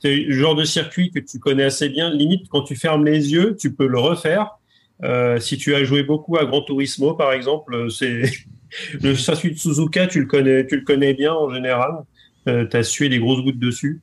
C'est 0.00 0.16
le 0.16 0.32
genre 0.32 0.54
de 0.54 0.64
circuit 0.64 1.10
que 1.10 1.18
tu 1.18 1.38
connais 1.38 1.64
assez 1.64 1.88
bien. 1.88 2.10
Limite, 2.10 2.48
quand 2.48 2.62
tu 2.62 2.76
fermes 2.76 3.04
les 3.04 3.32
yeux, 3.32 3.56
tu 3.58 3.74
peux 3.74 3.86
le 3.86 3.98
refaire. 3.98 4.58
Euh, 5.02 5.38
si 5.38 5.58
tu 5.58 5.74
as 5.74 5.84
joué 5.84 6.02
beaucoup 6.02 6.36
à 6.36 6.44
Gran 6.44 6.62
Turismo, 6.62 7.14
par 7.14 7.32
exemple, 7.32 7.74
euh, 7.74 7.88
c'est 7.88 8.22
le 9.02 9.14
circuit 9.14 9.56
Suzuka, 9.56 10.06
tu 10.06 10.20
le 10.20 10.26
connais, 10.26 10.66
tu 10.66 10.76
le 10.76 10.84
connais 10.84 11.14
bien 11.14 11.34
en 11.34 11.52
général. 11.52 11.92
Euh, 12.48 12.66
tu 12.66 12.76
as 12.76 12.82
sué 12.82 13.08
des 13.08 13.18
grosses 13.18 13.42
gouttes 13.42 13.58
dessus. 13.58 14.00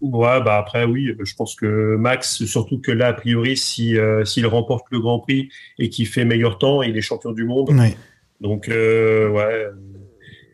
Ouais, 0.00 0.40
bah 0.42 0.58
après 0.58 0.84
oui, 0.84 1.12
je 1.18 1.34
pense 1.34 1.56
que 1.56 1.96
Max, 1.96 2.44
surtout 2.44 2.78
que 2.78 2.92
là 2.92 3.08
a 3.08 3.12
priori, 3.12 3.56
si 3.56 3.98
euh, 3.98 4.24
s'il 4.24 4.46
remporte 4.46 4.86
le 4.90 5.00
Grand 5.00 5.18
Prix 5.18 5.48
et 5.78 5.88
qu'il 5.88 6.06
fait 6.06 6.24
meilleur 6.24 6.58
temps, 6.58 6.82
il 6.82 6.96
est 6.96 7.00
champion 7.00 7.32
du 7.32 7.44
monde. 7.44 7.70
Oui. 7.70 7.96
Donc 8.40 8.68
euh, 8.68 9.28
ouais, 9.30 9.66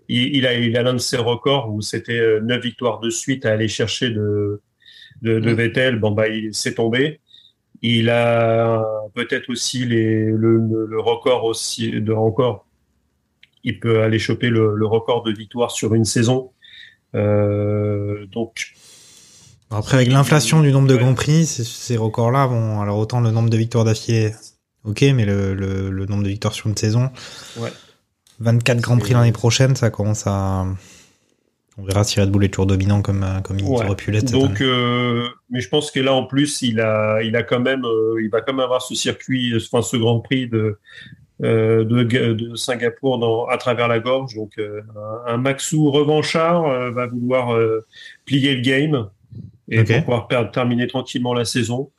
il, 0.08 0.36
il 0.36 0.46
a 0.46 0.54
il 0.54 0.76
a 0.76 0.82
l'un 0.82 0.94
de 0.94 0.98
ses 0.98 1.16
records 1.16 1.72
où 1.72 1.80
c'était 1.82 2.18
euh, 2.18 2.40
neuf 2.40 2.62
victoires 2.62 3.00
de 3.00 3.10
suite 3.10 3.46
à 3.46 3.52
aller 3.52 3.68
chercher 3.68 4.10
de 4.10 4.60
de, 5.22 5.38
de 5.38 5.52
Mm. 5.52 5.54
Vettel. 5.54 5.98
Bon 6.00 6.10
bah 6.12 6.28
il 6.28 6.54
s'est 6.54 6.74
tombé. 6.74 7.20
Il 7.82 8.08
a 8.08 8.82
peut-être 9.14 9.50
aussi 9.50 9.84
les, 9.84 10.24
le, 10.24 11.00
record 11.00 11.44
aussi 11.44 12.00
de 12.00 12.12
encore. 12.14 12.66
Il 13.62 13.78
peut 13.78 14.00
aller 14.00 14.18
choper 14.18 14.48
le, 14.48 14.74
le 14.74 14.86
record 14.86 15.22
de 15.22 15.32
victoires 15.32 15.70
sur 15.70 15.94
une 15.94 16.06
saison. 16.06 16.52
Euh, 17.14 18.26
donc 18.26 18.74
Après, 19.70 19.96
avec 19.96 20.10
l'inflation 20.10 20.62
du 20.62 20.72
nombre 20.72 20.88
de. 20.88 20.96
Grands 20.96 21.14
Prix, 21.14 21.46
ces, 21.46 21.96
records-là, 21.96 22.46
bon, 22.46 22.80
alors 22.80 22.98
autant 22.98 23.20
le 23.20 23.30
nombre 23.30 23.50
de 23.50 23.56
victoires 23.56 23.84
d'affilée, 23.84 24.32
ok, 24.84 25.02
mais 25.14 25.24
le, 25.24 25.54
le, 25.54 25.90
le 25.90 26.06
nombre 26.06 26.22
de 26.22 26.28
victoires 26.28 26.54
sur 26.54 26.68
une 26.68 26.76
saison, 26.76 27.10
Ouais. 27.58 27.70
24 28.40 28.80
Grands 28.80 28.98
Prix 28.98 29.12
l'année 29.12 29.32
prochaine, 29.32 29.76
ça 29.76 29.90
commence 29.90 30.26
à... 30.26 30.66
On 31.76 31.82
verra 31.84 32.04
si 32.04 32.20
Red 32.20 32.30
Bull 32.30 32.44
est 32.44 32.48
toujours 32.50 32.66
dominant 32.66 33.02
comme, 33.02 33.22
euh, 33.24 33.40
comme 33.40 33.58
il 33.58 33.64
Ouais. 33.64 33.84
aurait 33.84 33.96
pu 33.96 34.10
l'être. 34.12 34.30
Donc, 34.30 34.60
euh, 34.60 35.26
mais 35.50 35.60
je 35.60 35.68
pense 35.68 35.90
que 35.90 35.98
là, 35.98 36.12
en 36.14 36.24
plus, 36.24 36.62
il 36.62 36.80
a, 36.80 37.20
il 37.22 37.34
a 37.34 37.42
quand 37.42 37.58
même, 37.60 37.84
euh, 37.84 38.20
il 38.22 38.30
va 38.30 38.40
quand 38.42 38.52
même 38.52 38.60
avoir 38.64 38.80
ce 38.82 38.94
circuit, 38.94 39.52
enfin, 39.56 39.82
ce 39.82 39.96
Grand 39.96 40.20
Prix 40.20 40.48
de, 40.48 40.78
euh, 41.42 41.84
de, 41.84 42.04
de 42.04 42.54
Singapour 42.54 43.18
dans, 43.18 43.46
à 43.46 43.56
travers 43.56 43.88
la 43.88 43.98
gorge. 43.98 44.34
Donc, 44.36 44.52
euh, 44.58 44.82
un, 45.26 45.36
Maxou 45.36 45.90
revanchard 45.90 46.64
euh, 46.64 46.90
va 46.92 47.08
vouloir 47.08 47.54
euh, 47.54 47.84
plier 48.24 48.54
le 48.54 48.62
game 48.62 49.08
et 49.68 49.80
Ok. 49.80 50.04
pour 50.04 50.26
pouvoir 50.28 50.50
terminer 50.52 50.86
tranquillement 50.86 51.34
la 51.34 51.44
saison. 51.44 51.90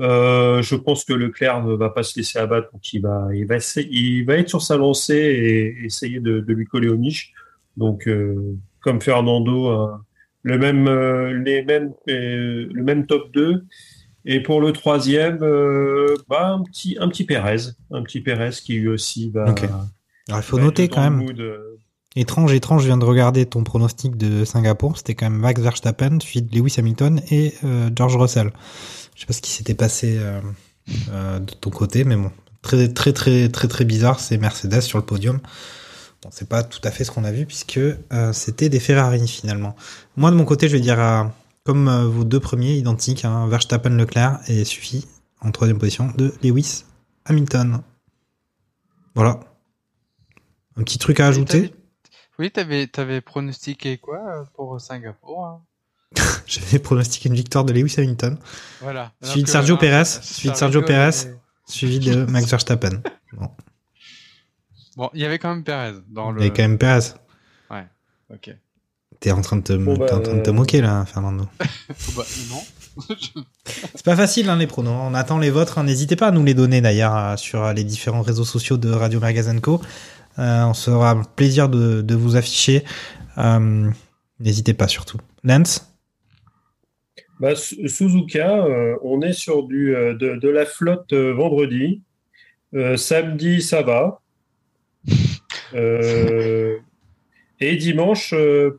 Euh, 0.00 0.62
je 0.62 0.74
pense 0.76 1.04
que 1.04 1.12
Leclerc 1.12 1.62
ne 1.64 1.74
va 1.74 1.90
pas 1.90 2.02
se 2.02 2.18
laisser 2.18 2.38
abattre, 2.38 2.68
donc 2.72 2.92
il 2.92 3.02
va, 3.02 3.28
il 3.34 3.46
va, 3.46 3.56
essayer- 3.56 3.88
il 3.90 4.24
va 4.24 4.34
être 4.36 4.48
sur 4.48 4.62
sa 4.62 4.76
lancée 4.76 5.14
et 5.14 5.84
essayer 5.84 6.20
de, 6.20 6.40
de 6.40 6.52
lui 6.54 6.64
coller 6.64 6.88
aux 6.88 6.96
niches. 6.96 7.32
Donc, 7.76 8.08
euh, 8.08 8.56
comme 8.80 9.00
Fernando, 9.00 9.68
euh, 9.68 9.88
le 10.42 10.58
même, 10.58 10.88
euh, 10.88 11.32
les 11.44 11.62
mêmes, 11.64 11.92
euh, 12.08 12.66
le 12.72 12.82
même 12.82 13.06
top 13.06 13.30
2. 13.34 13.64
Et 14.24 14.40
pour 14.42 14.60
le 14.60 14.72
troisième, 14.72 15.38
euh, 15.42 16.14
bah, 16.28 16.48
un 16.48 16.62
petit, 16.62 16.96
un 17.00 17.08
petit 17.08 17.24
Pérez, 17.24 17.56
un 17.90 18.02
petit 18.02 18.20
Pérez 18.20 18.50
qui 18.62 18.74
lui 18.74 18.88
aussi 18.88 19.30
va. 19.30 19.50
Ok. 19.50 19.64
Alors, 20.28 20.40
il 20.40 20.42
faut 20.42 20.58
noter 20.58 20.88
quand 20.88 21.00
même, 21.02 21.22
étrange, 22.16 22.52
étrange, 22.52 22.82
je 22.82 22.86
viens 22.86 22.98
de 22.98 23.04
regarder 23.04 23.46
ton 23.46 23.64
pronostic 23.64 24.16
de 24.16 24.44
Singapour, 24.44 24.96
c'était 24.98 25.14
quand 25.14 25.28
même 25.30 25.38
Max 25.40 25.60
Verstappen, 25.60 26.20
suivi 26.20 26.42
de 26.46 26.54
Lewis 26.56 26.74
Hamilton 26.78 27.20
et 27.30 27.54
euh, 27.64 27.90
George 27.96 28.16
Russell. 28.16 28.50
Je 29.20 29.24
sais 29.24 29.26
pas 29.26 29.34
ce 29.34 29.42
qui 29.42 29.50
s'était 29.50 29.74
passé 29.74 30.16
euh, 30.18 30.40
euh, 31.10 31.38
de 31.40 31.52
ton 31.52 31.68
côté, 31.68 32.04
mais 32.04 32.16
bon, 32.16 32.32
très 32.62 32.88
très 32.88 33.12
très 33.12 33.50
très 33.50 33.68
très 33.68 33.84
bizarre, 33.84 34.18
c'est 34.18 34.38
Mercedes 34.38 34.80
sur 34.80 34.96
le 34.96 35.04
podium. 35.04 35.40
Bon, 36.22 36.30
c'est 36.32 36.48
pas 36.48 36.62
tout 36.62 36.80
à 36.84 36.90
fait 36.90 37.04
ce 37.04 37.10
qu'on 37.10 37.24
a 37.24 37.30
vu 37.30 37.44
puisque 37.44 37.76
euh, 37.76 38.32
c'était 38.32 38.70
des 38.70 38.80
Ferrari 38.80 39.28
finalement. 39.28 39.76
Moi 40.16 40.30
de 40.30 40.36
mon 40.36 40.46
côté, 40.46 40.68
je 40.68 40.76
vais 40.76 40.80
dire 40.80 40.98
euh, 40.98 41.24
comme 41.64 41.86
euh, 41.88 42.06
vos 42.06 42.24
deux 42.24 42.40
premiers 42.40 42.72
identiques, 42.72 43.26
hein, 43.26 43.46
Verstappen 43.46 43.90
Leclerc 43.90 44.40
et 44.48 44.64
suffit 44.64 45.06
en 45.42 45.50
troisième 45.50 45.78
position 45.78 46.10
de 46.16 46.32
Lewis 46.42 46.84
Hamilton. 47.26 47.82
Voilà. 49.14 49.40
Un 50.76 50.82
petit 50.82 50.96
truc 50.96 51.20
à 51.20 51.26
ajouter? 51.26 51.74
Oui, 52.38 52.50
t'avais, 52.50 52.86
t'avais 52.86 53.20
pronostiqué 53.20 53.98
quoi 53.98 54.46
pour 54.54 54.80
Singapour 54.80 55.44
hein? 55.44 55.62
J'avais 56.46 56.78
pronostiqué 56.80 57.28
une 57.28 57.34
victoire 57.36 57.64
de 57.64 57.72
Lewis 57.72 57.94
Hamilton, 57.98 58.36
Voilà. 58.80 59.12
Suivi 59.22 59.44
de 59.44 59.48
Sergio 59.48 59.76
hein, 59.76 59.78
Pérez, 59.78 60.04
ça- 60.04 60.22
suivi 60.22 60.50
de 60.50 60.56
Sergio 60.56 60.82
Pérez. 60.82 61.10
suivi 61.66 61.98
de 62.00 62.24
Max 62.24 62.46
Verstappen. 62.48 63.00
Bon, 63.32 63.50
Bon, 64.96 65.10
il 65.14 65.20
y 65.20 65.24
avait 65.24 65.38
quand 65.38 65.50
même 65.54 65.62
Pérez 65.62 65.92
dans 66.08 66.32
le. 66.32 66.40
il 66.40 66.44
y 66.44 66.48
a 66.48 66.50
quand 66.50 66.62
même 66.62 66.78
Pérez. 66.78 67.00
Ok. 68.32 68.54
T'es 69.18 69.32
en 69.32 69.40
train 69.42 69.56
de 69.56 69.62
te, 69.62 69.72
bah, 69.72 69.92
en 70.14 70.20
train 70.20 70.34
de 70.36 70.40
te 70.42 70.50
euh, 70.50 70.52
moquer 70.52 70.80
là, 70.80 71.04
Fernando. 71.04 71.46
Bah, 72.16 72.24
non. 72.48 72.62
C'est 73.94 74.04
pas 74.04 74.16
facile 74.16 74.48
hein, 74.48 74.56
les 74.56 74.66
pronos. 74.68 74.92
On 74.92 75.14
attend 75.14 75.38
les 75.38 75.50
vôtres. 75.50 75.78
hein. 75.78 75.84
N'hésitez 75.84 76.16
pas 76.16 76.28
à 76.28 76.30
nous 76.30 76.44
les 76.44 76.54
donner 76.54 76.80
d'ailleurs 76.80 77.16
euh, 77.16 77.36
sur 77.36 77.64
euh, 77.64 77.72
les 77.72 77.82
différents 77.84 78.22
réseaux 78.22 78.44
sociaux 78.44 78.76
de 78.76 78.90
Radio 78.90 79.18
Magazine 79.20 79.60
Co. 79.60 79.80
Euh, 80.38 80.62
on 80.64 80.74
se 80.74 80.90
fera 80.90 81.20
plaisir 81.36 81.68
de, 81.68 82.02
de 82.02 82.14
vous 82.14 82.36
afficher. 82.36 82.84
Euh, 83.38 83.90
N'hésitez 84.38 84.72
pas 84.74 84.88
surtout. 84.88 85.18
Lance 85.44 85.86
Bah, 87.40 87.56
Su- 87.56 87.88
Suzuka, 87.88 88.64
euh, 88.66 88.96
on 89.02 89.22
est 89.22 89.32
sur 89.32 89.64
du, 89.64 89.96
euh, 89.96 90.14
de, 90.14 90.36
de 90.36 90.48
la 90.48 90.66
flotte 90.66 91.12
euh, 91.12 91.32
vendredi. 91.32 92.02
Samedi, 92.96 93.62
ça 93.62 93.82
va. 93.82 94.20
Et 97.62 97.76
dimanche, 97.76 98.32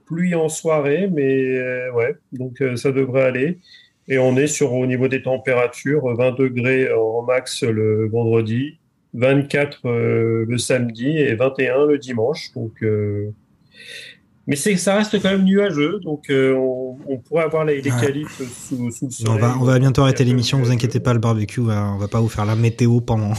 pluie 0.06 0.34
en 0.34 0.48
soirée, 0.48 1.10
mais 1.12 1.90
ouais, 1.90 2.16
donc 2.32 2.64
ça 2.78 2.94
devrait 2.94 3.24
aller. 3.24 3.60
Et 4.08 4.18
on 4.18 4.38
est 4.38 4.48
sur 4.48 4.74
au 4.74 4.86
niveau 4.86 5.08
des 5.10 5.22
températures, 5.22 6.08
20 6.16 6.32
degrés 6.32 6.92
en 6.92 7.22
max 7.24 7.64
le 7.64 8.08
vendredi, 8.08 8.80
24 9.14 9.86
euh, 9.86 10.46
le 10.48 10.58
samedi 10.58 11.18
et 11.18 11.36
21 11.36 11.86
le 11.86 11.98
dimanche. 11.98 12.52
Donc, 12.54 12.84
mais 14.48 14.56
ça 14.56 14.96
reste 14.96 15.22
quand 15.22 15.30
même 15.30 15.44
nuageux, 15.44 16.00
donc 16.00 16.30
euh, 16.30 16.56
on, 16.56 17.18
pourrait 17.20 17.44
avoir 17.44 17.64
les, 17.64 17.82
les 17.82 17.92
sous, 17.92 18.86
le 18.86 18.92
soleil. 18.92 19.44
On 19.60 19.64
va, 19.64 19.78
bientôt 19.78 20.02
arrêter 20.02 20.24
l'émission, 20.24 20.60
vous 20.60 20.70
euh, 20.70 20.74
inquiétez 20.74 21.00
pas, 21.00 21.14
le 21.14 21.20
barbecue, 21.20 21.62
euh, 21.62 21.80
on 21.80 21.98
va 21.98 22.08
pas 22.08 22.20
vous 22.20 22.28
faire 22.28 22.46
la 22.46 22.56
météo 22.56 23.02
pendant. 23.02 23.34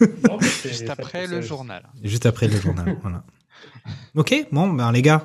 non, 0.00 0.38
Juste 0.64 0.88
après 0.88 1.26
le 1.26 1.40
journal. 1.42 1.82
Juste 2.04 2.26
après 2.26 2.46
le 2.46 2.60
journal, 2.60 2.96
voilà. 3.02 3.24
Ok, 4.14 4.46
bon, 4.52 4.68
ben 4.72 4.92
les 4.92 5.02
gars, 5.02 5.24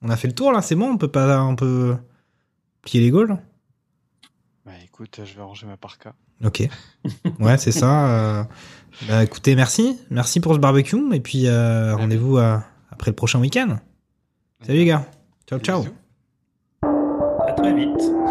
on 0.00 0.08
a 0.08 0.16
fait 0.16 0.28
le 0.28 0.34
tour 0.34 0.52
là, 0.52 0.62
c'est 0.62 0.74
bon, 0.74 0.92
on 0.92 0.96
peut 0.96 1.08
pas, 1.08 1.42
on 1.42 1.54
peut 1.54 1.94
plier 2.80 3.04
les 3.04 3.10
gaules 3.10 3.36
Bah 4.64 4.72
écoute, 4.84 5.20
je 5.22 5.34
vais 5.34 5.42
ranger 5.42 5.66
ma 5.66 5.76
parka. 5.76 6.14
Ok, 6.44 6.66
ouais, 7.40 7.58
c'est 7.58 7.72
ça. 7.72 8.08
Euh... 8.08 8.44
Bah 9.06 9.22
écoutez, 9.22 9.54
merci, 9.54 9.98
merci 10.10 10.40
pour 10.40 10.54
ce 10.54 10.58
barbecue, 10.58 11.14
et 11.14 11.20
puis 11.20 11.46
rendez-vous 11.48 12.38
à 12.38 12.64
après 13.02 13.10
le 13.10 13.16
prochain 13.16 13.40
week-end. 13.40 13.78
Salut 14.64 14.78
les 14.78 14.84
gars. 14.84 15.04
Ciao, 15.48 15.58
ciao. 15.58 15.84
À 17.48 17.52
très 17.52 17.74
vite. 17.74 18.21